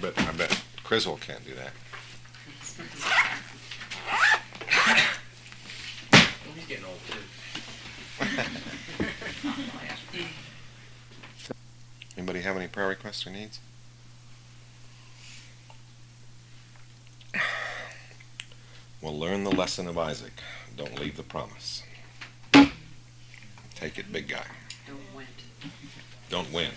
But 0.00 0.18
I 0.18 0.32
bet 0.32 0.60
Criswell 0.82 1.18
can't 1.18 1.44
do 1.44 1.54
that. 1.54 1.72
Well, 6.12 6.54
he's 6.54 6.66
getting 6.66 6.84
old 6.84 6.98
too. 7.08 7.18
Anybody 12.16 12.40
have 12.40 12.56
any 12.56 12.68
prayer 12.68 12.88
requests 12.88 13.26
or 13.26 13.30
needs? 13.30 13.60
Well, 19.00 19.18
learn 19.18 19.44
the 19.44 19.50
lesson 19.50 19.86
of 19.86 19.98
Isaac. 19.98 20.32
Don't 20.76 20.98
leave 20.98 21.16
the 21.16 21.22
promise. 21.22 21.82
Take 23.74 23.98
it, 23.98 24.10
big 24.10 24.28
guy. 24.28 24.46
Don't 24.86 25.14
went. 25.14 25.28
Don't 26.28 26.52
win. 26.52 26.70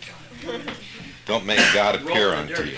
Don't 1.26 1.46
make 1.46 1.60
God 1.74 1.96
appear 1.96 2.32
Roll 2.32 2.40
in 2.40 2.48
the 2.48 2.60
unto 2.60 2.70
you. 2.70 2.78